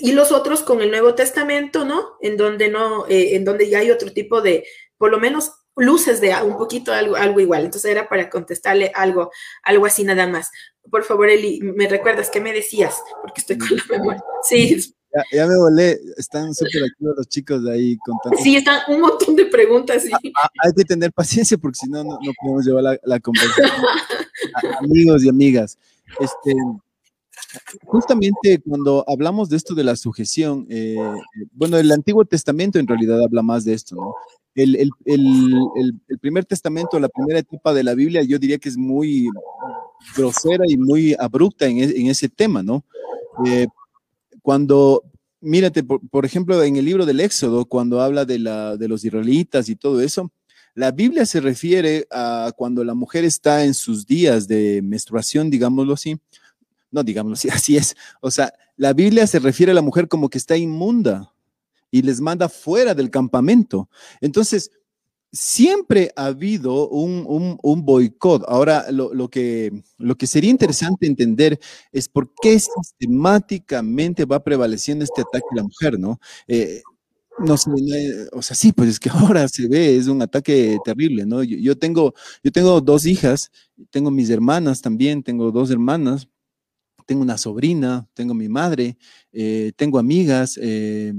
y 0.00 0.12
los 0.12 0.32
otros 0.32 0.62
con 0.62 0.80
el 0.80 0.90
Nuevo 0.90 1.14
Testamento, 1.14 1.84
¿no? 1.84 2.16
En 2.20 2.36
donde 2.36 2.68
no, 2.68 3.06
eh, 3.08 3.36
en 3.36 3.44
donde 3.44 3.68
ya 3.68 3.78
hay 3.78 3.90
otro 3.90 4.12
tipo 4.12 4.40
de, 4.40 4.64
por 5.02 5.10
lo 5.10 5.18
menos 5.18 5.50
luces 5.74 6.20
de 6.20 6.32
un 6.44 6.56
poquito 6.56 6.92
algo, 6.92 7.16
algo 7.16 7.40
igual. 7.40 7.64
Entonces 7.64 7.90
era 7.90 8.08
para 8.08 8.30
contestarle 8.30 8.92
algo, 8.94 9.32
algo 9.64 9.84
así 9.84 10.04
nada 10.04 10.28
más. 10.28 10.52
Por 10.88 11.02
favor, 11.02 11.28
Eli, 11.28 11.58
¿me 11.60 11.88
recuerdas 11.88 12.30
qué 12.30 12.40
me 12.40 12.52
decías? 12.52 13.02
Porque 13.20 13.40
estoy 13.40 13.58
con 13.58 13.68
la 13.76 13.98
memoria. 13.98 14.24
Sí. 14.44 14.94
Ya, 15.32 15.48
me 15.48 15.56
volé, 15.56 15.98
están 16.16 16.54
súper 16.54 16.84
activos 16.84 17.14
los 17.16 17.28
chicos 17.28 17.64
de 17.64 17.72
ahí 17.72 17.98
contando. 17.98 18.38
Sí, 18.40 18.54
están 18.54 18.82
un 18.86 19.00
montón 19.00 19.34
de 19.34 19.46
preguntas. 19.46 20.04
Ah, 20.12 20.18
ah, 20.40 20.48
hay 20.62 20.72
que 20.72 20.84
tener 20.84 21.12
paciencia 21.12 21.58
porque 21.58 21.80
si 21.80 21.90
no, 21.90 22.04
no, 22.04 22.18
podemos 22.40 22.64
llevar 22.64 22.84
la, 22.84 22.98
la 23.02 23.18
conversación. 23.18 23.70
Amigos 24.78 25.24
y 25.24 25.28
amigas, 25.28 25.78
este, 26.20 26.54
justamente 27.84 28.60
cuando 28.66 29.04
hablamos 29.06 29.48
de 29.48 29.56
esto 29.56 29.74
de 29.74 29.84
la 29.84 29.96
sujeción, 29.96 30.66
eh, 30.68 30.96
bueno, 31.52 31.78
el 31.78 31.90
Antiguo 31.92 32.24
Testamento 32.24 32.78
en 32.78 32.86
realidad 32.86 33.22
habla 33.22 33.42
más 33.42 33.64
de 33.64 33.74
esto, 33.74 33.96
¿no? 33.96 34.14
el, 34.54 34.90
primer 36.20 36.44
testamento, 36.44 36.98
la 37.00 37.08
primera 37.08 37.38
etapa 37.38 37.72
de 37.72 37.84
la 37.84 37.94
Biblia, 37.94 38.22
yo 38.22 38.38
diría 38.38 38.58
que 38.58 38.68
es 38.68 38.76
muy 38.76 39.28
grosera 40.16 40.64
y 40.68 40.76
muy 40.76 41.14
abrupta 41.18 41.66
en, 41.66 41.78
e, 41.78 42.10
ese 42.10 42.28
tema, 42.28 42.62
¿no? 42.62 42.84
Eh, 43.46 43.66
cuando, 44.42 45.02
mírate, 45.40 45.82
por, 45.82 46.26
ejemplo, 46.26 46.62
en 46.62 46.76
el 46.76 46.84
libro 46.84 47.06
del 47.06 47.20
Éxodo, 47.20 47.64
cuando 47.64 48.00
habla 48.00 48.24
de, 48.24 48.38
la, 48.38 48.76
de 48.76 48.88
los 48.88 49.04
israelitas 49.04 49.68
y 49.68 49.76
todo 49.76 50.00
eso, 50.00 50.30
la 50.74 50.90
Biblia 50.90 51.26
se 51.26 51.40
refiere 51.40 52.06
a 52.10 52.52
cuando 52.56 52.82
la 52.82 52.94
mujer 52.94 53.24
está 53.24 53.64
en 53.64 53.74
sus 53.74 54.06
días 54.06 54.48
de 54.48 54.80
menstruación, 54.82 55.50
digámoslo 55.50 55.94
así. 55.94 56.18
No, 56.92 57.02
digámoslo 57.02 57.34
así, 57.34 57.48
así 57.50 57.76
es. 57.76 57.96
O 58.20 58.30
sea, 58.30 58.52
la 58.76 58.92
Biblia 58.92 59.26
se 59.26 59.40
refiere 59.40 59.72
a 59.72 59.74
la 59.74 59.82
mujer 59.82 60.06
como 60.06 60.28
que 60.28 60.38
está 60.38 60.56
inmunda, 60.56 61.32
y 61.92 62.02
les 62.02 62.20
manda 62.20 62.48
fuera 62.48 62.94
del 62.94 63.10
campamento. 63.10 63.88
Entonces, 64.20 64.70
siempre 65.30 66.10
ha 66.16 66.26
habido 66.26 66.88
un, 66.88 67.58
boicot. 67.84 68.44
Ahora, 68.48 68.90
lo, 68.90 69.28
que, 69.28 69.82
lo 69.98 70.16
que 70.16 70.26
sería 70.26 70.50
interesante 70.50 71.06
entender 71.06 71.60
es 71.92 72.08
por 72.08 72.32
qué 72.40 72.58
sistemáticamente 72.58 74.24
va 74.24 74.42
prevaleciendo 74.42 75.04
este 75.04 75.20
ataque 75.20 75.46
a 75.52 75.56
la 75.56 75.62
mujer, 75.62 75.98
¿no? 76.00 76.18
Eh, 76.48 76.82
no 77.38 77.56
sé, 77.56 77.70
o 78.32 78.42
sea, 78.42 78.54
sí, 78.54 78.72
pues 78.72 78.88
es 78.90 79.00
que 79.00 79.10
ahora 79.38 79.48
se 79.48 79.68
ve, 79.68 79.96
es 79.96 80.08
un 80.08 80.22
ataque 80.22 80.78
terrible, 80.84 81.26
¿no? 81.26 81.42
Yo, 81.42 81.76
tengo, 81.78 82.14
yo 82.42 82.52
tengo 82.52 82.80
dos 82.80 83.06
hijas, 83.06 83.50
tengo 83.90 84.10
mis 84.10 84.30
hermanas 84.30 84.80
también, 84.80 85.22
tengo 85.22 85.50
dos 85.50 85.70
hermanas, 85.70 86.28
tengo 87.06 87.22
una 87.22 87.38
sobrina, 87.38 88.06
tengo 88.14 88.34
mi 88.34 88.48
madre, 88.48 88.96
eh, 89.32 89.72
tengo 89.76 89.98
amigas, 89.98 90.58
eh, 90.60 91.12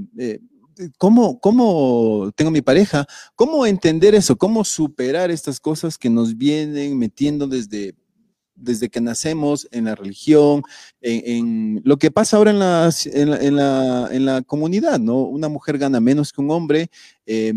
¿cómo, 0.98 1.38
¿cómo 1.40 2.30
tengo 2.34 2.50
mi 2.50 2.62
pareja? 2.62 3.06
¿Cómo 3.34 3.66
entender 3.66 4.14
eso? 4.14 4.36
¿Cómo 4.36 4.64
superar 4.64 5.30
estas 5.30 5.60
cosas 5.60 5.98
que 5.98 6.10
nos 6.10 6.36
vienen 6.36 6.98
metiendo 6.98 7.46
desde, 7.46 7.94
desde 8.54 8.88
que 8.88 9.00
nacemos 9.00 9.68
en 9.70 9.84
la 9.84 9.94
religión, 9.94 10.62
en, 11.00 11.80
lo 11.84 11.98
que 11.98 12.10
pasa 12.10 12.36
ahora 12.36 12.50
en 12.50 12.58
la, 12.58 12.90
en 13.04 13.56
la, 13.56 14.08
en 14.10 14.24
la, 14.24 14.42
comunidad, 14.42 14.98
¿no? 14.98 15.22
Una 15.22 15.48
mujer 15.48 15.78
gana 15.78 16.00
menos 16.00 16.32
que 16.32 16.40
un 16.40 16.50
hombre. 16.50 16.90
Eh, 17.26 17.52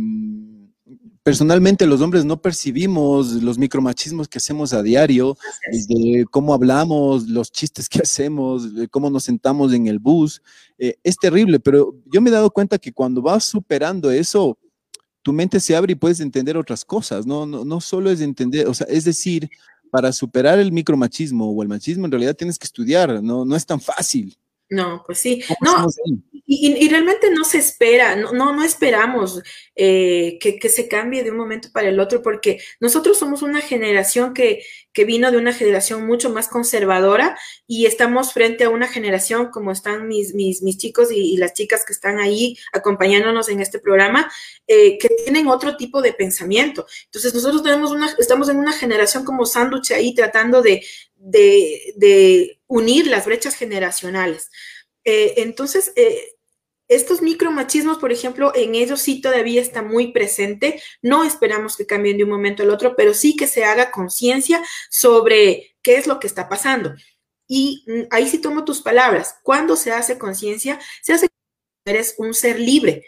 personalmente 1.24 1.86
los 1.86 2.02
hombres 2.02 2.24
no 2.24 2.42
percibimos 2.42 3.34
los 3.44 3.58
micromachismos 3.58 4.28
que 4.28 4.38
hacemos 4.38 4.74
a 4.74 4.82
diario, 4.82 5.38
desde 5.72 6.26
cómo 6.32 6.54
hablamos, 6.54 7.28
los 7.28 7.52
chistes 7.52 7.90
que 7.90 8.00
hacemos, 8.04 8.64
cómo 8.92 9.10
nos 9.10 9.26
sentamos 9.26 9.74
en 9.74 9.88
el 9.88 10.00
bus. 10.00 10.42
Eh, 10.78 10.96
es 11.04 11.18
terrible, 11.18 11.60
pero 11.60 11.96
yo 12.06 12.22
me 12.22 12.30
he 12.30 12.34
dado 12.34 12.52
cuenta 12.52 12.78
que 12.78 12.94
cuando 12.94 13.22
vas 13.22 13.44
superando 13.44 14.10
eso, 14.12 14.58
tu 15.22 15.34
mente 15.34 15.60
se 15.60 15.76
abre 15.76 15.94
y 15.94 15.96
puedes 15.96 16.22
entender 16.22 16.56
otras 16.56 16.86
cosas, 16.86 17.26
no, 17.26 17.46
no, 17.46 17.66
no 17.66 17.82
solo 17.82 18.10
es 18.10 18.22
entender, 18.22 18.68
o 18.68 18.74
sea, 18.74 18.88
es 18.90 19.04
decir, 19.04 19.50
para 19.92 20.12
superar 20.14 20.60
el 20.60 20.72
micromachismo 20.72 21.52
o 21.52 21.62
el 21.64 21.68
machismo 21.68 22.06
en 22.06 22.12
realidad 22.12 22.36
tienes 22.36 22.58
que 22.58 22.66
estudiar, 22.66 23.22
no, 23.22 23.44
no 23.44 23.56
es 23.56 23.66
tan 23.66 23.82
fácil. 23.82 24.38
No, 24.70 25.04
pues 25.06 25.20
sí. 25.20 25.44
No, 25.62 25.88
y, 26.50 26.88
realmente 26.88 27.30
no 27.30 27.44
se 27.44 27.58
espera, 27.58 28.16
no, 28.16 28.32
no, 28.32 28.54
no 28.54 28.64
esperamos 28.64 29.42
eh, 29.76 30.38
que, 30.40 30.58
que, 30.58 30.70
se 30.70 30.88
cambie 30.88 31.24
de 31.24 31.32
un 31.32 31.38
momento 31.38 31.70
para 31.74 31.90
el 31.90 32.00
otro, 32.00 32.22
porque 32.22 32.62
nosotros 32.80 33.18
somos 33.20 33.42
una 33.42 33.60
generación 33.60 34.34
que, 34.34 34.64
que 34.94 35.06
vino 35.06 35.30
de 35.30 35.38
una 35.38 35.54
generación 35.54 36.08
mucho 36.08 36.30
más 36.30 36.48
conservadora 36.48 37.38
y 37.68 37.86
estamos 37.86 38.34
frente 38.34 38.64
a 38.64 38.70
una 38.70 38.88
generación 38.88 39.52
como 39.52 39.72
están 39.72 40.08
mis, 40.08 40.34
mis, 40.34 40.64
mis 40.64 40.78
chicos 40.78 41.10
y, 41.12 41.38
las 41.38 41.54
chicas 41.54 41.84
que 41.86 41.94
están 41.94 42.18
ahí 42.18 42.58
acompañándonos 42.74 43.50
en 43.50 43.62
este 43.62 43.78
programa, 43.78 44.32
eh, 44.66 44.98
que 44.98 45.10
tienen 45.10 45.50
otro 45.50 45.78
tipo 45.78 46.02
de 46.02 46.14
pensamiento. 46.14 46.88
Entonces 47.06 47.34
nosotros 47.34 47.62
tenemos 47.62 47.92
una, 47.92 48.10
estamos 48.18 48.50
en 48.50 48.58
una 48.58 48.74
generación 48.74 49.24
como 49.24 49.46
sándwich 49.46 49.92
ahí 49.92 50.16
tratando 50.16 50.62
de, 50.62 50.84
de, 51.18 52.60
unir 52.68 53.08
las 53.08 53.26
brechas 53.26 53.56
generacionales. 53.56 54.52
Eh, 55.06 55.36
entonces, 55.38 55.94
eh, 55.96 56.38
estos 56.88 57.22
micromachismos, 57.22 57.98
por 57.98 58.12
ejemplo, 58.12 58.54
en 58.56 58.76
ellos 58.76 59.02
sí 59.02 59.22
todavía 59.22 59.62
está 59.62 59.82
muy 59.82 60.12
presente. 60.12 60.82
No 61.02 61.24
esperamos 61.24 61.76
que 61.76 61.86
cambien 61.86 62.18
de 62.18 62.24
un 62.24 62.30
momento 62.30 62.64
al 62.64 62.70
otro, 62.70 62.96
pero 62.96 63.14
sí 63.14 63.36
que 63.36 63.48
se 63.48 63.64
haga 63.66 63.92
conciencia 63.92 64.62
sobre 64.90 65.76
qué 65.82 65.98
es 65.98 66.08
lo 66.08 66.20
que 66.20 66.28
está 66.28 66.48
pasando. 66.50 66.94
Y 67.48 67.84
mm, 67.88 68.02
ahí 68.10 68.28
sí 68.28 68.40
tomo 68.40 68.66
tus 68.66 68.82
palabras. 68.82 69.36
Cuando 69.44 69.76
se 69.76 69.92
hace 69.92 70.18
conciencia, 70.18 70.80
se 71.02 71.14
hace 71.14 71.28
eres 71.86 72.16
un 72.18 72.34
ser 72.34 72.60
libre. 72.60 73.06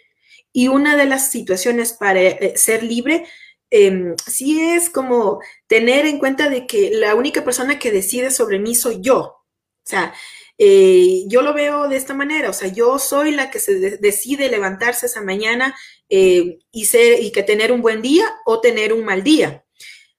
Y 0.52 0.68
una 0.68 0.96
de 0.96 1.06
las 1.06 1.30
situaciones 1.32 1.94
para 1.94 2.22
eh, 2.22 2.54
ser 2.56 2.84
libre 2.84 3.26
eh, 3.72 4.16
sí 4.26 4.62
es 4.62 4.90
como 4.90 5.40
tener 5.68 6.06
en 6.06 6.20
cuenta 6.20 6.50
de 6.50 6.66
que 6.68 6.92
la 6.92 7.16
única 7.16 7.44
persona 7.44 7.80
que 7.80 7.92
decide 7.92 8.32
sobre 8.32 8.60
mí 8.60 8.76
soy 8.76 9.00
yo. 9.02 9.20
O 9.20 9.46
sea, 9.84 10.14
eh, 10.58 11.24
yo 11.28 11.42
lo 11.42 11.54
veo 11.54 11.88
de 11.88 11.96
esta 11.96 12.14
manera, 12.14 12.50
o 12.50 12.54
sea, 12.54 12.68
yo 12.68 13.00
soy 13.00 13.32
la 13.32 13.50
que 13.50 13.60
se 13.60 13.98
decide 13.98 14.50
levantarse 14.50 15.06
esa 15.06 15.22
mañana 15.22 15.74
eh, 16.10 16.60
y, 16.72 16.86
ser, 16.86 17.24
y 17.24 17.32
que 17.32 17.44
tener 17.44 17.72
un 17.72 17.82
buen 17.82 18.02
día 18.02 18.26
o 18.46 18.60
tener 18.60 18.92
un 18.92 19.06
mal 19.06 19.24
día. 19.24 19.64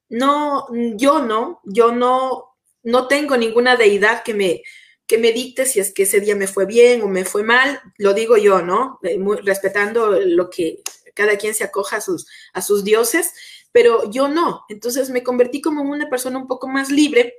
No, 0.08 0.66
yo 0.96 1.20
no, 1.20 1.60
yo 1.64 1.92
no, 1.92 2.56
no 2.82 3.06
tengo 3.06 3.36
ninguna 3.36 3.76
deidad 3.76 4.22
que 4.22 4.34
me, 4.34 4.62
que 5.06 5.18
me 5.18 5.32
dicte 5.32 5.66
si 5.66 5.78
es 5.78 5.92
que 5.92 6.04
ese 6.04 6.20
día 6.20 6.36
me 6.36 6.46
fue 6.46 6.66
bien 6.66 7.02
o 7.02 7.08
me 7.08 7.24
fue 7.24 7.42
mal, 7.42 7.80
lo 7.98 8.14
digo 8.14 8.36
yo, 8.36 8.62
¿no? 8.62 8.98
Eh, 9.02 9.18
respetando 9.44 10.12
lo 10.20 10.48
que 10.48 10.82
cada 11.20 11.36
quien 11.36 11.52
se 11.52 11.64
acoja 11.64 11.96
a 11.96 12.00
sus, 12.00 12.26
a 12.54 12.62
sus 12.62 12.82
dioses, 12.82 13.34
pero 13.72 14.10
yo 14.10 14.28
no. 14.28 14.64
Entonces 14.70 15.10
me 15.10 15.22
convertí 15.22 15.60
como 15.60 15.82
una 15.82 16.08
persona 16.08 16.38
un 16.38 16.46
poco 16.46 16.66
más 16.66 16.90
libre 16.90 17.34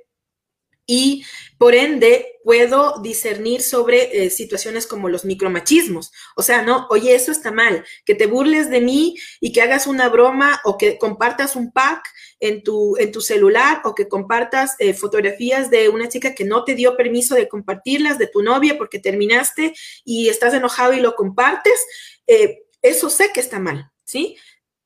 y 0.86 1.24
por 1.58 1.74
ende 1.74 2.38
puedo 2.44 3.00
discernir 3.02 3.60
sobre 3.60 4.24
eh, 4.24 4.30
situaciones 4.30 4.86
como 4.86 5.08
los 5.08 5.24
micromachismos. 5.24 6.12
O 6.36 6.42
sea, 6.42 6.62
no, 6.62 6.86
oye, 6.90 7.12
eso 7.12 7.32
está 7.32 7.50
mal, 7.50 7.84
que 8.04 8.14
te 8.14 8.26
burles 8.26 8.70
de 8.70 8.80
mí 8.80 9.16
y 9.40 9.52
que 9.52 9.62
hagas 9.62 9.88
una 9.88 10.08
broma 10.08 10.60
o 10.64 10.78
que 10.78 10.96
compartas 10.98 11.56
un 11.56 11.72
pack 11.72 12.08
en 12.38 12.62
tu, 12.62 12.96
en 12.98 13.10
tu 13.10 13.20
celular 13.20 13.80
o 13.84 13.96
que 13.96 14.06
compartas 14.06 14.76
eh, 14.78 14.94
fotografías 14.94 15.70
de 15.70 15.88
una 15.88 16.08
chica 16.08 16.36
que 16.36 16.44
no 16.44 16.62
te 16.62 16.76
dio 16.76 16.96
permiso 16.96 17.34
de 17.34 17.48
compartirlas, 17.48 18.18
de 18.18 18.28
tu 18.28 18.42
novia 18.42 18.78
porque 18.78 19.00
terminaste 19.00 19.74
y 20.04 20.28
estás 20.28 20.54
enojado 20.54 20.92
y 20.92 21.00
lo 21.00 21.16
compartes. 21.16 21.84
Eh, 22.28 22.62
eso 22.82 23.08
sé 23.08 23.30
que 23.32 23.40
está 23.40 23.58
mal, 23.58 23.90
¿sí? 24.04 24.36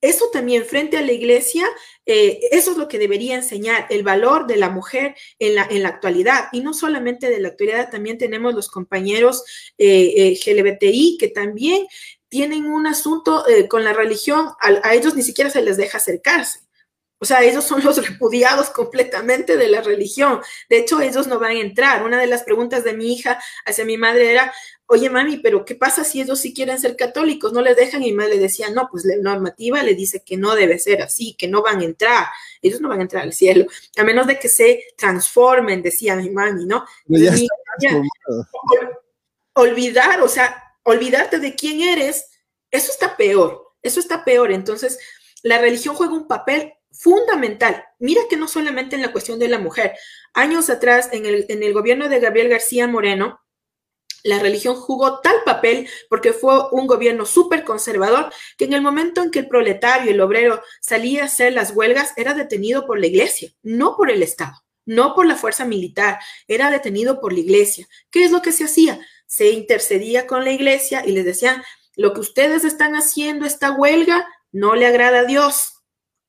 Eso 0.03 0.27
también 0.31 0.65
frente 0.67 0.99
a 0.99 1.03
la 1.03 1.13
iglesia, 1.13 1.67
eh, 2.05 2.39
eso 2.53 2.73
es 2.73 2.77
lo 2.77 2.87
que 2.87 2.99
debería 2.99 3.35
enseñar, 3.35 3.87
el 3.89 4.03
valor 4.03 4.47
de 4.47 4.57
la 4.57 4.69
mujer 4.69 5.17
en 5.39 5.55
la, 5.55 5.67
en 5.69 5.83
la 5.83 5.89
actualidad. 5.89 6.49
Y 6.53 6.61
no 6.61 6.75
solamente 6.75 7.31
de 7.31 7.41
la 7.41 7.49
actualidad, 7.49 7.91
también 7.91 8.19
tenemos 8.19 8.55
los 8.55 8.69
compañeros 8.69 9.43
eh, 9.79 10.37
eh 10.37 11.19
que 11.19 11.29
también 11.29 11.87
tienen 12.29 12.67
un 12.67 12.87
asunto 12.87 13.49
eh, 13.49 13.69
con 13.69 13.85
la 13.85 13.93
religión, 13.93 14.51
a, 14.61 14.95
ellos 14.95 15.15
ni 15.15 15.23
siquiera 15.23 15.51
se 15.51 15.63
les 15.63 15.77
deja 15.77 15.99
acercarse. 15.99 16.61
O 17.19 17.25
sea, 17.25 17.43
ellos 17.43 17.65
son 17.65 17.83
los 17.83 17.97
repudiados 18.09 18.71
completamente 18.71 19.57
de 19.57 19.69
la 19.69 19.81
religión. 19.81 20.41
De 20.69 20.79
hecho, 20.79 21.01
ellos 21.01 21.27
no 21.27 21.39
van 21.39 21.57
a 21.57 21.61
entrar. 21.61 22.05
Una 22.05 22.21
de 22.21 22.27
las 22.27 22.43
preguntas 22.43 22.85
de 22.85 22.93
mi 22.93 23.13
hija 23.13 23.41
hacia 23.65 23.85
mi 23.85 23.97
madre 23.97 24.31
era, 24.31 24.53
oye 24.87 25.11
mami, 25.11 25.39
pero 25.39 25.65
¿qué 25.65 25.75
pasa 25.75 26.05
si 26.05 26.21
ellos 26.21 26.41
sí 26.41 26.55
quieren 26.55 26.79
ser 26.79 26.97
católicos? 26.97 27.53
No 27.53 27.61
les 27.61 27.77
dejan 27.77 28.03
y 28.03 28.07
mi 28.07 28.13
madre 28.13 28.37
le 28.37 28.43
decía, 28.43 28.71
no, 28.71 28.89
pues 28.91 29.05
la 29.05 29.17
normativa 29.17 29.83
le 29.83 29.95
dice 29.95 30.23
que 30.25 30.37
no 30.37 30.55
debe 30.55 30.79
ser 30.79 31.03
así, 31.03 31.35
que 31.35 31.49
no 31.49 31.63
van 31.63 31.81
a 31.81 31.85
entrar, 31.85 32.27
ellos 32.63 32.81
no 32.81 32.89
van 32.89 33.01
a 33.01 33.03
entrar 33.03 33.23
al 33.23 33.33
cielo, 33.33 33.67
a 33.97 34.05
menos 34.05 34.27
de 34.27 34.39
que 34.39 34.49
se 34.49 34.85
transformen, 34.97 35.83
decía 35.83 36.17
mi 36.17 36.31
mami, 36.31 36.67
¿no? 36.67 36.85
olvidar, 39.55 40.21
o 40.23 40.29
sea, 40.29 40.63
olvidarte 40.83 41.39
de 41.41 41.55
quién 41.55 41.81
eres, 41.81 42.27
eso 42.71 42.93
está 42.93 43.17
peor, 43.17 43.75
eso 43.83 44.01
está 44.01 44.25
peor. 44.25 44.53
Entonces, 44.53 44.99
la 45.43 45.59
religión 45.59 45.95
juega 45.95 46.13
un 46.13 46.29
papel 46.29 46.75
fundamental. 46.93 47.85
Mira 47.99 48.23
que 48.29 48.37
no 48.37 48.49
solamente 48.49 48.97
en 48.97 49.03
la 49.03 49.13
cuestión 49.13 49.39
de 49.39 49.49
la 49.49 49.59
mujer. 49.59 49.95
Años 50.35 50.71
atrás, 50.71 51.09
en 51.13 51.27
el, 51.27 51.47
en 51.49 51.63
el 51.63 51.73
gobierno 51.73 52.09
de 52.09 52.21
Gabriel 52.21 52.49
García 52.49 52.87
Moreno, 52.87 53.41
la 54.27 54.39
religión 54.41 54.75
jugó 54.75 55.21
tal 55.21 55.37
papel 55.45 55.89
porque 56.09 56.33
fue 56.33 56.69
un 56.73 56.87
gobierno 56.87 57.25
súper 57.25 57.65
conservador 57.65 58.33
que 58.59 58.65
en 58.65 58.73
el 58.73 58.83
momento 58.83 59.23
en 59.23 59.31
que 59.31 59.41
el 59.41 59.49
proletario, 59.49 60.11
el 60.11 60.21
obrero 60.21 60.61
salía 60.81 61.23
a 61.23 61.27
hacer 61.27 61.53
las 61.53 61.73
huelgas, 61.73 62.13
era 62.17 62.35
detenido 62.35 62.87
por 62.87 62.99
la 62.99 63.07
iglesia, 63.07 63.53
no 63.63 63.97
por 63.97 64.11
el 64.11 64.23
Estado, 64.23 64.65
no 64.85 65.15
por 65.15 65.27
la 65.27 65.37
fuerza 65.37 65.65
militar, 65.65 66.19
era 66.49 66.71
detenido 66.71 67.21
por 67.21 67.33
la 67.33 67.41
iglesia. 67.41 67.87
¿Qué 68.11 68.25
es 68.25 68.31
lo 68.31 68.43
que 68.43 68.53
se 68.53 68.65
hacía? 68.65 69.01
Se 69.27 69.51
intercedía 69.51 70.27
con 70.27 70.45
la 70.45 70.53
iglesia 70.53 71.05
y 71.07 71.13
les 71.13 71.25
decían, 71.25 71.63
lo 71.95 72.13
que 72.13 72.21
ustedes 72.21 72.65
están 72.65 72.95
haciendo, 72.95 73.47
esta 73.47 73.73
huelga, 73.73 74.29
no 74.53 74.75
le 74.75 74.87
agrada 74.87 75.21
a 75.21 75.25
Dios. 75.25 75.83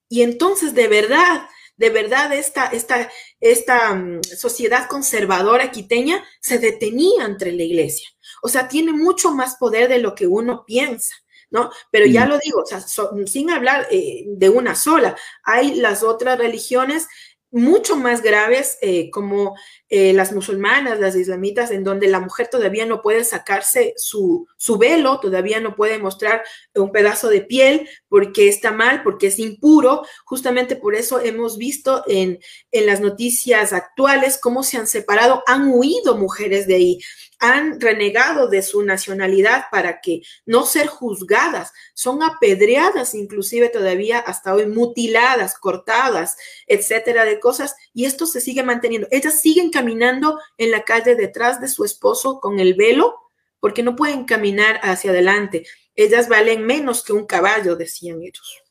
Y 0.10 0.22
entonces, 0.22 0.74
de 0.74 0.88
verdad, 0.88 1.48
de 1.78 1.90
verdad 1.90 2.34
esta, 2.34 2.68
esta, 2.68 3.10
esta 3.40 3.94
mm, 3.94 4.24
sociedad 4.24 4.88
conservadora 4.88 5.72
quiteña 5.72 6.24
se 6.42 6.60
detenía 6.60 7.26
entre 7.26 7.52
la 7.52 7.64
iglesia. 7.64 8.10
O 8.42 8.50
sea, 8.50 8.68
tiene 8.68 8.92
mucho 8.92 9.32
más 9.32 9.56
poder 9.56 9.88
de 9.88 10.00
lo 10.00 10.16
que 10.16 10.28
uno 10.28 10.66
piensa. 10.66 11.16
¿no? 11.50 11.70
Pero 11.92 12.06
ya 12.06 12.26
mm. 12.26 12.30
lo 12.30 12.40
digo, 12.40 12.62
o 12.62 12.66
sea, 12.66 12.82
sin 13.26 13.50
hablar 13.50 13.88
eh, 13.90 14.26
de 14.28 14.50
una 14.50 14.76
sola, 14.76 15.16
hay 15.44 15.76
las 15.76 16.04
otras 16.04 16.38
religiones 16.38 17.08
mucho 17.52 17.96
más 17.96 18.22
graves 18.22 18.78
eh, 18.82 19.10
como 19.10 19.56
eh, 19.90 20.12
las 20.12 20.34
musulmanas, 20.34 21.00
las 21.00 21.16
islamitas, 21.16 21.72
en 21.72 21.84
donde 21.84 22.08
la 22.08 22.20
mujer 22.20 22.50
todavía 22.50 22.86
no 22.86 23.02
puede 23.02 23.24
sacarse 23.24 23.94
su, 23.96 24.46
su, 24.58 24.78
velo, 24.78 25.20
todavía 25.20 25.62
no 25.62 25.76
puede 25.76 25.98
mostrar 25.98 26.44
un 26.76 26.92
pedazo 26.92 27.30
de 27.30 27.42
piel 27.42 27.88
porque 28.10 28.50
está 28.50 28.72
mal, 28.72 29.02
porque 29.04 29.28
es 29.28 29.40
impuro. 29.40 30.04
Justamente 30.26 30.76
por 30.76 30.96
eso 30.96 31.22
hemos 31.22 31.58
visto 31.58 32.04
en, 32.08 32.40
en 32.72 32.86
las 32.86 33.00
noticias 33.00 33.72
actuales 33.72 34.38
cómo 34.42 34.64
se 34.64 34.78
han 34.78 34.88
separado, 34.88 35.42
han 35.48 35.72
huido 35.72 36.18
mujeres 36.18 36.68
de 36.68 36.76
ahí 36.76 37.00
han 37.40 37.80
renegado 37.80 38.48
de 38.48 38.62
su 38.62 38.84
nacionalidad 38.84 39.66
para 39.72 40.02
que 40.02 40.22
no 40.46 40.66
ser 40.66 40.88
juzgadas, 40.88 41.72
son 41.94 42.24
apedreadas 42.24 43.14
inclusive 43.14 43.70
todavía 43.70 44.20
hasta 44.20 44.54
hoy, 44.54 44.66
mutiladas, 44.66 45.58
cortadas, 45.58 46.38
etcétera, 46.66 47.26
de 47.26 47.40
cosas, 47.40 47.76
y 47.94 48.06
esto 48.06 48.26
se 48.26 48.42
sigue 48.42 48.64
manteniendo. 48.64 49.08
Ellas 49.12 49.42
siguen 49.42 49.70
caminando 49.78 50.40
en 50.58 50.72
la 50.72 50.82
calle 50.82 51.14
detrás 51.14 51.62
de 51.62 51.68
su 51.68 51.86
esposo 51.86 52.40
con 52.40 52.60
el 52.60 52.74
velo 52.74 53.14
porque 53.60 53.84
no 53.84 53.96
pueden 53.96 54.26
caminar 54.26 54.80
hacia 54.82 55.12
adelante. 55.12 55.66
Ellas 55.96 56.28
valen 56.28 56.66
menos 56.66 57.04
que 57.04 57.14
un 57.14 57.28
caballo, 57.28 57.76
decían 57.76 58.24
ellos. 58.24 58.64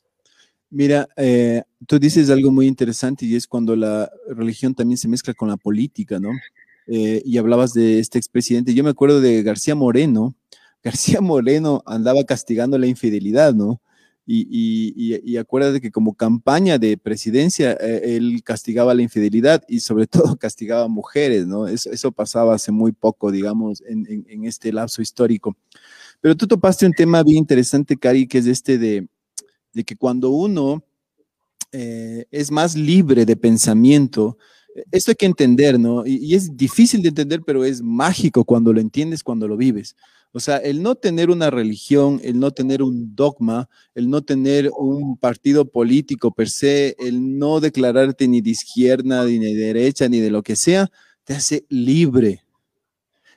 Mira, 0.69 1.09
eh, 1.17 1.63
tú 1.87 2.01
dices 2.01 2.29
algo 2.29 2.51
muy 2.51 2.67
interesante 2.67 3.25
y 3.25 3.37
es 3.37 3.47
cuando 3.47 3.77
la 3.77 4.11
religión 4.29 4.75
también 4.75 4.99
se 4.99 5.07
mezcla 5.07 5.33
con 5.33 5.49
la 5.49 5.57
política, 5.57 6.19
¿no? 6.19 6.31
Eh, 6.89 7.23
y 7.25 7.39
hablabas 7.39 7.73
de 7.73 8.01
este 8.01 8.19
expresidente. 8.19 8.75
Yo 8.75 8.83
me 8.83 8.91
acuerdo 8.91 9.21
de 9.21 9.45
García 9.45 9.77
Moreno. 9.77 10.35
García 10.83 11.21
Moreno 11.21 11.85
andaba 11.87 12.25
castigando 12.25 12.79
la 12.79 12.89
infidelidad, 12.89 13.55
¿no? 13.55 13.81
Y, 14.29 14.49
y, 14.51 15.21
y, 15.25 15.37
acuérdate 15.37 15.81
que 15.81 15.93
como 15.93 16.15
campaña 16.15 16.79
de 16.79 16.99
presidencia, 16.99 17.77
eh, 17.81 18.17
él 18.17 18.43
castigaba 18.43 18.93
la 18.93 19.03
infidelidad 19.03 19.63
y 19.69 19.79
sobre 19.79 20.07
todo 20.35 20.37
castigaba 20.37 20.85
a 20.85 20.89
mujeres, 20.89 21.47
¿no? 21.47 21.69
Eso, 21.69 21.93
eso 21.93 22.11
pasaba 22.11 22.55
hace 22.57 22.73
muy 22.73 22.91
poco, 22.91 23.31
digamos, 23.31 23.83
en, 23.87 24.27
en, 24.29 24.45
este 24.45 24.73
lapso 24.73 25.01
histórico. 25.01 25.57
Pero 26.21 26.37
tú 26.37 26.49
topaste 26.49 26.87
un 26.87 26.93
tema 26.93 27.23
bien 27.23 27.39
interesante, 27.39 27.97
Cari, 27.97 28.27
que 28.27 28.39
es 28.39 28.47
este 28.47 28.79
de, 28.79 29.07
de 29.73 29.85
que 29.85 29.95
cuando 29.95 30.31
uno 30.31 30.83
eh, 31.71 32.27
es 32.31 32.51
más 32.51 32.75
libre 32.75 33.27
de 33.27 33.37
pensamiento, 33.37 34.39
esto 34.91 35.11
hay 35.11 35.17
que 35.17 35.27
entender, 35.27 35.79
¿no? 35.79 36.07
Y, 36.07 36.35
es 36.35 36.57
difícil 36.57 37.03
de 37.03 37.09
entender, 37.09 37.43
pero 37.45 37.65
es 37.65 37.83
mágico 37.83 38.45
cuando 38.45 38.73
lo 38.73 38.81
entiendes, 38.81 39.23
cuando 39.23 39.49
lo 39.49 39.57
vives. 39.57 39.97
O 40.37 40.41
sea, 40.41 40.59
el 40.59 40.83
no 40.83 40.97
tener 40.97 41.31
una 41.31 41.49
religión, 41.49 42.21
el 42.23 42.39
no 42.39 42.51
tener 42.51 42.83
un 42.83 43.17
dogma, 43.17 43.71
el 43.95 44.11
no 44.11 44.23
tener 44.23 44.71
un 44.77 45.17
partido 45.17 45.65
político 45.65 46.31
per 46.31 46.51
se, 46.51 46.95
el 46.99 47.39
no 47.39 47.59
declararte 47.59 48.29
ni 48.29 48.43
de 48.43 48.51
izquierda, 48.51 49.25
ni 49.25 49.39
de 49.39 49.55
derecha, 49.55 50.11
ni 50.11 50.21
de 50.21 50.29
lo 50.29 50.43
que 50.43 50.55
sea, 50.55 50.91
te 51.25 51.33
hace 51.33 51.65
libre. 51.71 52.45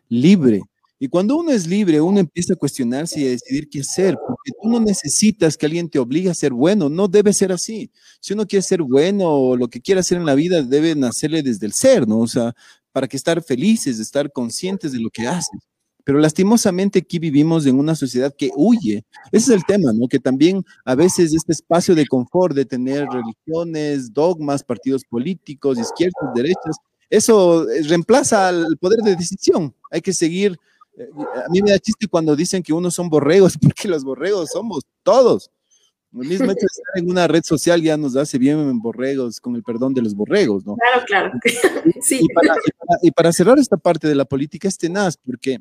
Libre. 0.10 0.62
Y 1.00 1.08
cuando 1.08 1.38
uno 1.38 1.52
es 1.52 1.68
libre, 1.68 2.02
uno 2.02 2.20
empieza 2.20 2.52
a 2.56 2.58
cuestionarse 2.58 3.22
y 3.22 3.28
a 3.28 3.30
decidir 3.30 3.70
qué 3.70 3.80
hacer, 3.80 4.18
porque 4.28 4.52
tú 4.62 4.68
no 4.68 4.82
necesitas 4.82 5.56
que 5.56 5.68
alguien 5.68 5.90
te 5.90 6.00
obligue 6.00 6.30
a 6.30 6.34
ser 6.34 6.52
bueno, 6.52 6.90
no 6.90 7.08
debe 7.08 7.32
ser 7.32 7.54
así. 7.54 7.90
Si 8.20 8.34
uno 8.34 8.46
quiere 8.46 8.62
ser 8.62 8.82
bueno 8.82 9.30
o 9.30 9.56
lo 9.56 9.70
que 9.70 9.80
quiere 9.80 10.02
hacer 10.02 10.18
en 10.18 10.26
la 10.26 10.36
vida, 10.36 10.64
debe 10.64 10.94
nacerle 10.96 11.44
desde 11.44 11.66
el 11.66 11.72
ser, 11.72 12.06
¿no? 12.10 12.20
O 12.20 12.28
sea, 12.28 12.54
para 12.92 13.08
que 13.08 13.16
estar 13.16 13.42
felices, 13.42 14.00
estar 14.00 14.30
conscientes 14.34 14.92
de 14.92 15.00
lo 15.00 15.10
que 15.10 15.26
haces. 15.26 15.69
Pero 16.04 16.20
lastimosamente 16.20 17.00
aquí 17.00 17.20
vivimos 17.20 17.66
en 17.66 17.78
una 17.78 17.96
sociedad 17.96 18.34
que 18.36 18.52
huye. 18.56 19.04
Ese 19.32 19.52
es 19.52 19.58
el 19.58 19.66
tema, 19.66 19.92
¿no? 19.94 20.08
Que 20.08 20.20
también 20.20 20.64
a 20.86 20.96
veces 20.96 21.34
este 21.34 21.52
espacio 21.52 21.94
de 21.94 22.08
confort 22.08 22.56
de 22.56 22.66
tener 22.66 23.08
religiones, 23.08 24.14
dogmas, 24.14 24.64
partidos 24.64 25.04
políticos, 25.04 25.78
izquierdas, 25.78 26.34
derechas, 26.34 26.78
eso 27.10 27.66
reemplaza 27.88 28.50
al 28.50 28.78
poder 28.80 29.00
de 29.00 29.16
decisión. 29.16 29.74
Hay 29.92 30.02
que 30.02 30.14
seguir 30.14 30.58
a 31.46 31.50
mí 31.50 31.62
me 31.62 31.72
da 31.72 31.80
chiste 31.80 32.08
cuando 32.08 32.36
dicen 32.36 32.62
que 32.62 32.74
unos 32.74 32.94
son 32.94 33.10
borregos, 33.10 33.58
porque 33.62 33.88
los 33.88 34.04
borregos 34.04 34.50
somos 34.52 34.84
todos. 35.04 35.50
El 36.12 36.28
mismo 36.28 36.46
hecho 36.46 36.62
de 36.62 36.66
estar 36.66 36.98
en 36.98 37.10
una 37.10 37.28
red 37.28 37.44
social 37.44 37.84
ya 37.84 37.96
nos 37.96 38.16
hace 38.16 38.40
bien 38.40 38.80
borregos, 38.80 39.40
con 39.40 39.56
el 39.56 39.62
perdón 39.62 39.94
de 39.94 40.02
los 40.02 40.16
borregos, 40.16 40.66
¿no? 40.66 40.76
Claro, 40.76 41.06
claro. 41.06 41.40
Sí. 42.02 42.20
Y, 42.22 42.34
para, 42.34 42.56
y, 43.04 43.12
para, 43.12 43.32
cerrar 43.32 43.60
esta 43.60 43.78
parte 43.78 44.08
de 44.08 44.16
la 44.16 44.26
política 44.26 44.68
es 44.68 44.78
tenaz, 44.78 45.18
porque 45.18 45.60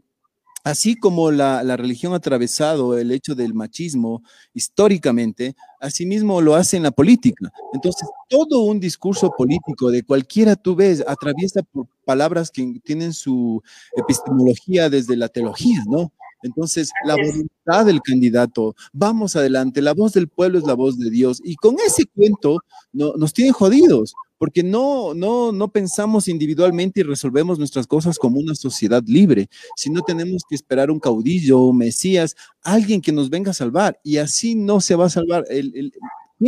así 0.69 0.97
como 0.97 1.31
la, 1.31 1.63
la, 1.63 1.79
religión 1.79 2.13
ha 2.13 2.17
atravesado 2.17 2.99
el 2.99 3.11
hecho 3.11 3.35
del 3.35 3.55
machismo 3.55 4.23
históricamente, 4.53 5.57
asimismo 5.81 6.43
lo 6.43 6.55
hace 6.55 6.77
en 6.77 6.83
la 6.83 6.91
política. 6.91 7.51
Entonces, 7.73 8.07
todo 8.29 8.63
un 8.63 8.79
discurso 8.79 9.31
político 9.37 9.91
de 9.91 10.03
cualquiera 10.03 10.57
tú 10.57 10.77
ves 10.77 11.03
atraviesa 11.07 11.63
por 11.63 11.87
palabras 12.05 12.51
que 12.51 12.81
tienen 12.85 13.15
su 13.15 13.63
epistemología 13.97 14.91
desde 14.91 15.17
la 15.17 15.29
teología, 15.29 15.83
¿no? 15.89 16.13
Entonces, 16.43 16.91
la 17.05 17.17
voluntad 17.17 17.87
del 17.87 18.03
candidato, 18.03 18.77
vamos 18.93 19.37
adelante, 19.37 19.81
la 19.81 19.95
voz 19.95 20.13
del 20.13 20.29
pueblo 20.29 20.59
es 20.59 20.65
la 20.65 20.75
voz 20.75 20.99
de 20.99 21.11
Dios. 21.11 21.41
Y 21.43 21.57
con 21.57 21.77
ese 21.85 22.05
cuento 22.07 22.59
no, 22.93 23.15
nos 23.15 23.33
tienen 23.33 23.55
jodidos, 23.55 24.15
porque 24.39 24.63
no, 24.63 25.15
no, 25.15 25.53
no 25.53 25.69
pensamos 25.69 26.29
individualmente 26.29 27.01
y 27.01 27.03
resolvemos 27.03 27.59
nuestras 27.59 27.87
cosas 27.87 28.19
como 28.19 28.39
una 28.39 28.55
sociedad 28.55 29.03
libre, 29.07 29.49
sino 29.77 30.01
tenemos 30.03 30.43
que 30.49 30.55
esperar 30.55 30.91
un 30.91 31.01
caudillo, 31.01 31.59
un 31.59 31.79
mesías, 31.79 32.37
alguien 32.63 33.01
que 33.01 33.13
nos 33.13 33.29
venga 33.29 33.51
a 33.51 33.55
salvar. 33.55 33.99
Y 34.05 34.19
así 34.19 34.55
no 34.55 34.81
se 34.81 34.95
va 34.95 35.07
a 35.07 35.11
salvar. 35.11 35.45
El, 35.51 35.73
el, 35.75 35.93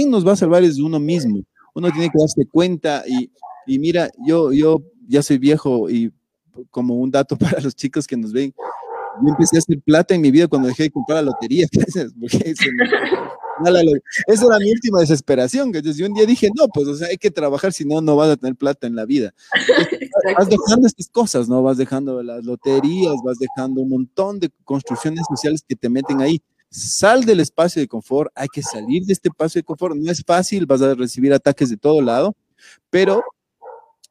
nos 0.09 0.27
va 0.27 0.33
a 0.33 0.37
salvar 0.37 0.63
es 0.63 0.79
uno 0.79 1.01
mismo. 1.01 1.43
Uno 1.75 1.91
tiene 1.91 2.09
que 2.09 2.19
darse 2.19 2.47
cuenta 2.47 3.03
y, 3.07 3.31
y 3.67 3.79
mira, 3.79 4.11
yo, 4.27 4.53
yo 4.53 4.83
ya 5.09 5.23
soy 5.23 5.39
viejo 5.39 5.91
y 5.91 6.13
como 6.71 6.95
un 6.95 7.11
dato 7.11 7.37
para 7.39 7.61
los 7.61 7.75
chicos 7.75 8.07
que 8.07 8.17
nos 8.17 8.33
ven, 8.33 8.55
yo 9.23 9.29
empecé 9.29 9.57
a 9.57 9.59
hacer 9.59 9.81
plata 9.81 10.15
en 10.15 10.21
mi 10.21 10.31
vida 10.31 10.47
cuando 10.47 10.69
dejé 10.69 10.85
de 10.85 10.91
comprar 10.91 11.25
la 11.25 11.31
lotería. 11.31 11.67
Porque 12.21 12.55
esa 14.27 14.47
era 14.47 14.59
mi 14.59 14.71
última 14.71 15.01
desesperación. 15.01 15.69
Entonces, 15.69 15.97
yo 15.97 16.07
un 16.07 16.15
día 16.15 16.27
dije, 16.27 16.51
no, 16.55 16.69
pues, 16.69 16.89
o 16.89 16.95
sea, 16.95 17.09
hay 17.09 17.17
que 17.17 17.31
trabajar, 17.31 17.73
si 17.73 17.85
no, 17.85 18.01
no 18.01 18.17
vas 18.17 18.31
a 18.31 18.37
tener 18.37 18.57
plata 18.57 18.87
en 18.87 18.97
la 18.97 19.05
vida. 19.05 19.35
vas 20.39 20.49
dejando 20.49 20.87
estas 20.87 21.09
cosas, 21.09 21.49
¿no? 21.49 21.63
Vas 21.63 21.77
dejando 21.77 22.23
las 22.23 22.45
loterías, 22.45 23.17
vas 23.25 23.39
dejando 23.39 23.81
un 23.81 23.91
montón 23.91 24.41
de 24.41 24.51
construcciones 24.65 25.25
sociales 25.29 25.65
que 25.67 25.77
te 25.77 25.89
meten 25.89 26.21
ahí. 26.21 26.41
Sal 26.71 27.25
del 27.25 27.41
espacio 27.41 27.81
de 27.81 27.89
confort, 27.89 28.31
hay 28.35 28.49
que 28.49 28.63
salir 28.63 29.05
de 29.05 29.13
este 29.13 29.29
espacio 29.29 29.59
de 29.59 29.65
confort. 29.65 29.97
No 29.97 30.11
es 30.11 30.23
fácil, 30.25 30.67
vas 30.67 30.83
a 30.83 30.95
recibir 30.95 31.33
ataques 31.33 31.69
de 31.69 31.77
todo 31.77 32.01
lado, 32.01 32.37
pero 32.91 33.23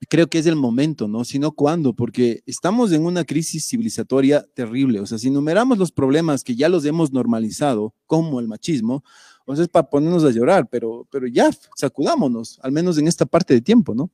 creo 0.08 0.28
que 0.28 0.40
es 0.40 0.46
el 0.46 0.56
momento, 0.56 1.08
¿no? 1.08 1.26
Sino 1.26 1.52
cuándo, 1.52 1.94
porque 1.94 2.42
estamos 2.46 2.92
en 2.92 3.06
una 3.06 3.26
crisis 3.26 3.68
civilizatoria 3.68 4.46
terrible. 4.54 5.00
O 5.02 5.06
sea, 5.06 5.18
si 5.18 5.28
enumeramos 5.28 5.78
los 5.78 5.92
problemas 5.92 6.44
que 6.44 6.56
ya 6.56 6.70
los 6.70 6.86
hemos 6.86 7.12
normalizado, 7.12 7.94
como 8.06 8.40
el 8.40 8.48
machismo, 8.48 9.04
o 9.50 9.56
sea, 9.56 9.64
es 9.64 9.70
para 9.70 9.90
ponernos 9.90 10.24
a 10.24 10.30
llorar, 10.30 10.68
pero, 10.70 11.08
pero 11.10 11.26
ya 11.26 11.50
sacudámonos, 11.76 12.60
al 12.62 12.72
menos 12.72 13.00
en 13.00 13.08
esta 13.08 13.26
parte 13.26 13.56
de 13.56 13.62
tiempo, 13.62 13.96
¿no? 13.96 14.12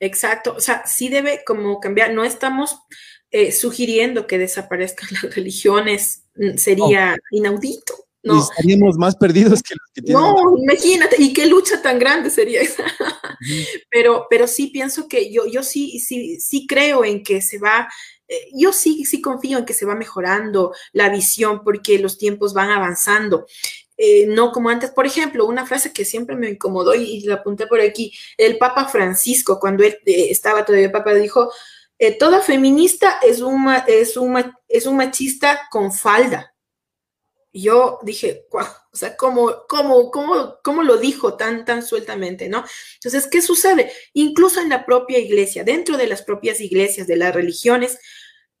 Exacto, 0.00 0.54
o 0.56 0.60
sea, 0.60 0.86
sí 0.86 1.10
debe 1.10 1.42
como 1.46 1.78
cambiar, 1.78 2.14
no 2.14 2.24
estamos 2.24 2.78
eh, 3.30 3.52
sugiriendo 3.52 4.26
que 4.26 4.38
desaparezcan 4.38 5.10
las 5.22 5.34
religiones, 5.34 6.24
mm, 6.36 6.56
sería 6.56 7.16
inaudito. 7.30 7.94
No. 8.24 8.40
estaríamos 8.40 8.96
más 8.96 9.16
perdidos 9.16 9.62
que 9.62 9.74
los 9.74 9.90
que 9.92 10.00
tienen. 10.00 10.22
No, 10.22 10.56
imagínate, 10.56 11.16
y 11.18 11.34
qué 11.34 11.46
lucha 11.46 11.82
tan 11.82 11.98
grande 11.98 12.30
sería 12.30 12.60
esa. 12.62 12.84
pero, 13.90 14.26
pero 14.30 14.46
sí 14.46 14.68
pienso 14.68 15.06
que 15.06 15.30
yo, 15.30 15.44
yo 15.46 15.62
sí, 15.62 15.98
sí, 15.98 16.40
sí 16.40 16.66
creo 16.66 17.04
en 17.04 17.24
que 17.24 17.42
se 17.42 17.58
va, 17.58 17.88
eh, 18.28 18.48
yo 18.54 18.72
sí, 18.72 19.04
sí 19.04 19.20
confío 19.20 19.58
en 19.58 19.64
que 19.66 19.74
se 19.74 19.84
va 19.84 19.96
mejorando 19.96 20.72
la 20.92 21.10
visión 21.10 21.62
porque 21.62 21.98
los 21.98 22.16
tiempos 22.16 22.54
van 22.54 22.70
avanzando. 22.70 23.44
Eh, 24.04 24.26
no 24.26 24.50
como 24.50 24.68
antes, 24.68 24.90
por 24.90 25.06
ejemplo, 25.06 25.46
una 25.46 25.66
frase 25.66 25.92
que 25.92 26.04
siempre 26.04 26.34
me 26.34 26.50
incomodó 26.50 26.94
y, 26.94 27.20
la 27.20 27.36
apunté 27.36 27.66
por 27.66 27.80
aquí, 27.80 28.12
el 28.36 28.58
Papa 28.58 28.88
Francisco, 28.88 29.60
cuando 29.60 29.84
él 29.84 29.98
eh, 30.06 30.28
estaba 30.30 30.64
todavía 30.64 30.90
Papa, 30.90 31.14
dijo, 31.14 31.52
toda 32.18 32.40
feminista 32.40 33.20
es, 33.22 33.40
una, 33.40 33.78
es, 33.86 34.16
un, 34.16 34.36
es 34.66 34.86
un 34.86 34.96
machista 34.96 35.68
con 35.70 35.92
falda 35.92 36.52
yo 37.52 37.98
dije, 38.02 38.46
o 38.50 38.96
sea, 38.96 39.16
¿cómo, 39.16 39.52
cómo, 39.68 40.10
cómo, 40.10 40.58
cómo 40.64 40.82
lo 40.82 40.96
dijo 40.96 41.36
tan, 41.36 41.64
tan 41.64 41.82
sueltamente, 41.82 42.48
no? 42.48 42.64
Entonces, 42.94 43.26
¿qué 43.26 43.42
sucede? 43.42 43.92
Incluso 44.14 44.60
en 44.60 44.70
la 44.70 44.86
propia 44.86 45.18
iglesia, 45.18 45.62
dentro 45.62 45.98
de 45.98 46.06
las 46.06 46.22
propias 46.22 46.60
iglesias, 46.60 47.06
de 47.06 47.16
las 47.16 47.34
religiones, 47.34 47.98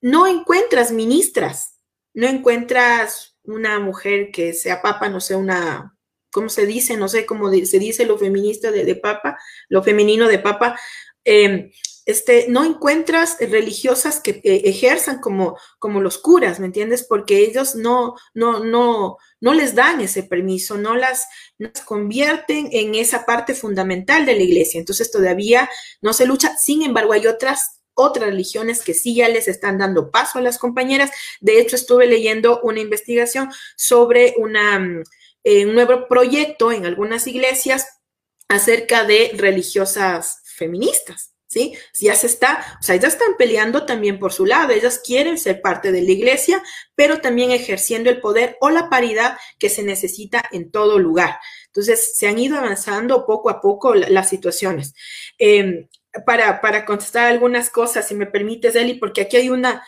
no 0.00 0.26
encuentras 0.26 0.92
ministras, 0.92 1.78
no 2.12 2.26
encuentras 2.26 3.31
una 3.44 3.78
mujer 3.80 4.30
que 4.30 4.52
sea 4.52 4.82
papa, 4.82 5.08
no 5.08 5.20
sé, 5.20 5.34
una, 5.34 5.96
¿cómo 6.30 6.48
se 6.48 6.66
dice? 6.66 6.96
No 6.96 7.08
sé 7.08 7.26
cómo 7.26 7.50
se 7.50 7.78
dice 7.78 8.06
lo 8.06 8.18
feminista 8.18 8.70
de, 8.70 8.94
papa, 8.96 9.38
lo 9.68 9.82
femenino 9.82 10.28
de 10.28 10.38
papa. 10.38 10.78
Eh, 11.24 11.70
este, 12.04 12.46
no 12.48 12.64
encuentras 12.64 13.36
religiosas 13.38 14.20
que 14.20 14.40
eh, 14.42 14.62
ejerzan 14.64 15.20
como, 15.20 15.56
como 15.78 16.00
los 16.00 16.18
curas, 16.18 16.58
¿me 16.58 16.66
entiendes? 16.66 17.04
Porque 17.04 17.38
ellos 17.38 17.76
no, 17.76 18.16
no, 18.34 18.64
no, 18.64 19.18
no 19.40 19.54
les 19.54 19.74
dan 19.74 20.00
ese 20.00 20.24
permiso, 20.24 20.76
no 20.76 20.96
las, 20.96 21.26
las 21.58 21.82
convierten 21.82 22.68
en 22.72 22.96
esa 22.96 23.24
parte 23.24 23.54
fundamental 23.54 24.26
de 24.26 24.34
la 24.34 24.42
iglesia. 24.42 24.80
Entonces 24.80 25.12
todavía 25.12 25.70
no 26.00 26.12
se 26.12 26.26
lucha. 26.26 26.56
Sin 26.56 26.82
embargo, 26.82 27.12
hay 27.12 27.26
otras 27.28 27.81
otras 27.94 28.30
religiones 28.30 28.82
que 28.82 28.94
sí 28.94 29.14
ya 29.14 29.28
les 29.28 29.48
están 29.48 29.78
dando 29.78 30.10
paso 30.10 30.38
a 30.38 30.42
las 30.42 30.58
compañeras. 30.58 31.10
De 31.40 31.60
hecho, 31.60 31.76
estuve 31.76 32.06
leyendo 32.06 32.60
una 32.62 32.80
investigación 32.80 33.50
sobre 33.76 34.34
mm, 34.38 35.02
eh, 35.44 35.66
un 35.66 35.74
nuevo 35.74 36.08
proyecto 36.08 36.72
en 36.72 36.86
algunas 36.86 37.26
iglesias 37.26 38.00
acerca 38.48 39.04
de 39.04 39.32
religiosas 39.34 40.42
feministas. 40.44 41.32
¿sí? 41.52 41.74
Ya 41.98 42.14
se 42.14 42.26
está, 42.26 42.78
o 42.80 42.82
sea, 42.82 42.94
ellas 42.94 43.12
están 43.12 43.36
peleando 43.36 43.84
también 43.84 44.18
por 44.18 44.32
su 44.32 44.46
lado, 44.46 44.72
ellas 44.72 45.02
quieren 45.04 45.36
ser 45.36 45.60
parte 45.60 45.92
de 45.92 46.02
la 46.02 46.10
iglesia, 46.10 46.62
pero 46.94 47.20
también 47.20 47.50
ejerciendo 47.50 48.08
el 48.08 48.20
poder 48.20 48.56
o 48.60 48.70
la 48.70 48.88
paridad 48.88 49.36
que 49.58 49.68
se 49.68 49.82
necesita 49.82 50.42
en 50.50 50.70
todo 50.70 50.98
lugar. 50.98 51.38
Entonces, 51.66 52.16
se 52.16 52.26
han 52.26 52.38
ido 52.38 52.56
avanzando 52.56 53.26
poco 53.26 53.50
a 53.50 53.60
poco 53.60 53.94
las 53.94 54.30
situaciones. 54.30 54.94
Em, 55.38 55.88
para, 56.26 56.60
para 56.60 56.84
contestar 56.84 57.26
algunas 57.26 57.70
cosas, 57.70 58.06
si 58.06 58.14
me 58.14 58.26
permites, 58.26 58.76
Eli, 58.76 58.94
porque 58.94 59.22
aquí 59.22 59.36
hay 59.36 59.50
una, 59.50 59.84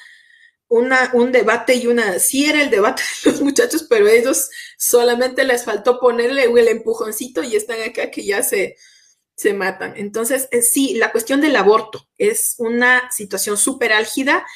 una, 0.68 1.10
un 1.12 1.32
debate 1.32 1.74
y 1.74 1.86
una, 1.86 2.18
sí 2.18 2.46
era 2.46 2.62
el 2.62 2.70
debate 2.70 3.02
de 3.24 3.32
los 3.32 3.40
muchachos, 3.42 3.86
pero 3.88 4.08
ellos 4.08 4.50
solamente 4.78 5.44
les 5.44 5.64
faltó 5.64 6.00
ponerle 6.00 6.44
el 6.44 6.68
empujoncito 6.68 7.42
y 7.42 7.56
están 7.56 7.80
acá 7.82 8.10
que 8.10 8.24
ya 8.24 8.42
se, 8.42 8.76
se 9.36 9.52
matan. 9.52 9.94
Entonces, 9.96 10.48
eh, 10.50 10.62
sí, 10.62 10.94
la 10.94 11.12
cuestión 11.12 11.40
del 11.40 11.56
aborto 11.56 12.08
es 12.18 12.54
una 12.58 13.10
situación 13.10 13.56
súper 13.56 13.92
álgida. 13.92 14.46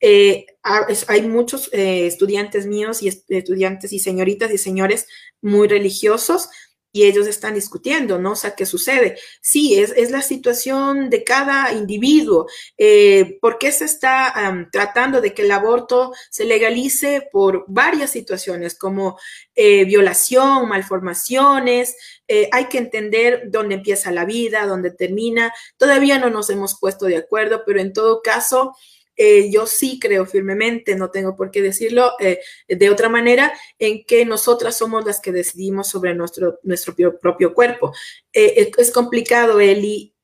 Eh, 0.00 0.46
hay 0.62 1.22
muchos 1.22 1.70
eh, 1.72 2.06
estudiantes 2.06 2.66
míos 2.66 3.02
y 3.02 3.08
estudiantes 3.08 3.92
y 3.92 4.00
señoritas 4.00 4.50
y 4.50 4.58
señores 4.58 5.06
muy 5.40 5.66
religiosos 5.68 6.50
y 6.94 7.06
ellos 7.06 7.26
están 7.26 7.54
discutiendo, 7.54 8.20
¿no? 8.20 8.32
O 8.32 8.36
sea, 8.36 8.54
¿qué 8.54 8.64
sucede? 8.64 9.18
Sí, 9.40 9.80
es, 9.80 9.92
es 9.96 10.12
la 10.12 10.22
situación 10.22 11.10
de 11.10 11.24
cada 11.24 11.72
individuo. 11.72 12.46
Eh, 12.78 13.36
¿Por 13.40 13.58
qué 13.58 13.72
se 13.72 13.84
está 13.84 14.32
tratando 14.70 15.20
de 15.20 15.34
que 15.34 15.42
el 15.42 15.50
aborto 15.50 16.12
se 16.30 16.44
legalice 16.44 17.28
por 17.32 17.64
varias 17.66 18.10
situaciones, 18.10 18.78
como 18.78 19.18
eh, 19.56 19.84
violación, 19.84 20.68
malformaciones? 20.68 21.96
Eh, 22.28 22.48
hay 22.52 22.66
que 22.66 22.78
entender 22.78 23.42
dónde 23.48 23.74
empieza 23.74 24.12
la 24.12 24.24
vida, 24.24 24.64
dónde 24.64 24.92
termina. 24.92 25.52
Todavía 25.76 26.20
no 26.20 26.30
nos 26.30 26.48
hemos 26.48 26.78
puesto 26.78 27.06
de 27.06 27.16
acuerdo, 27.16 27.64
pero 27.66 27.80
en 27.80 27.92
todo 27.92 28.22
caso, 28.22 28.76
eh, 29.16 29.50
yo 29.50 29.66
sí 29.66 29.98
creo 30.00 30.26
firmemente, 30.26 30.96
no 30.96 31.10
tengo 31.10 31.36
por 31.36 31.50
qué 31.50 31.62
decirlo 31.62 32.12
eh, 32.18 32.40
de 32.68 32.90
otra 32.90 33.08
manera, 33.08 33.52
en 33.78 34.04
que 34.04 34.24
nosotras 34.24 34.76
somos 34.76 35.04
las 35.04 35.20
que 35.20 35.32
decidimos 35.32 35.88
sobre 35.88 36.14
nuestro, 36.14 36.58
nuestro 36.62 36.94
propio 37.20 37.54
cuerpo. 37.54 37.92
Eh, 38.32 38.72
es 38.76 38.90
complicado, 38.90 39.60
Eli. 39.60 40.14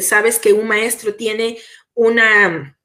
sabes 0.00 0.38
que 0.38 0.52
un 0.52 0.68
maestro 0.68 1.14
tiene 1.14 1.58
una 1.94 2.78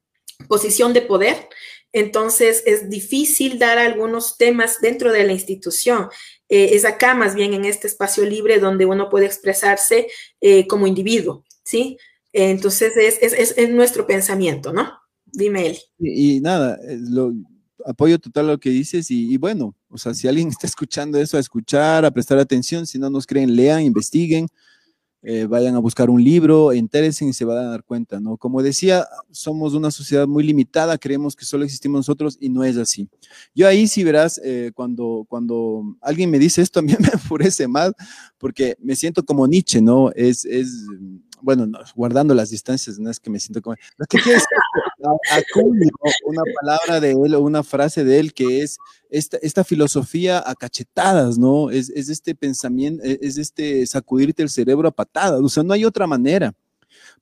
posición 0.48 0.92
de 0.92 1.02
poder, 1.02 1.48
entonces 1.92 2.62
es 2.66 2.90
difícil 2.90 3.58
dar 3.58 3.78
algunos 3.78 4.36
temas 4.36 4.80
dentro 4.80 5.12
de 5.12 5.24
la 5.24 5.32
institución. 5.32 6.08
es 6.48 6.84
acá 6.84 7.14
más 7.14 7.34
bien 7.34 7.52
en 7.54 7.64
este 7.64 7.86
espacio 7.86 8.24
libre 8.24 8.58
donde 8.58 8.86
uno 8.86 9.08
puede 9.10 9.26
expresarse 9.26 10.08
como 10.68 10.86
individuo, 10.86 11.44
¿sí? 11.64 11.98
Entonces 12.32 12.96
es, 12.96 13.18
es, 13.22 13.54
es 13.56 13.68
nuestro 13.70 14.06
pensamiento, 14.06 14.72
¿no? 14.72 14.98
Dime 15.38 15.68
él. 15.68 15.78
Y, 16.00 16.40
nada, 16.40 16.80
eh, 16.82 16.98
lo, 17.00 17.32
apoyo 17.86 18.18
total 18.18 18.48
lo 18.48 18.58
que 18.58 18.70
dices 18.70 19.08
y, 19.10 19.36
bueno, 19.36 19.76
o 19.88 19.96
sea, 19.96 20.12
si 20.12 20.26
alguien 20.26 20.48
está 20.48 20.66
escuchando 20.66 21.18
eso, 21.18 21.36
a 21.36 21.40
escuchar, 21.40 22.04
a 22.04 22.10
prestar 22.10 22.38
atención, 22.38 22.86
si 22.86 22.98
no 22.98 23.08
nos 23.08 23.24
creen, 23.26 23.54
lean, 23.54 23.82
investiguen. 23.82 24.48
eh, 25.22 25.46
vayan 25.46 25.74
a 25.76 25.80
buscar 25.80 26.10
un 26.10 26.22
libro, 26.22 26.72
entérense 26.72 27.24
y 27.24 27.32
se 27.32 27.44
van 27.44 27.58
a 27.58 27.70
dar 27.70 27.84
cuenta, 27.84 28.20
¿no? 28.20 28.36
Como 28.36 28.62
decía, 28.62 29.06
somos 29.30 29.74
una 29.74 29.90
sociedad 29.90 30.26
muy 30.26 30.44
limitada, 30.44 30.98
creemos 30.98 31.36
que 31.36 31.44
solo 31.44 31.64
existimos 31.64 32.00
nosotros 32.00 32.36
y 32.40 32.48
no 32.48 32.64
es 32.64 32.76
así. 32.76 33.08
Yo 33.54 33.68
ahí 33.68 33.88
sí 33.88 34.04
verás, 34.04 34.40
eh, 34.44 34.72
cuando, 34.74 35.24
cuando 35.28 35.82
alguien 36.00 36.30
me 36.30 36.38
dice 36.38 36.62
esto, 36.62 36.80
a 36.80 36.82
mí 36.82 36.94
me 36.98 37.08
enfurece 37.12 37.68
más 37.68 37.92
porque 38.38 38.76
me 38.80 38.96
siento 38.96 39.24
como 39.24 39.46
Nietzsche, 39.46 39.80
¿no? 39.80 40.10
Es, 40.12 40.44
es 40.44 40.84
bueno, 41.42 41.66
guardando 41.94 42.34
las 42.34 42.50
distancias, 42.50 42.98
no 42.98 43.10
es 43.10 43.20
que 43.20 43.30
me 43.30 43.40
siento 43.40 43.62
como... 43.62 43.76
Lo 43.96 44.06
que 44.06 44.18
quiero 44.18 44.40
una 46.24 46.42
palabra 46.60 47.00
de 47.00 47.12
él 47.12 47.34
o 47.34 47.40
una 47.40 47.62
frase 47.62 48.04
de 48.04 48.18
él 48.18 48.34
que 48.34 48.62
es 48.62 48.78
esta, 49.10 49.38
esta 49.38 49.64
filosofía 49.64 50.42
a 50.44 50.54
cachetadas, 50.54 51.38
¿no? 51.38 51.70
Es, 51.70 51.90
es, 51.90 52.08
este 52.08 52.34
pensamiento, 52.34 53.02
e, 53.04 53.18
es 53.22 53.38
este 53.38 53.86
sacudirte 53.86 54.42
el 54.42 54.50
cerebro 54.50 54.88
a 54.88 54.92
patadas, 54.92 55.40
o 55.40 55.48
sea, 55.48 55.62
no 55.62 55.72
hay 55.72 55.84
otra 55.84 56.06
manera. 56.06 56.54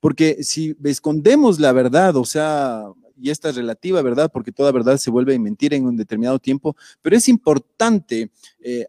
Porque 0.00 0.42
si 0.42 0.76
escondemos 0.84 1.58
la 1.58 1.72
verdad, 1.72 2.16
o 2.16 2.24
sea, 2.24 2.84
y 3.18 3.30
esta 3.30 3.48
es 3.48 3.56
relativa, 3.56 4.02
¿verdad? 4.02 4.30
Porque 4.32 4.52
toda 4.52 4.72
verdad 4.72 4.98
se 4.98 5.10
vuelve 5.10 5.34
a 5.34 5.38
mentir 5.38 5.74
en 5.74 5.86
un 5.86 5.96
determinado 5.96 6.38
tiempo, 6.38 6.76
pero 7.02 7.16
es 7.16 7.28
importante 7.28 8.30
eh, 8.60 8.86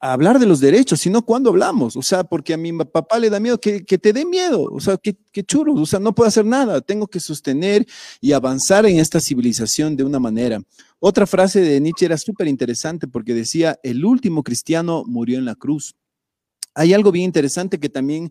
hablar 0.00 0.38
de 0.38 0.46
los 0.46 0.60
derechos, 0.60 1.00
sino 1.00 1.22
cuando 1.22 1.50
hablamos, 1.50 1.96
o 1.96 2.02
sea, 2.02 2.24
porque 2.24 2.54
a 2.54 2.56
mi 2.56 2.72
papá 2.72 3.18
le 3.18 3.30
da 3.30 3.40
miedo 3.40 3.58
que, 3.58 3.80
te 3.80 4.12
dé 4.12 4.24
miedo, 4.24 4.64
o 4.64 4.80
sea, 4.80 4.96
que, 4.96 5.16
que 5.32 5.44
o 5.54 5.86
sea, 5.86 5.98
no 5.98 6.14
puedo 6.14 6.28
hacer 6.28 6.44
nada, 6.44 6.80
tengo 6.80 7.06
que 7.06 7.20
sostener 7.20 7.86
y 8.20 8.32
avanzar 8.32 8.84
en 8.86 8.98
esta 8.98 9.20
civilización 9.20 9.96
de 9.96 10.04
una 10.04 10.18
manera. 10.18 10.60
Otra 10.98 11.26
frase 11.26 11.60
de 11.60 11.80
Nietzsche 11.80 12.06
era 12.06 12.18
súper 12.18 12.46
interesante 12.48 13.08
porque 13.08 13.34
decía, 13.34 13.78
el 13.82 14.04
último 14.04 14.42
cristiano 14.42 15.02
murió 15.06 15.38
en 15.38 15.44
la 15.44 15.54
cruz. 15.54 15.94
Hay 16.74 16.92
algo 16.92 17.10
bien 17.10 17.24
interesante 17.24 17.80
que 17.80 17.88
también 17.88 18.30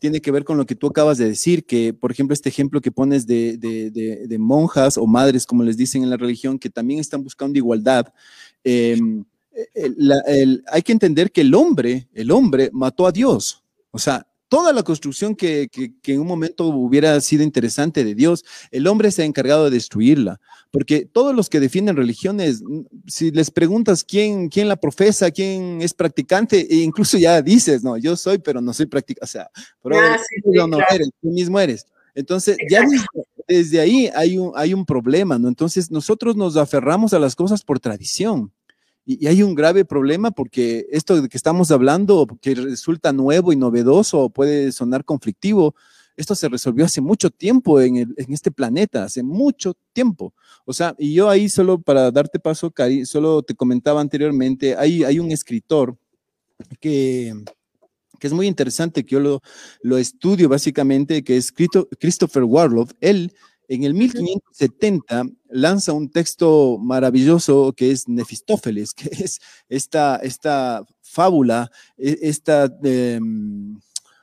tiene 0.00 0.20
que 0.20 0.32
ver 0.32 0.42
con 0.42 0.56
lo 0.56 0.66
que 0.66 0.74
tú 0.74 0.88
acabas 0.88 1.18
de 1.18 1.28
decir, 1.28 1.64
que 1.64 1.94
por 1.94 2.10
ejemplo 2.10 2.34
este 2.34 2.48
ejemplo 2.48 2.80
que 2.80 2.90
pones 2.90 3.24
de, 3.26 4.36
monjas 4.40 4.98
o 4.98 5.06
madres, 5.06 5.46
como 5.46 5.62
les 5.62 5.76
dicen 5.76 6.02
en 6.02 6.10
la 6.10 6.16
religión, 6.16 6.58
que 6.58 6.70
también 6.70 6.98
están 6.98 7.22
buscando 7.22 7.56
igualdad. 7.56 8.12
Eh, 8.64 8.98
hay 10.70 10.82
que 10.82 10.92
entender 10.92 11.30
que 11.30 11.42
el 11.42 11.54
hombre, 11.54 12.08
el 12.14 12.30
hombre 12.30 12.70
mató 12.72 13.06
a 13.06 13.12
Dios. 13.12 13.62
O 13.90 13.98
sea, 13.98 14.26
toda 14.48 14.72
la 14.72 14.82
construcción 14.82 15.34
que, 15.34 15.68
en 16.04 16.20
un 16.20 16.26
momento 16.26 16.66
hubiera 16.66 17.20
sido 17.20 17.42
interesante 17.42 18.04
de 18.04 18.14
Dios, 18.14 18.44
el 18.70 18.86
hombre 18.86 19.10
se 19.10 19.22
ha 19.22 19.24
encargado 19.24 19.64
de 19.64 19.70
destruirla. 19.70 20.40
Porque 20.70 21.08
todos 21.10 21.34
los 21.34 21.48
que 21.48 21.60
defienden 21.60 21.96
religiones, 21.96 22.62
si 23.06 23.30
les 23.30 23.50
preguntas 23.50 24.04
quién, 24.04 24.48
quién 24.48 24.68
la 24.68 24.76
profesa, 24.76 25.30
quién 25.30 25.80
es 25.82 25.94
practicante, 25.94 26.66
e 26.70 26.76
incluso 26.76 27.18
ya 27.18 27.42
dices, 27.42 27.82
no, 27.82 27.96
yo 27.96 28.16
soy, 28.16 28.38
pero 28.38 28.60
no 28.60 28.72
soy 28.72 28.86
practicante. 28.86 29.24
O 29.24 29.26
sea, 29.26 29.50
pero 29.82 29.96
ah, 29.98 30.18
no, 30.68 30.78
eres, 30.90 31.10
tú 31.20 31.30
mismo 31.30 31.58
eres. 31.58 31.86
Entonces, 32.14 32.56
ya 32.70 32.82
desde, 32.82 33.06
desde, 33.48 33.80
ahí 33.80 34.08
hay 34.14 34.38
un, 34.38 34.52
hay 34.54 34.72
un 34.72 34.86
problema, 34.86 35.36
¿no? 35.36 35.48
Entonces, 35.48 35.90
nosotros 35.90 36.36
nos 36.36 36.56
aferramos 36.56 37.12
a 37.12 37.18
las 37.18 37.34
cosas 37.34 37.64
por 37.64 37.80
tradición. 37.80 38.52
Y, 39.04 39.26
hay 39.26 39.42
un 39.42 39.54
grave 39.54 39.84
problema 39.84 40.30
porque 40.30 40.86
esto 40.90 41.20
de 41.20 41.28
que 41.28 41.36
estamos 41.36 41.70
hablando, 41.70 42.26
que 42.40 42.54
resulta 42.54 43.12
nuevo 43.12 43.52
y 43.52 43.56
novedoso, 43.56 44.30
puede 44.30 44.72
sonar 44.72 45.04
conflictivo, 45.04 45.74
esto 46.16 46.34
se 46.34 46.48
resolvió 46.48 46.84
hace 46.84 47.00
mucho 47.00 47.30
tiempo 47.30 47.80
en, 47.80 48.14
este 48.16 48.50
planeta, 48.50 49.04
hace 49.04 49.22
mucho 49.22 49.74
tiempo. 49.92 50.32
O 50.64 50.72
sea, 50.72 50.94
y 50.98 51.14
yo 51.14 51.28
ahí 51.28 51.48
solo 51.48 51.80
para 51.80 52.10
darte 52.10 52.38
paso, 52.38 52.70
Cari, 52.70 53.04
solo 53.04 53.42
te 53.42 53.54
comentaba 53.54 54.00
anteriormente, 54.00 54.76
hay, 54.76 55.02
hay 55.02 55.18
un 55.18 55.32
escritor 55.32 55.96
que, 56.80 57.34
que 58.20 58.26
es 58.28 58.32
muy 58.32 58.46
interesante, 58.46 59.04
que 59.04 59.14
yo 59.14 59.20
lo, 59.20 59.42
lo 59.82 59.98
estudio 59.98 60.48
básicamente, 60.48 61.24
que 61.24 61.36
es 61.36 61.52
Christopher 61.52 62.44
Warloff. 62.44 62.92
Él 63.00 63.32
en 63.68 63.84
el 63.84 63.94
1570 63.94 65.26
lanza 65.48 65.92
un 65.92 66.10
texto 66.10 66.78
maravilloso 66.78 67.72
que 67.76 67.90
es 67.90 68.08
Nefistófeles, 68.08 68.94
que 68.94 69.08
es 69.24 69.40
esta, 69.68 70.16
esta 70.16 70.84
fábula, 71.00 71.70
e, 71.96 72.18
esta, 72.22 72.70
em, 72.82 73.78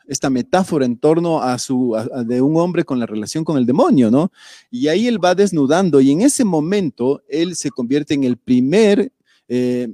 esta 0.08 0.30
metáfora 0.30 0.86
en 0.86 0.98
torno 0.98 1.42
a 1.42 1.58
su, 1.58 1.96
de 2.26 2.42
un 2.42 2.58
hombre 2.58 2.84
con 2.84 3.00
la 3.00 3.06
relación 3.06 3.44
con 3.44 3.58
el 3.58 3.66
demonio, 3.66 4.12
¿no? 4.12 4.32
Y 4.70 4.88
ahí 4.88 5.08
él 5.08 5.24
va 5.24 5.36
desnudando 5.36 6.02
y 6.02 6.12
en 6.12 6.22
ese 6.22 6.44
momento 6.44 7.24
él 7.30 7.56
se 7.56 7.72
convierte 7.72 8.14
en 8.14 8.24
el 8.24 8.38
primer... 8.38 9.12
Eh, 9.48 9.90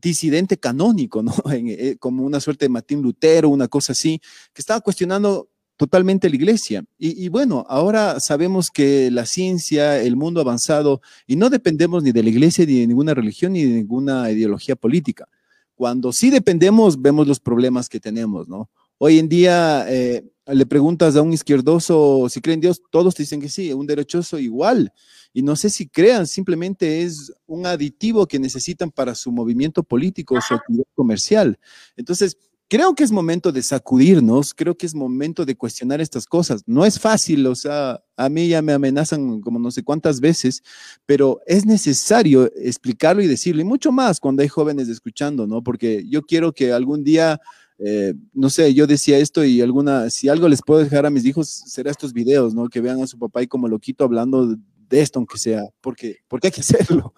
disidente 0.00 0.56
canónico, 0.56 1.22
¿no? 1.22 1.34
Eh, 1.52 1.96
como 1.98 2.24
una 2.24 2.40
suerte 2.40 2.64
de 2.64 2.70
Martín 2.70 3.02
Lutero, 3.02 3.50
una 3.50 3.68
cosa 3.68 3.92
así, 3.92 4.18
que 4.52 4.62
estaba 4.62 4.80
cuestionando 4.80 5.48
totalmente 5.76 6.28
la 6.28 6.36
iglesia. 6.36 6.84
Y, 6.98 7.28
bueno, 7.28 7.64
ahora 7.68 8.20
sabemos 8.20 8.70
que 8.70 9.10
la 9.10 9.26
ciencia, 9.26 10.00
el 10.00 10.16
mundo 10.16 10.40
avanzado, 10.40 11.00
y 11.26 11.36
no 11.36 11.50
dependemos 11.50 12.02
ni 12.02 12.12
de 12.12 12.22
la 12.22 12.28
iglesia, 12.28 12.64
ni 12.66 12.80
de 12.80 12.86
ninguna 12.86 13.14
religión, 13.14 13.52
ni 13.52 13.64
de 13.64 13.76
ninguna 13.76 14.30
ideología 14.30 14.76
política. 14.76 15.28
Cuando 15.74 16.12
sí 16.12 16.30
dependemos, 16.30 17.00
vemos 17.00 17.26
los 17.26 17.40
problemas 17.40 17.88
que 17.88 17.98
tenemos, 17.98 18.48
¿no? 18.48 18.70
Hoy 18.98 19.18
en 19.18 19.28
día 19.28 19.84
eh, 19.88 20.22
le 20.46 20.66
preguntas 20.66 21.16
a 21.16 21.22
un 21.22 21.32
izquierdoso 21.32 22.28
si 22.28 22.40
creen 22.40 22.58
en 22.58 22.60
Dios, 22.60 22.82
todos 22.90 23.14
te 23.14 23.24
dicen 23.24 23.40
que 23.40 23.48
sí, 23.48 23.72
un 23.72 23.86
derechoso 23.86 24.38
igual. 24.38 24.92
Y 25.32 25.42
no 25.42 25.56
sé 25.56 25.70
si 25.70 25.88
crean, 25.88 26.26
simplemente 26.26 27.02
es 27.02 27.32
un 27.46 27.66
aditivo 27.66 28.26
que 28.26 28.38
necesitan 28.38 28.90
para 28.90 29.14
su 29.14 29.32
movimiento 29.32 29.82
político, 29.82 30.40
su 30.40 30.54
actividad 30.54 30.84
comercial. 30.94 31.58
Entonces, 31.96 32.36
creo 32.72 32.94
que 32.94 33.04
es 33.04 33.12
momento 33.12 33.52
de 33.52 33.60
sacudirnos, 33.60 34.54
creo 34.54 34.74
que 34.74 34.86
es 34.86 34.94
momento 34.94 35.44
de 35.44 35.54
cuestionar 35.54 36.00
estas 36.00 36.24
cosas. 36.24 36.62
No 36.64 36.86
es 36.86 36.98
fácil, 36.98 37.46
o 37.46 37.54
sea, 37.54 38.02
a 38.16 38.30
mí 38.30 38.48
ya 38.48 38.62
me 38.62 38.72
amenazan 38.72 39.42
como 39.42 39.58
no 39.58 39.70
sé 39.70 39.82
cuántas 39.82 40.20
veces, 40.20 40.62
pero 41.04 41.42
es 41.46 41.66
necesario 41.66 42.50
explicarlo 42.56 43.20
y 43.20 43.26
decirlo, 43.26 43.60
y 43.60 43.64
mucho 43.64 43.92
más 43.92 44.18
cuando 44.18 44.40
hay 44.40 44.48
jóvenes 44.48 44.88
escuchando, 44.88 45.46
¿no? 45.46 45.62
Porque 45.62 46.02
yo 46.08 46.22
quiero 46.22 46.52
que 46.54 46.72
algún 46.72 47.04
día... 47.04 47.38
Eh, 47.84 48.14
no 48.32 48.48
sé, 48.48 48.72
yo 48.74 48.86
decía 48.86 49.18
esto 49.18 49.44
y 49.44 49.60
alguna, 49.60 50.08
si 50.08 50.28
algo 50.28 50.48
les 50.48 50.62
puedo 50.62 50.84
dejar 50.84 51.04
a 51.04 51.10
mis 51.10 51.24
hijos, 51.24 51.48
será 51.48 51.90
estos 51.90 52.12
videos, 52.12 52.54
¿no? 52.54 52.68
Que 52.68 52.80
vean 52.80 53.02
a 53.02 53.08
su 53.08 53.18
papá 53.18 53.42
y 53.42 53.48
como 53.48 53.66
loquito 53.66 54.04
hablando 54.04 54.46
de 54.46 55.00
esto, 55.00 55.18
aunque 55.18 55.36
sea, 55.36 55.64
porque, 55.80 56.18
porque 56.28 56.46
hay 56.46 56.52
que 56.52 56.60
hacerlo. 56.60 57.12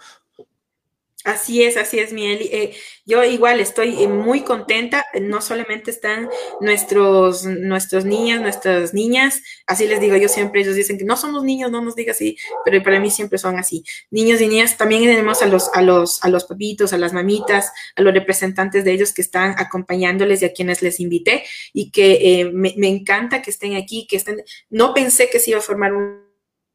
Así 1.25 1.63
es, 1.63 1.79
así 1.79 1.99
es, 1.99 2.13
Miel. 2.13 2.39
Eh, 2.53 2.77
yo 3.07 3.25
igual 3.25 3.59
estoy 3.59 4.03
eh, 4.03 4.09
muy 4.09 4.43
contenta. 4.43 5.07
No 5.23 5.41
solamente 5.41 5.91
están 5.91 6.29
nuestros, 6.61 7.47
nuestros 7.47 8.05
niños, 8.05 8.43
nuestras 8.43 8.93
niñas, 8.93 9.41
así 9.67 9.87
les 9.87 10.01
digo 10.01 10.17
yo 10.17 10.29
siempre, 10.29 10.61
ellos 10.61 10.77
dicen 10.77 10.99
que 10.99 11.05
no 11.05 11.17
somos 11.17 11.43
niños, 11.43 11.71
no 11.71 11.81
nos 11.81 11.97
diga 11.97 12.13
así, 12.13 12.37
pero 12.63 12.83
para 12.83 13.01
mí 13.01 13.11
siempre 13.11 13.39
son 13.39 13.59
así. 13.59 13.85
Niños 14.11 14.39
y 14.43 14.49
niñas, 14.49 14.77
también 14.77 15.03
tenemos 15.05 15.41
a 15.41 15.47
los, 15.47 15.71
a 15.73 15.81
los, 15.81 16.23
a 16.23 16.29
los 16.29 16.45
papitos, 16.45 16.93
a 16.93 16.99
las 16.99 17.15
mamitas, 17.15 17.73
a 17.97 18.03
los 18.03 18.13
representantes 18.13 18.85
de 18.85 18.93
ellos 18.93 19.15
que 19.15 19.23
están 19.23 19.55
acompañándoles 19.59 20.43
y 20.43 20.45
a 20.45 20.53
quienes 20.53 20.83
les 20.83 21.01
invité 21.01 21.45
y 21.73 21.91
que 21.91 22.41
eh, 22.41 22.51
me, 22.53 22.75
encanta 22.87 23.41
que 23.41 23.51
estén 23.51 23.77
aquí, 23.77 24.07
que 24.07 24.17
estén. 24.17 24.43
No 24.69 24.93
pensé 24.93 25.31
que 25.31 25.41
se 25.41 25.53
iba 25.53 25.59
a 25.59 25.63
formar 25.63 25.95
un, 25.95 26.23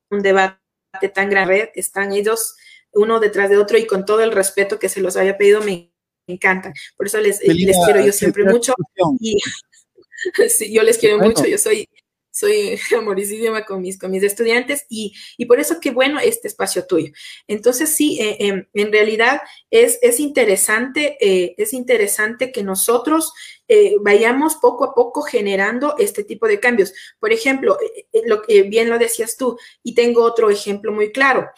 un 0.09 0.21
debate 0.23 0.57
tan 1.13 1.29
grande. 1.29 1.71
Están 1.75 2.13
ellos 2.13 2.55
uno 2.93 3.19
detrás 3.19 3.49
de 3.49 3.57
otro 3.57 3.77
y 3.77 3.85
con 3.85 4.05
todo 4.05 4.21
el 4.21 4.31
respeto 4.31 4.79
que 4.79 4.89
se 4.89 5.01
los 5.01 5.17
haya 5.17 5.37
pedido, 5.37 5.61
me 5.61 5.91
encantan. 6.27 6.73
Por 6.97 7.07
eso 7.07 7.19
les, 7.19 7.41
les 7.45 7.77
quiero 7.85 8.05
yo 8.05 8.11
siempre 8.11 8.43
mucho. 8.43 8.73
Y, 9.19 9.37
sí, 10.49 10.73
yo 10.73 10.83
les 10.83 10.97
quiero 10.97 11.19
mucho, 11.19 11.45
yo 11.45 11.57
soy, 11.57 11.87
soy 12.31 12.79
amoricísima 12.97 13.65
con 13.65 13.81
mis, 13.81 13.97
con 13.97 14.11
mis 14.11 14.23
estudiantes 14.23 14.85
y, 14.89 15.13
y, 15.37 15.45
por 15.45 15.59
eso 15.59 15.79
qué 15.79 15.91
bueno 15.91 16.19
este 16.19 16.47
espacio 16.47 16.85
tuyo. 16.85 17.11
Entonces 17.47 17.89
sí, 17.89 18.19
eh, 18.21 18.37
em, 18.39 18.65
en 18.73 18.91
realidad 18.91 19.41
es, 19.69 19.99
es 20.01 20.19
interesante, 20.19 21.17
eh, 21.19 21.55
es 21.57 21.73
interesante 21.73 22.51
que 22.51 22.63
nosotros 22.63 23.33
eh, 23.67 23.95
vayamos 24.01 24.55
poco 24.55 24.85
a 24.85 24.95
poco 24.95 25.21
generando 25.21 25.95
este 25.97 26.23
tipo 26.23 26.47
de 26.47 26.59
cambios. 26.59 26.93
Por 27.19 27.31
ejemplo, 27.31 27.77
lo, 28.25 28.41
bien 28.67 28.89
lo 28.89 28.97
decías 28.97 29.37
tú, 29.37 29.57
y 29.83 29.93
tengo 29.93 30.23
otro 30.23 30.49
ejemplo 30.49 30.91
muy 30.91 31.11
claro. 31.11 31.49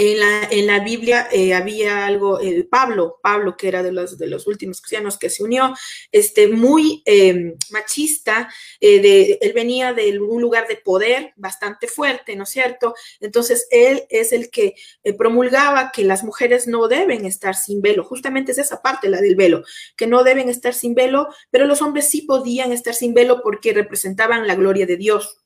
En 0.00 0.20
la, 0.20 0.48
en 0.52 0.68
la 0.68 0.78
Biblia 0.78 1.26
eh, 1.32 1.54
había 1.54 2.06
algo, 2.06 2.38
el 2.38 2.68
Pablo, 2.68 3.18
Pablo, 3.20 3.56
que 3.56 3.66
era 3.66 3.82
de 3.82 3.90
los, 3.90 4.16
de 4.16 4.28
los 4.28 4.46
últimos 4.46 4.80
cristianos 4.80 5.18
que 5.18 5.28
se 5.28 5.42
unió, 5.42 5.74
este, 6.12 6.46
muy 6.46 7.02
em, 7.04 7.56
machista, 7.70 8.48
eh, 8.78 9.00
de, 9.00 9.38
él 9.40 9.52
venía 9.54 9.92
de 9.94 10.16
un 10.20 10.40
lugar 10.40 10.68
de 10.68 10.76
poder 10.76 11.32
bastante 11.34 11.88
fuerte, 11.88 12.36
¿no 12.36 12.44
es 12.44 12.50
cierto? 12.50 12.94
Entonces, 13.18 13.66
él 13.72 14.04
es 14.08 14.32
el 14.32 14.50
que 14.50 14.76
eh, 15.02 15.14
promulgaba 15.14 15.90
que 15.92 16.04
las 16.04 16.22
mujeres 16.22 16.68
no 16.68 16.86
deben 16.86 17.24
estar 17.26 17.56
sin 17.56 17.82
velo, 17.82 18.04
justamente 18.04 18.52
es 18.52 18.58
esa 18.58 18.80
parte, 18.80 19.08
la 19.08 19.20
del 19.20 19.34
velo, 19.34 19.64
que 19.96 20.06
no 20.06 20.22
deben 20.22 20.48
estar 20.48 20.74
sin 20.74 20.94
velo, 20.94 21.26
pero 21.50 21.66
los 21.66 21.82
hombres 21.82 22.08
sí 22.08 22.22
podían 22.22 22.70
estar 22.70 22.94
sin 22.94 23.14
velo 23.14 23.40
porque 23.42 23.72
representaban 23.72 24.46
la 24.46 24.54
gloria 24.54 24.86
de 24.86 24.96
Dios. 24.96 25.38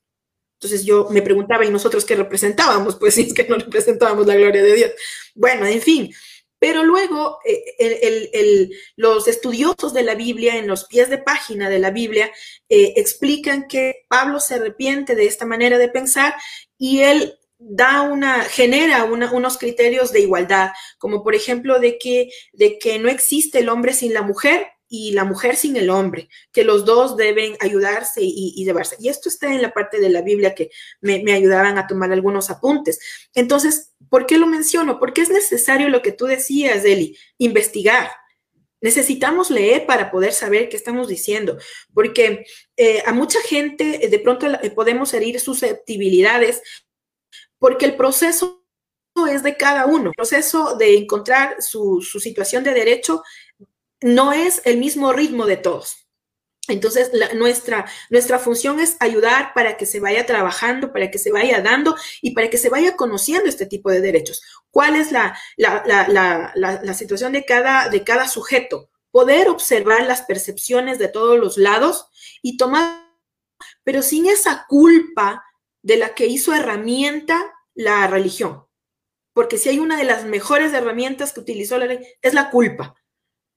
Entonces 0.62 0.84
yo 0.86 1.08
me 1.10 1.22
preguntaba, 1.22 1.64
¿y 1.64 1.70
nosotros 1.70 2.04
qué 2.04 2.14
representábamos? 2.14 2.94
Pues 2.94 3.14
sí, 3.16 3.22
es 3.22 3.34
que 3.34 3.48
no 3.48 3.56
representábamos 3.56 4.28
la 4.28 4.36
gloria 4.36 4.62
de 4.62 4.74
Dios. 4.74 4.90
Bueno, 5.34 5.66
en 5.66 5.80
fin, 5.80 6.14
Pero 6.60 6.84
luego 6.84 7.38
eh, 7.44 8.70
los 8.94 9.26
estudiosos 9.26 9.92
de 9.92 10.04
la 10.04 10.14
Biblia, 10.14 10.56
en 10.56 10.68
los 10.68 10.84
pies 10.84 11.10
de 11.10 11.18
página 11.18 11.68
de 11.68 11.80
la 11.80 11.90
Biblia, 11.90 12.30
eh, 12.68 12.94
explican 12.96 13.66
que 13.66 14.04
Pablo 14.08 14.38
se 14.38 14.54
arrepiente 14.54 15.16
de 15.16 15.26
esta 15.26 15.44
manera 15.44 15.78
de 15.78 15.88
pensar 15.88 16.34
y 16.78 17.00
él 17.00 17.34
da 17.58 18.02
una, 18.02 18.44
genera 18.44 19.04
unos 19.04 19.58
criterios 19.58 20.12
de 20.12 20.20
igualdad, 20.20 20.70
como 20.98 21.24
por 21.24 21.34
ejemplo 21.34 21.80
de 21.80 21.98
que, 21.98 22.30
de 22.52 22.78
que 22.78 23.00
no 23.00 23.08
existe 23.08 23.58
el 23.58 23.68
hombre 23.68 23.92
sin 23.94 24.14
la 24.14 24.22
mujer 24.22 24.68
y 24.94 25.12
la 25.12 25.24
mujer 25.24 25.56
sin 25.56 25.74
el 25.76 25.88
hombre, 25.88 26.28
que 26.52 26.64
los 26.64 26.84
dos 26.84 27.16
deben 27.16 27.56
ayudarse 27.60 28.20
y, 28.22 28.62
llevarse. 28.62 28.94
Y 29.00 29.08
esto 29.08 29.30
está 29.30 29.50
en 29.50 29.62
la 29.62 29.72
parte 29.72 29.98
de 29.98 30.10
la 30.10 30.20
Biblia 30.20 30.54
que 30.54 30.70
me, 31.00 31.32
ayudaban 31.32 31.78
a 31.78 31.86
tomar 31.86 32.12
algunos 32.12 32.50
apuntes. 32.50 33.00
Entonces, 33.32 33.94
¿por 34.10 34.26
qué 34.26 34.36
lo 34.36 34.46
menciono? 34.46 34.98
Porque 34.98 35.22
es 35.22 35.30
necesario 35.30 35.88
lo 35.88 36.02
que 36.02 36.12
tú 36.12 36.26
decías, 36.26 36.84
Eli, 36.84 37.16
investigar. 37.38 38.10
Necesitamos 38.82 39.50
leer 39.50 39.86
para 39.86 40.10
poder 40.10 40.34
saber 40.34 40.68
qué 40.68 40.76
estamos 40.76 41.08
diciendo, 41.08 41.56
porque 41.94 42.44
eh, 42.76 43.02
a 43.06 43.14
mucha 43.14 43.40
gente 43.40 44.04
eh, 44.04 44.10
de 44.10 44.18
pronto 44.18 44.46
eh, 44.46 44.70
podemos 44.72 45.14
herir 45.14 45.40
susceptibilidades, 45.40 46.60
porque 47.58 47.86
el 47.86 47.96
proceso 47.96 48.62
es 49.30 49.42
de 49.42 49.56
cada 49.56 49.86
uno. 49.86 50.10
El 50.10 50.14
proceso 50.14 50.76
de 50.76 50.98
encontrar 50.98 51.62
su 51.62 52.02
situación 52.02 52.62
de 52.62 52.74
derecho 52.74 53.22
no 54.02 54.32
es 54.32 54.62
el 54.64 54.78
mismo 54.78 55.12
ritmo 55.12 55.46
de 55.46 55.56
todos. 55.56 56.02
Entonces, 56.68 57.10
nuestra, 57.34 57.86
nuestra 58.08 58.38
función 58.38 58.78
es 58.78 58.96
ayudar 59.00 59.52
para 59.52 59.76
que 59.76 59.84
se 59.84 59.98
vaya 59.98 60.24
trabajando, 60.26 60.92
para 60.92 61.10
que 61.10 61.18
se 61.18 61.32
vaya 61.32 61.60
dando 61.60 61.96
y 62.20 62.34
para 62.34 62.50
que 62.50 62.58
se 62.58 62.68
vaya 62.68 62.96
conociendo 62.96 63.48
este 63.48 63.66
tipo 63.66 63.90
de 63.90 64.00
derechos. 64.00 64.42
¿Cuál 64.70 64.94
es 64.94 65.10
la, 65.10 65.36
la, 65.56 66.94
situación 66.94 67.32
de 67.32 67.44
cada, 67.44 67.88
de 67.88 68.04
cada 68.04 68.28
sujeto? 68.28 68.90
Poder 69.10 69.48
observar 69.48 70.06
las 70.06 70.22
percepciones 70.22 71.00
de 71.00 71.08
todos 71.08 71.38
los 71.38 71.58
lados 71.58 72.06
y 72.42 72.56
tomar, 72.56 73.10
pero 73.82 74.00
sin 74.00 74.26
esa 74.26 74.64
culpa 74.68 75.44
de 75.82 75.96
la 75.96 76.14
que 76.14 76.26
hizo 76.26 76.54
herramienta 76.54 77.52
la 77.74 78.06
religión. 78.06 78.64
Porque 79.34 79.58
si 79.58 79.68
hay 79.68 79.80
una 79.80 79.96
de 79.96 80.04
las 80.04 80.24
mejores 80.24 80.72
herramientas 80.72 81.32
que 81.32 81.40
utilizó 81.40 81.76
la 81.78 81.86
ley, 81.86 82.06
es 82.20 82.34
la 82.34 82.50
culpa. 82.50 82.94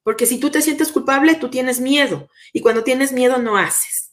Porque 0.06 0.24
si 0.24 0.38
tú 0.38 0.52
te 0.52 0.62
sientes 0.62 0.92
culpable, 0.92 1.34
tú 1.34 1.50
tienes 1.50 1.80
miedo. 1.80 2.30
Y 2.52 2.60
cuando 2.60 2.84
tienes 2.84 3.10
miedo, 3.10 3.38
no 3.38 3.58
haces. 3.58 4.12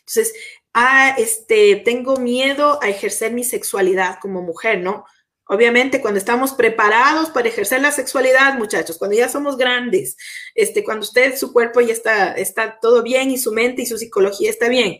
Entonces, 0.00 0.34
ah, 0.74 1.14
este, 1.16 1.76
tengo 1.76 2.18
miedo 2.18 2.78
a 2.82 2.90
ejercer 2.90 3.32
mi 3.32 3.42
sexualidad 3.42 4.18
como 4.20 4.42
mujer, 4.42 4.80
¿no? 4.80 5.06
Obviamente, 5.46 6.02
cuando 6.02 6.18
estamos 6.18 6.52
preparados 6.52 7.30
para 7.30 7.48
ejercer 7.48 7.80
la 7.80 7.90
sexualidad, 7.90 8.58
muchachos, 8.58 8.98
cuando 8.98 9.16
ya 9.16 9.30
somos 9.30 9.56
grandes, 9.56 10.18
este, 10.54 10.84
cuando 10.84 11.06
usted, 11.06 11.38
su 11.38 11.54
cuerpo 11.54 11.80
ya 11.80 11.94
está, 11.94 12.78
todo 12.78 13.02
bien 13.02 13.30
y 13.30 13.38
su 13.38 13.50
mente 13.50 13.80
y 13.80 13.86
su 13.86 13.96
psicología 13.96 14.50
está 14.50 14.68
bien, 14.68 14.98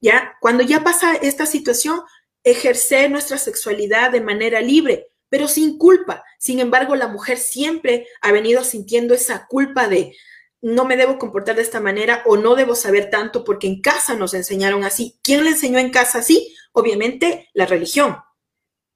ya, 0.00 0.34
cuando 0.40 0.64
ya 0.64 0.82
pasa 0.82 1.14
esta 1.14 1.46
situación, 1.46 2.00
ejercer 2.42 3.12
nuestra 3.12 3.38
sexualidad 3.38 4.10
de 4.10 4.22
manera 4.22 4.60
libre, 4.60 5.06
pero 5.28 5.48
sin 5.48 5.78
culpa. 5.78 6.24
Sin 6.38 6.60
embargo, 6.60 6.94
la 6.96 7.08
mujer 7.08 7.38
siempre 7.38 8.06
ha 8.20 8.32
venido 8.32 8.64
sintiendo 8.64 9.14
esa 9.14 9.46
culpa 9.46 9.88
de 9.88 10.16
no 10.62 10.84
me 10.84 10.96
debo 10.96 11.18
comportar 11.18 11.56
de 11.56 11.62
esta 11.62 11.80
manera 11.80 12.22
o 12.26 12.36
no 12.36 12.54
debo 12.54 12.74
saber 12.74 13.10
tanto 13.10 13.44
porque 13.44 13.66
en 13.66 13.80
casa 13.80 14.14
nos 14.14 14.34
enseñaron 14.34 14.84
así. 14.84 15.18
¿Quién 15.22 15.44
le 15.44 15.50
enseñó 15.50 15.78
en 15.78 15.90
casa 15.90 16.18
así? 16.18 16.54
Obviamente 16.72 17.48
la 17.54 17.66
religión. 17.66 18.16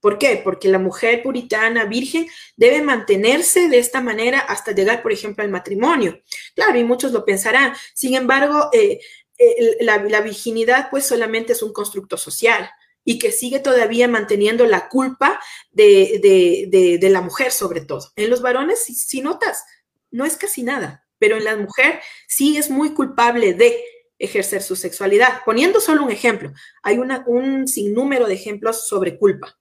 ¿Por 0.01 0.17
qué? 0.17 0.41
Porque 0.43 0.69
la 0.69 0.79
mujer 0.79 1.23
puritana, 1.23 1.85
virgen, 1.85 2.27
debe 2.57 2.81
mantenerse 2.81 3.69
de 3.69 3.79
esta 3.79 4.01
manera 4.01 4.39
hasta 4.39 4.73
llegar, 4.73 5.03
por 5.03 5.13
ejemplo, 5.13 5.45
al 5.45 5.51
matrimonio. 5.51 6.23
Claro, 6.55 6.79
y 6.79 6.85
muchos 6.85 7.13
lo 7.13 7.25
pensarán. 7.25 7.75
Sin 7.95 8.15
embargo, 8.15 8.71
eh, 8.73 9.01
eh, 9.37 9.77
la, 9.81 9.99
la 9.99 10.23
virginidad 10.23 10.89
pues 10.91 11.05
solamente 11.05 11.53
es 11.53 11.63
un 11.63 11.73
constructo 11.73 12.17
social 12.17 12.71
y 13.05 13.19
que 13.19 13.33
sigue 13.33 13.61
todavía 13.61 14.09
manteniendo 14.09 14.67
la 14.67 14.89
culpa 14.89 15.41
de, 15.73 16.99
la 17.03 17.21
mujer 17.21 17.53
sobre 17.53 17.81
todo. 17.81 18.13
En 18.17 18.31
los 18.31 18.43
varones, 18.43 18.85
si, 18.85 19.21
notas, 19.21 19.65
no 20.11 20.25
es 20.25 20.37
casi 20.37 20.63
nada, 20.63 21.07
pero 21.19 21.37
en 21.37 21.45
la 21.45 21.57
mujer 21.57 22.01
sí 22.29 22.57
es 22.57 22.71
muy 22.71 22.91
culpable 22.91 23.55
de 23.55 23.83
ejercer 24.19 24.63
su 24.63 24.77
sexualidad. 24.77 25.41
Poniendo 25.45 25.81
solo 25.81 26.05
un 26.05 26.11
ejemplo, 26.11 26.53
hay 26.83 26.99
una, 26.99 27.25
un 27.27 27.67
sinnúmero 27.67 28.27
de 28.27 28.35
ejemplos 28.35 28.87
sobre 28.87 29.19
culpa. 29.19 29.57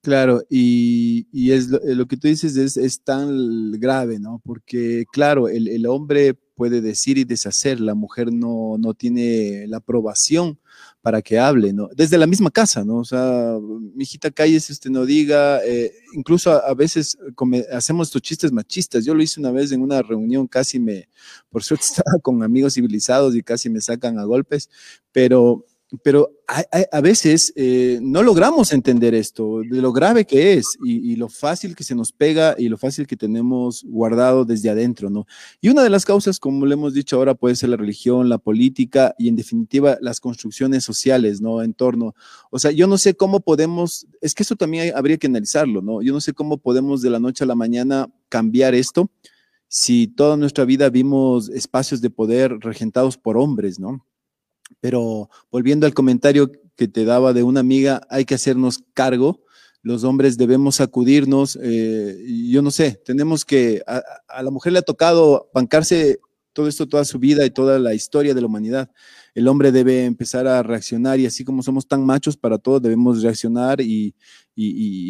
Claro, 0.00 0.42
y, 0.48 1.50
es 1.50 1.68
lo, 1.68 2.06
que 2.06 2.16
tú 2.16 2.28
dices 2.28 2.56
es, 2.56 3.02
tan 3.02 3.72
grave, 3.72 4.18
¿no? 4.18 4.40
Porque, 4.44 5.04
claro, 5.10 5.48
el, 5.48 5.66
el, 5.68 5.86
hombre 5.86 6.34
puede 6.54 6.80
decir 6.80 7.18
y 7.18 7.24
deshacer, 7.24 7.80
la 7.80 7.94
mujer 7.94 8.32
no, 8.32 8.76
no 8.78 8.94
tiene 8.94 9.66
la 9.66 9.78
aprobación 9.78 10.60
para 11.00 11.22
que 11.22 11.38
hable, 11.38 11.72
¿no? 11.72 11.88
Desde 11.94 12.18
la 12.18 12.26
misma 12.26 12.50
casa, 12.50 12.84
¿no? 12.84 12.96
O 12.98 13.04
sea, 13.04 13.56
mijita, 13.94 14.30
si 14.36 14.72
usted 14.72 14.90
no 14.90 15.06
diga, 15.06 15.64
eh, 15.64 15.92
incluso 16.14 16.50
a, 16.50 16.74
veces 16.74 17.16
hacemos 17.72 18.08
estos 18.08 18.22
chistes 18.22 18.52
machistas. 18.52 19.04
Yo 19.04 19.14
lo 19.14 19.22
hice 19.22 19.40
una 19.40 19.52
vez 19.52 19.70
en 19.72 19.82
una 19.82 20.02
reunión, 20.02 20.46
casi 20.46 20.80
me, 20.80 21.08
por 21.50 21.62
suerte 21.62 21.84
estaba 21.88 22.18
con 22.20 22.42
amigos 22.42 22.74
civilizados 22.74 23.34
y 23.36 23.42
casi 23.42 23.70
me 23.70 23.80
sacan 23.80 24.18
a 24.18 24.24
golpes, 24.24 24.70
pero 25.12 25.64
pero 26.02 26.30
a, 26.46 27.00
veces 27.00 27.52
eh, 27.56 27.98
no 28.02 28.22
logramos 28.22 28.72
entender 28.72 29.14
esto, 29.14 29.60
de 29.60 29.80
lo 29.80 29.90
grave 29.92 30.26
que 30.26 30.54
es 30.54 30.76
y, 30.84 31.16
lo 31.16 31.28
fácil 31.28 31.74
que 31.74 31.82
se 31.82 31.94
nos 31.94 32.12
pega 32.12 32.54
y 32.58 32.68
lo 32.68 32.76
fácil 32.76 33.06
que 33.06 33.16
tenemos 33.16 33.84
guardado 33.84 34.44
desde 34.44 34.68
adentro, 34.68 35.08
¿no? 35.08 35.26
Y 35.62 35.70
una 35.70 35.82
de 35.82 35.88
las 35.88 36.04
causas, 36.04 36.38
como 36.38 36.66
le 36.66 36.74
hemos 36.74 36.92
dicho 36.92 37.16
ahora, 37.16 37.34
puede 37.34 37.56
ser 37.56 37.70
la 37.70 37.76
religión, 37.76 38.28
la 38.28 38.36
política 38.36 39.14
y 39.18 39.28
en 39.28 39.36
definitiva 39.36 39.96
las 40.02 40.20
construcciones 40.20 40.84
sociales, 40.84 41.40
¿no? 41.40 41.62
En 41.62 41.72
torno, 41.72 42.14
o 42.50 42.58
sea, 42.58 42.70
yo 42.70 42.86
no 42.86 42.98
sé 42.98 43.14
cómo 43.14 43.40
podemos, 43.40 44.06
es 44.20 44.34
que 44.34 44.42
eso 44.42 44.56
también 44.56 44.92
habría 44.94 45.16
que 45.16 45.26
analizarlo, 45.26 45.80
¿no? 45.80 46.02
Yo 46.02 46.12
no 46.12 46.20
sé 46.20 46.34
cómo 46.34 46.58
podemos 46.58 47.00
de 47.00 47.10
la 47.10 47.18
noche 47.18 47.44
a 47.44 47.46
la 47.46 47.54
mañana 47.54 48.10
cambiar 48.28 48.74
esto 48.74 49.10
si 49.68 50.06
toda 50.06 50.36
nuestra 50.36 50.64
vida 50.64 50.90
vimos 50.90 51.48
espacios 51.50 52.00
de 52.00 52.10
poder 52.10 52.58
regentados 52.60 53.16
por 53.16 53.36
hombres, 53.36 53.78
¿no? 53.78 54.04
Pero 54.80 55.28
volviendo 55.50 55.86
al 55.86 55.94
comentario 55.94 56.50
que 56.76 56.88
te 56.88 57.04
daba 57.04 57.32
de 57.32 57.42
una 57.42 57.60
amiga, 57.60 58.02
hay 58.08 58.24
que 58.24 58.34
hacernos 58.34 58.84
cargo. 58.94 59.40
Los 59.82 60.04
hombres 60.04 60.36
debemos 60.36 60.80
acudirnos. 60.80 61.58
Eh, 61.62 62.24
yo 62.50 62.62
no 62.62 62.70
sé, 62.70 63.00
tenemos 63.04 63.44
que, 63.44 63.82
a, 63.86 64.02
a, 64.28 64.42
la 64.42 64.50
mujer 64.50 64.72
le 64.72 64.80
ha 64.80 64.82
tocado 64.82 65.50
bancarse 65.52 66.20
todo 66.58 66.66
esto, 66.66 66.88
toda 66.88 67.04
su 67.04 67.20
vida 67.20 67.46
y 67.46 67.50
toda 67.50 67.78
la 67.78 67.94
historia 67.94 68.34
de 68.34 68.40
la 68.40 68.48
humanidad 68.48 68.90
el 69.38 69.46
hombre 69.46 69.70
debe 69.70 70.04
empezar 70.04 70.48
a 70.48 70.64
reaccionar 70.64 71.20
y 71.20 71.26
así 71.26 71.44
como 71.44 71.62
somos 71.62 71.86
tan 71.86 72.04
machos 72.04 72.36
para 72.36 72.58
todo, 72.58 72.80
debemos 72.80 73.22
reaccionar 73.22 73.80
y, 73.80 74.12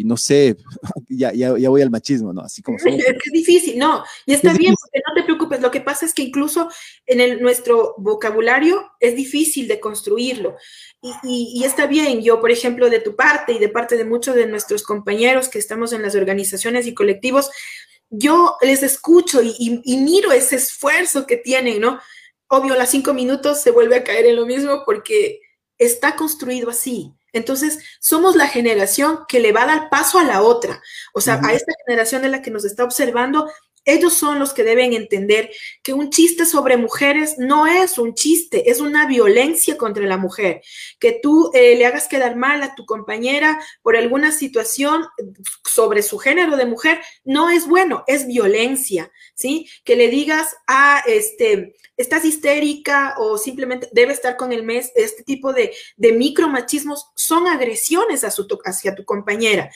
no 0.04 0.18
sé, 0.18 0.54
ya, 1.08 1.32
ya, 1.32 1.70
voy 1.70 1.80
al 1.80 1.88
machismo, 1.90 2.34
¿no? 2.34 2.42
Así 2.42 2.60
como 2.60 2.76
Es 2.84 3.32
difícil, 3.32 3.78
no, 3.78 4.04
y 4.26 4.34
está 4.34 4.52
bien, 4.52 4.74
porque 4.78 5.00
no 5.06 5.14
te 5.14 5.22
preocupes, 5.24 5.62
lo 5.62 5.70
que 5.70 5.80
pasa 5.80 6.04
es 6.04 6.12
que 6.12 6.22
incluso 6.22 6.68
en 7.06 7.20
el, 7.22 7.40
nuestro 7.40 7.94
vocabulario 7.96 8.92
es 9.00 9.16
difícil 9.16 9.66
de 9.66 9.80
construirlo. 9.80 10.56
Y, 11.22 11.60
y, 11.60 11.64
está 11.64 11.86
bien, 11.86 12.20
yo, 12.20 12.38
por 12.38 12.50
ejemplo, 12.50 12.90
de 12.90 13.00
tu 13.00 13.16
parte 13.16 13.54
y 13.54 13.58
de 13.58 13.70
parte 13.70 13.96
de 13.96 14.04
muchos 14.04 14.34
de 14.34 14.46
nuestros 14.46 14.82
compañeros 14.82 15.48
que 15.48 15.58
estamos 15.58 15.94
en 15.94 16.02
las 16.02 16.14
organizaciones 16.14 16.86
y 16.86 16.92
colectivos, 16.92 17.50
yo 18.10 18.56
les 18.62 18.82
escucho 18.82 19.42
y, 19.42 19.80
y 19.84 19.96
miro 19.98 20.32
ese 20.32 20.56
esfuerzo 20.56 21.26
que 21.26 21.36
tienen, 21.36 21.80
¿no? 21.80 21.98
obvio, 22.48 22.74
a 22.74 22.76
las 22.76 22.90
cinco 22.90 23.14
minutos 23.14 23.60
se 23.62 23.70
vuelve 23.70 23.96
a 23.96 24.04
caer 24.04 24.26
en 24.26 24.36
lo 24.36 24.46
mismo 24.46 24.82
porque 24.84 25.40
está 25.76 26.16
construido 26.16 26.70
así. 26.70 27.14
Entonces, 27.32 27.78
somos 28.00 28.36
la 28.36 28.48
generación 28.48 29.20
que 29.28 29.38
le 29.38 29.52
va 29.52 29.62
a 29.62 29.66
dar 29.66 29.90
paso 29.90 30.18
a 30.18 30.24
la 30.24 30.42
otra. 30.42 30.82
O 31.12 31.20
sea, 31.20 31.40
a 31.44 31.52
esta 31.52 31.72
generación 31.86 32.22
de 32.22 32.30
la 32.30 32.42
que 32.42 32.50
nos 32.50 32.64
está 32.64 32.84
observando, 32.84 33.50
ellos 33.88 34.14
son 34.14 34.38
los 34.38 34.52
que 34.52 34.64
deben 34.64 34.92
entender 34.92 35.50
que 35.82 35.92
un 35.92 36.10
chiste 36.10 36.44
sobre 36.44 36.76
mujeres 36.76 37.36
no 37.38 37.66
es 37.66 37.98
un 37.98 38.14
chiste, 38.14 38.70
es 38.70 38.80
una 38.80 39.06
violencia 39.06 39.76
contra 39.76 40.04
la 40.04 40.16
mujer. 40.16 40.60
Que 40.98 41.18
tú 41.22 41.50
eh, 41.54 41.76
le 41.76 41.86
hagas 41.86 42.08
quedar 42.08 42.36
mal 42.36 42.62
a 42.62 42.74
tu 42.74 42.84
compañera 42.84 43.58
por 43.82 43.96
alguna 43.96 44.32
situación 44.32 45.06
sobre 45.64 46.02
su 46.02 46.18
género 46.18 46.56
de 46.56 46.66
mujer 46.66 47.00
no 47.24 47.50
es 47.50 47.66
bueno, 47.66 48.04
es 48.06 48.26
violencia, 48.26 49.10
¿sí? 49.34 49.68
Que 49.84 49.96
le 49.96 50.08
digas, 50.08 50.56
ah, 50.66 51.02
este, 51.06 51.74
estás 51.96 52.24
histérica 52.24 53.14
o 53.18 53.38
simplemente 53.38 53.88
debe 53.92 54.12
estar 54.12 54.36
con 54.36 54.52
el 54.52 54.62
mes, 54.62 54.92
este 54.94 55.22
tipo 55.22 55.52
de, 55.52 55.74
de 55.96 56.12
micromachismos 56.12 57.10
son 57.16 57.46
agresiones 57.46 58.22
hacia 58.22 58.94
tu 58.94 59.04
compañera. 59.04 59.70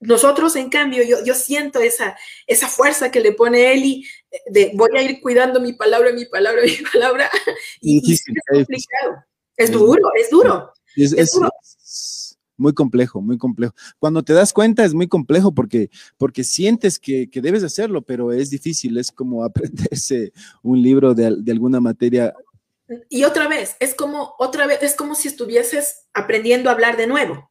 Nosotros, 0.00 0.56
en 0.56 0.70
cambio, 0.70 1.02
yo, 1.02 1.18
yo 1.24 1.34
siento 1.34 1.80
esa, 1.80 2.16
esa 2.46 2.68
fuerza 2.68 3.10
que 3.10 3.20
le 3.20 3.32
pone 3.32 3.72
Eli 3.72 4.04
de 4.46 4.72
voy 4.74 4.90
a 4.96 5.02
ir 5.02 5.20
cuidando 5.20 5.60
mi 5.60 5.74
palabra, 5.74 6.12
mi 6.12 6.24
palabra, 6.24 6.62
mi 6.64 6.78
palabra. 6.90 7.30
Y, 7.80 8.12
es 8.12 8.24
complicado. 8.50 9.24
Es 9.56 9.70
duro, 9.70 10.10
es 10.18 10.30
duro. 10.30 10.72
Es, 10.96 11.32
duro. 11.32 11.50
muy 12.56 12.72
complejo, 12.72 13.20
muy 13.20 13.36
complejo. 13.36 13.74
Cuando 13.98 14.22
te 14.22 14.32
das 14.32 14.54
cuenta 14.54 14.84
es 14.84 14.94
muy 14.94 15.06
complejo 15.06 15.52
porque, 15.52 15.90
porque 16.16 16.44
sientes 16.44 16.98
que, 16.98 17.28
que 17.28 17.42
debes 17.42 17.62
hacerlo, 17.62 18.00
pero 18.00 18.32
es 18.32 18.48
difícil, 18.48 18.96
es 18.96 19.12
como 19.12 19.44
aprenderse 19.44 20.32
un 20.62 20.82
libro 20.82 21.14
de, 21.14 21.36
de 21.38 21.52
alguna 21.52 21.78
materia 21.78 22.34
y 23.08 23.24
otra 23.24 23.46
vez, 23.46 23.76
es 23.78 23.94
como 23.94 24.34
otra 24.38 24.66
vez, 24.66 24.82
es 24.82 24.94
como 24.94 25.14
si 25.14 25.28
estuvieses 25.28 26.08
aprendiendo 26.12 26.70
a 26.70 26.72
hablar 26.72 26.96
de 26.96 27.06
nuevo. 27.06 27.49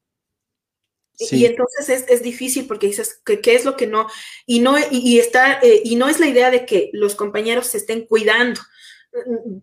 Y 1.31 1.45
entonces 1.45 1.89
es, 1.89 2.05
es, 2.07 2.23
difícil 2.23 2.65
porque 2.65 2.87
dices, 2.87 3.21
¿qué, 3.25 3.41
¿qué, 3.41 3.55
es 3.55 3.65
lo 3.65 3.75
que 3.75 3.87
no? 3.87 4.07
Y 4.45 4.59
no, 4.59 4.75
y, 4.89 5.19
está, 5.19 5.59
eh, 5.61 5.81
y 5.83 5.95
no 5.97 6.07
es 6.07 6.19
la 6.19 6.27
idea 6.27 6.49
de 6.49 6.65
que 6.65 6.89
los 6.93 7.15
compañeros 7.15 7.67
se 7.67 7.77
estén 7.77 8.05
cuidando. 8.05 8.61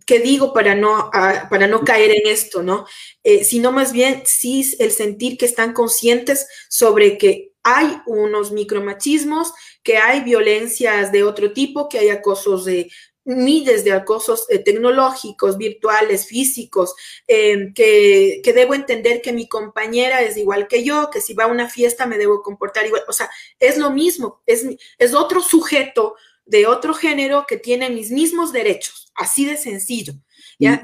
¿Qué 0.07 0.18
digo 0.18 0.52
para 0.52 0.74
no, 0.74 1.11
para 1.12 1.66
no 1.66 1.82
caer 1.82 2.11
en 2.11 2.26
esto, 2.26 2.62
no? 2.62 2.84
Eh, 3.22 3.44
sino 3.44 3.72
más 3.72 3.92
bien 3.92 4.22
sí 4.26 4.74
el 4.80 4.90
sentir 4.90 5.38
que 5.38 5.46
están 5.46 5.72
conscientes 5.72 6.46
sobre 6.68 7.16
que 7.16 7.52
hay 7.62 7.98
unos 8.07 8.52
micromachismos, 8.52 9.52
que 9.82 9.98
hay 9.98 10.20
violencias 10.20 11.11
de 11.12 11.22
otro 11.22 11.52
tipo, 11.52 11.88
que 11.88 12.00
hay 12.00 12.09
acosos 12.11 12.64
de, 12.64 12.90
miles 13.26 13.84
de 13.84 13.92
acosos 13.92 14.46
eh, 14.48 14.60
tecnológicos, 14.60 15.58
virtuales, 15.58 16.26
físicos, 16.26 16.94
em, 17.26 17.74
que, 17.74 18.40
debo 18.54 18.74
entender 18.74 19.20
que 19.20 19.32
mi 19.32 19.48
compañera 19.48 20.22
es 20.22 20.36
igual 20.36 20.68
que 20.68 20.84
yo, 20.84 21.10
que 21.10 21.20
si 21.20 21.34
va 21.34 21.44
a 21.44 21.48
una 21.48 21.68
fiesta 21.68 22.06
me 22.06 22.18
debo 22.18 22.42
comportar 22.42 22.86
igual. 22.86 23.02
O 23.08 23.12
sea, 23.12 23.28
es 23.58 23.76
lo 23.76 23.90
mismo, 23.90 24.42
es, 24.46 24.64
es 24.98 25.14
otro 25.14 25.42
sujeto 25.42 26.14
de 26.46 26.66
otro 26.66 26.94
género 26.94 27.44
que 27.46 27.56
tiene 27.56 27.90
mis 27.90 28.10
mismos 28.10 28.52
derechos, 28.52 29.12
así 29.16 29.44
de 29.44 29.56
sencillo. 29.56 30.14
¿ya? 30.58 30.80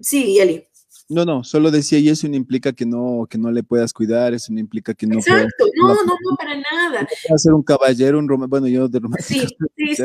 sí, 0.00 0.38
Eli. 0.38 0.66
No, 1.08 1.24
no, 1.26 1.44
solo 1.44 1.70
decía, 1.70 1.98
y 1.98 2.08
eso 2.08 2.26
no 2.28 2.36
implica 2.36 2.72
que 2.72 2.86
no, 2.86 3.26
que 3.28 3.36
no 3.36 3.50
le 3.50 3.62
puedas 3.62 3.92
cuidar, 3.92 4.32
eso 4.32 4.52
no 4.52 4.60
implica 4.60 4.94
que 4.94 5.06
no 5.06 5.18
Exacto, 5.18 5.66
no, 5.76 5.88
no, 5.88 6.02
no, 6.02 6.36
para 6.36 6.56
nada. 6.56 7.06
No 7.28 7.38
ser 7.38 7.52
un 7.52 7.62
caballero, 7.62 8.18
un 8.18 8.26
romano, 8.26 8.48
bueno, 8.48 8.68
yo 8.68 8.88
de 8.88 9.00
romántico. 9.00 9.46
Sí, 9.76 9.94
sí, 9.94 9.96
sí. 9.96 10.02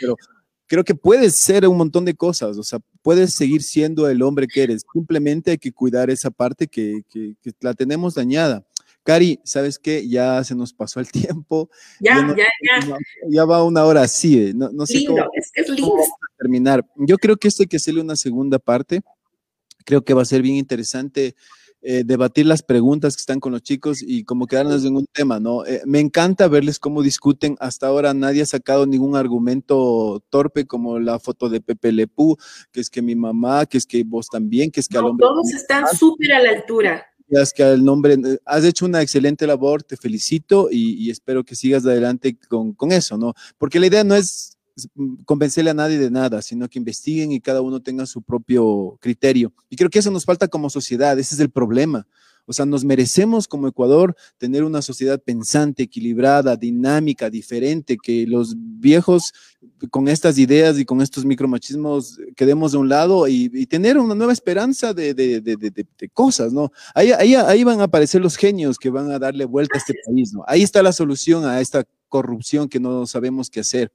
pero, 0.00 0.16
creo 0.66 0.84
que 0.84 0.94
puedes 0.94 1.36
ser 1.36 1.66
un 1.68 1.76
montón 1.76 2.04
de 2.04 2.14
cosas, 2.14 2.58
o 2.58 2.62
sea, 2.62 2.78
puedes 3.02 3.34
seguir 3.34 3.62
siendo 3.62 4.08
el 4.08 4.22
hombre 4.22 4.46
que 4.46 4.62
eres, 4.62 4.84
simplemente 4.92 5.52
hay 5.52 5.58
que 5.58 5.72
cuidar 5.72 6.10
esa 6.10 6.30
parte 6.30 6.66
que, 6.66 7.02
que, 7.10 7.34
la 7.60 7.74
tenemos 7.74 8.14
dañada. 8.14 8.64
Cari, 9.02 9.38
¿sabes 9.44 9.78
qué? 9.78 10.08
Ya 10.08 10.42
se 10.44 10.54
nos 10.54 10.72
pasó 10.72 10.98
el 10.98 11.10
tiempo. 11.12 11.68
Ya, 12.00 12.26
ya, 12.34 12.46
ya. 12.62 12.96
Ya 13.28 13.44
va 13.44 13.62
una 13.62 13.84
hora 13.84 14.02
así, 14.02 14.38
eh, 14.38 14.52
no, 14.54 14.70
no 14.70 14.86
sé 14.86 14.98
lindo, 14.98 15.12
cómo, 15.12 15.30
es, 15.34 15.50
es 15.54 15.68
lindo. 15.68 15.94
terminar. 16.38 16.86
Yo 16.96 17.18
creo 17.18 17.36
que 17.36 17.48
esto 17.48 17.62
hay 17.62 17.66
que 17.66 17.76
hacerle 17.76 18.00
una 18.00 18.16
segunda 18.16 18.58
parte. 18.58 19.02
Creo 19.84 20.02
que 20.02 20.14
va 20.14 20.22
a 20.22 20.26
ser 20.26 20.40
bien 20.40 20.56
interesante 20.56 21.34
eh, 21.86 22.02
debatir 22.02 22.46
las 22.46 22.62
preguntas 22.62 23.14
que 23.14 23.20
están 23.20 23.40
con 23.40 23.52
los 23.52 23.62
chicos 23.62 24.02
y 24.02 24.24
como 24.24 24.46
quedarnos 24.46 24.86
en 24.86 24.96
un 24.96 25.04
tema, 25.12 25.38
¿no? 25.38 25.66
Eh, 25.66 25.82
me 25.84 26.00
encanta 26.00 26.48
verles 26.48 26.78
cómo 26.78 27.02
discuten. 27.02 27.56
Hasta 27.60 27.88
ahora 27.88 28.14
nadie 28.14 28.40
ha 28.40 28.46
sacado 28.46 28.86
ningún 28.86 29.16
argumento 29.16 30.22
torpe 30.30 30.64
como 30.64 30.98
la 30.98 31.18
foto 31.18 31.50
de 31.50 31.60
Pepe 31.60 31.92
Lepú, 31.92 32.38
que 32.72 32.80
es 32.80 32.88
que 32.88 33.02
mi 33.02 33.14
mamá, 33.14 33.66
que 33.66 33.76
es 33.76 33.84
que 33.84 34.02
vos 34.02 34.28
también, 34.28 34.70
que 34.70 34.80
es 34.80 34.88
que 34.88 34.96
al 34.96 35.04
hombre. 35.04 35.26
Todos 35.26 35.52
están 35.52 35.84
súper 35.94 36.32
a 36.32 36.42
la 36.42 36.50
altura. 36.52 37.04
Es 37.28 37.52
que 37.52 37.62
el 37.62 37.84
nombre, 37.84 38.14
eh, 38.14 38.38
has 38.46 38.64
hecho 38.64 38.86
una 38.86 39.02
excelente 39.02 39.46
labor, 39.46 39.82
te 39.82 39.98
felicito 39.98 40.68
y, 40.70 41.10
espero 41.10 41.44
que 41.44 41.54
sigas 41.54 41.84
adelante 41.84 42.38
con, 42.48 42.72
con 42.72 42.92
eso, 42.92 43.18
¿no? 43.18 43.34
Porque 43.58 43.78
la 43.78 43.88
idea 43.88 44.04
no 44.04 44.14
es 44.14 44.53
convencerle 45.24 45.70
a 45.70 45.74
nadie 45.74 45.98
de 45.98 46.10
nada, 46.10 46.42
sino 46.42 46.68
que 46.68 46.78
investiguen 46.78 47.32
y 47.32 47.40
cada 47.40 47.60
uno 47.60 47.80
tenga 47.80 48.06
su 48.06 48.22
propio 48.22 48.98
criterio. 49.00 49.52
Y 49.68 49.76
creo 49.76 49.90
que 49.90 49.98
eso 49.98 50.10
nos 50.10 50.24
falta 50.24 50.48
como 50.48 50.70
sociedad, 50.70 51.18
ese 51.18 51.34
es 51.34 51.40
el 51.40 51.50
problema. 51.50 52.06
O 52.46 52.52
sea, 52.52 52.66
nos 52.66 52.84
merecemos 52.84 53.48
como 53.48 53.68
Ecuador 53.68 54.14
tener 54.36 54.64
una 54.64 54.82
sociedad 54.82 55.20
pensante, 55.22 55.84
equilibrada, 55.84 56.56
dinámica, 56.56 57.30
diferente, 57.30 57.96
que 57.96 58.26
los 58.26 58.54
viejos 58.56 59.32
con 59.90 60.08
estas 60.08 60.36
ideas 60.38 60.78
y 60.78 60.84
con 60.84 61.00
estos 61.00 61.24
micromachismos 61.24 62.18
quedemos 62.36 62.72
de 62.72 62.78
un 62.78 62.88
lado 62.88 63.26
y, 63.28 63.48
tener 63.66 63.98
una 63.98 64.14
nueva 64.14 64.32
esperanza 64.32 64.92
de, 64.92 65.14
de, 65.14 65.40
de, 65.40 65.56
de 65.56 66.08
cosas, 66.12 66.52
¿no? 66.52 66.70
Ahí, 66.94 67.12
ahí, 67.12 67.34
ahí, 67.34 67.64
van 67.64 67.80
a 67.80 67.84
aparecer 67.84 68.20
los 68.20 68.36
genios 68.36 68.78
que 68.78 68.90
van 68.90 69.10
a 69.10 69.18
darle 69.18 69.46
vuelta 69.46 69.76
a 69.76 69.78
este 69.78 69.94
país, 70.06 70.34
¿no? 70.34 70.44
Ahí 70.46 70.62
está 70.62 70.82
la 70.82 70.92
solución 70.92 71.46
a 71.46 71.60
esta 71.60 71.84
corrupción 72.14 72.68
que 72.68 72.78
no 72.78 73.08
sabemos 73.08 73.50
qué 73.50 73.58
hacer. 73.58 73.90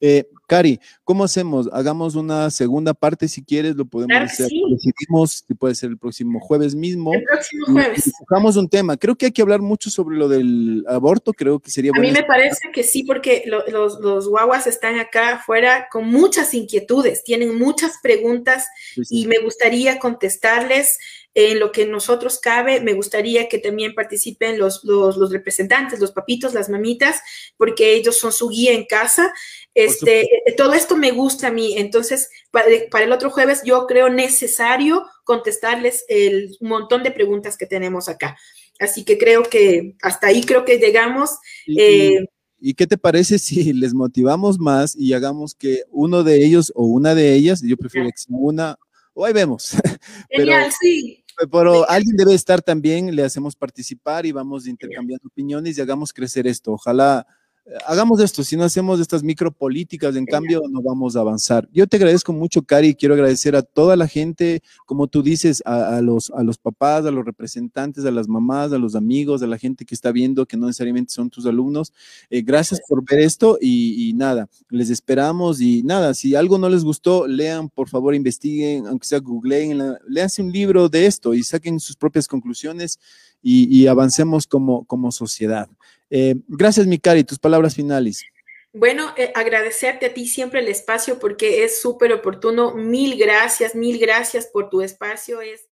Eh, 0.00 0.28
Cari, 0.46 0.78
¿cómo 1.02 1.24
hacemos? 1.24 1.68
Hagamos 1.72 2.14
una 2.14 2.48
segunda 2.52 2.94
parte 2.94 3.26
si 3.26 3.42
quieres, 3.42 3.74
lo 3.74 3.84
podemos 3.84 4.16
hacer. 4.16 4.48
Decidimos 4.70 5.44
si 5.44 5.54
puede 5.54 5.74
ser 5.74 5.90
el 5.90 5.98
próximo 5.98 6.38
jueves 6.38 6.76
mismo. 6.76 7.12
El 7.12 7.24
próximo 7.24 7.66
jueves. 7.66 8.12
Buscamos 8.20 8.56
un 8.56 8.68
tema. 8.68 8.96
Creo 8.96 9.16
que 9.16 9.26
hay 9.26 9.32
que 9.32 9.42
hablar 9.42 9.60
mucho 9.60 9.90
sobre 9.90 10.16
lo 10.16 10.28
del 10.28 10.84
aborto, 10.86 11.32
creo 11.32 11.58
que 11.58 11.72
sería 11.72 11.90
bueno. 11.90 12.06
A 12.06 12.12
mí 12.12 12.16
me 12.16 12.24
parece 12.24 12.70
que 12.72 12.84
sí, 12.84 13.02
porque 13.02 13.42
los, 13.46 13.98
los, 13.98 14.28
guaguas 14.28 14.68
están 14.68 15.00
acá 15.00 15.34
afuera 15.34 15.88
con 15.90 16.06
muchas 16.06 16.54
inquietudes, 16.54 17.24
tienen 17.24 17.58
muchas 17.58 17.98
preguntas 18.00 18.66
y 19.10 19.26
me 19.26 19.40
gustaría 19.40 19.98
contestarles 19.98 20.96
en 21.34 21.58
lo 21.58 21.72
que 21.72 21.84
nosotros 21.84 22.38
cabe, 22.38 22.80
me 22.80 22.92
gustaría 22.92 23.48
que 23.48 23.58
también 23.58 23.94
participen 23.94 24.56
los, 24.56 24.84
los, 24.84 25.32
representantes, 25.32 25.98
los 25.98 26.12
papitos, 26.12 26.54
las 26.54 26.68
mamitas, 26.68 27.20
porque 27.56 27.94
ellos 27.94 28.16
son 28.16 28.32
su 28.32 28.48
guía 28.48 28.72
en 28.72 28.84
casa. 28.84 29.32
Este, 29.74 30.22
eh, 30.22 30.54
todo 30.56 30.74
esto 30.74 30.96
me 30.96 31.10
gusta 31.10 31.48
a 31.48 31.52
mí. 31.52 31.76
Entonces, 31.76 32.30
para, 32.52 32.68
el 32.68 33.12
otro 33.12 33.30
jueves, 33.30 33.62
yo 33.64 33.86
creo 33.88 34.08
necesario 34.08 35.04
contestarles 35.24 36.04
el 36.08 36.56
montón 36.60 37.02
de 37.02 37.10
preguntas 37.10 37.56
que 37.56 37.66
tenemos 37.66 38.08
acá. 38.08 38.36
Así 38.78 39.04
que 39.04 39.18
creo 39.18 39.42
que 39.42 39.96
hasta 40.02 40.28
ahí 40.28 40.42
creo 40.42 40.64
que 40.64 40.78
llegamos. 40.78 41.30
¿Y, 41.66 41.80
eh, 41.80 42.26
qué 42.76 42.86
te 42.86 42.96
parece 42.96 43.40
si 43.40 43.72
les 43.72 43.92
motivamos 43.92 44.60
más 44.60 44.94
y 44.94 45.14
hagamos 45.14 45.56
que 45.56 45.82
uno 45.90 46.22
de 46.22 46.44
ellos 46.44 46.72
o 46.76 46.84
una 46.84 47.16
de 47.16 47.34
ellas, 47.34 47.60
yo 47.60 47.76
prefiero 47.76 48.06
que 48.06 48.18
sea 48.18 48.36
una, 48.38 48.78
o 49.14 49.24
ahí 49.24 49.32
vemos. 49.32 49.76
Genial, 50.30 50.70
sí. 50.80 51.23
Pero 51.50 51.88
alguien 51.88 52.16
debe 52.16 52.34
estar 52.34 52.62
también, 52.62 53.14
le 53.14 53.24
hacemos 53.24 53.56
participar 53.56 54.26
y 54.26 54.32
vamos 54.32 54.66
intercambiando 54.66 55.28
opiniones 55.28 55.76
y 55.78 55.80
hagamos 55.80 56.12
crecer 56.12 56.46
esto. 56.46 56.72
Ojalá 56.72 57.26
hagamos 57.86 58.20
esto, 58.20 58.44
si 58.44 58.56
no 58.56 58.64
hacemos 58.64 59.00
estas 59.00 59.22
micropolíticas, 59.22 60.16
en 60.16 60.26
cambio 60.26 60.62
no 60.70 60.82
vamos 60.82 61.16
a 61.16 61.20
avanzar. 61.20 61.68
Yo 61.72 61.86
te 61.86 61.96
agradezco 61.96 62.32
mucho, 62.32 62.62
Cari, 62.62 62.88
y 62.88 62.94
quiero 62.94 63.14
agradecer 63.14 63.56
a 63.56 63.62
toda 63.62 63.96
la 63.96 64.06
gente, 64.06 64.62
como 64.86 65.06
tú 65.06 65.22
dices, 65.22 65.62
a, 65.64 66.00
los, 66.02 66.30
a 66.30 66.42
los 66.42 66.58
papás, 66.58 67.06
a 67.06 67.10
los 67.10 67.24
representantes, 67.24 68.04
a 68.04 68.10
las 68.10 68.28
mamás, 68.28 68.72
a 68.72 68.78
los 68.78 68.94
amigos, 68.94 69.42
a 69.42 69.46
la 69.46 69.58
gente 69.58 69.84
que 69.84 69.94
está 69.94 70.12
viendo, 70.12 70.46
que 70.46 70.56
no 70.56 70.66
necesariamente 70.66 71.12
son 71.12 71.30
tus 71.30 71.46
alumnos. 71.46 71.92
Eh, 72.28 72.42
gracias 72.42 72.80
por 72.86 73.02
ver 73.04 73.20
esto 73.20 73.58
y, 73.60 74.12
nada, 74.14 74.48
les 74.68 74.90
esperamos 74.90 75.60
y 75.60 75.82
nada, 75.82 76.14
si 76.14 76.34
algo 76.34 76.58
no 76.58 76.68
les 76.68 76.84
gustó, 76.84 77.26
lean, 77.26 77.70
por 77.70 77.88
favor, 77.88 78.14
investiguen, 78.14 78.86
aunque 78.86 79.06
sea 79.06 79.20
googleen, 79.20 79.96
leanse 80.06 80.42
un 80.42 80.52
libro 80.52 80.88
de 80.88 81.06
esto 81.06 81.34
y 81.34 81.42
saquen 81.42 81.80
sus 81.80 81.96
propias 81.96 82.28
conclusiones 82.28 82.98
y, 83.42 83.86
avancemos 83.86 84.46
como, 84.46 84.84
como 84.84 85.12
sociedad. 85.12 85.68
Eh, 86.16 86.36
gracias, 86.46 86.86
Mikari, 86.86 87.24
tus 87.24 87.40
palabras 87.40 87.74
finales. 87.74 88.22
Bueno, 88.72 89.12
eh, 89.16 89.32
agradecerte 89.34 90.06
a 90.06 90.14
ti 90.14 90.28
siempre 90.28 90.60
el 90.60 90.68
espacio 90.68 91.18
porque 91.18 91.64
es 91.64 91.80
súper 91.80 92.12
oportuno. 92.12 92.72
Mil 92.72 93.18
gracias, 93.18 93.74
mil 93.74 93.98
gracias 93.98 94.46
por 94.46 94.70
tu 94.70 94.80
espacio. 94.80 95.40
Es... 95.40 95.66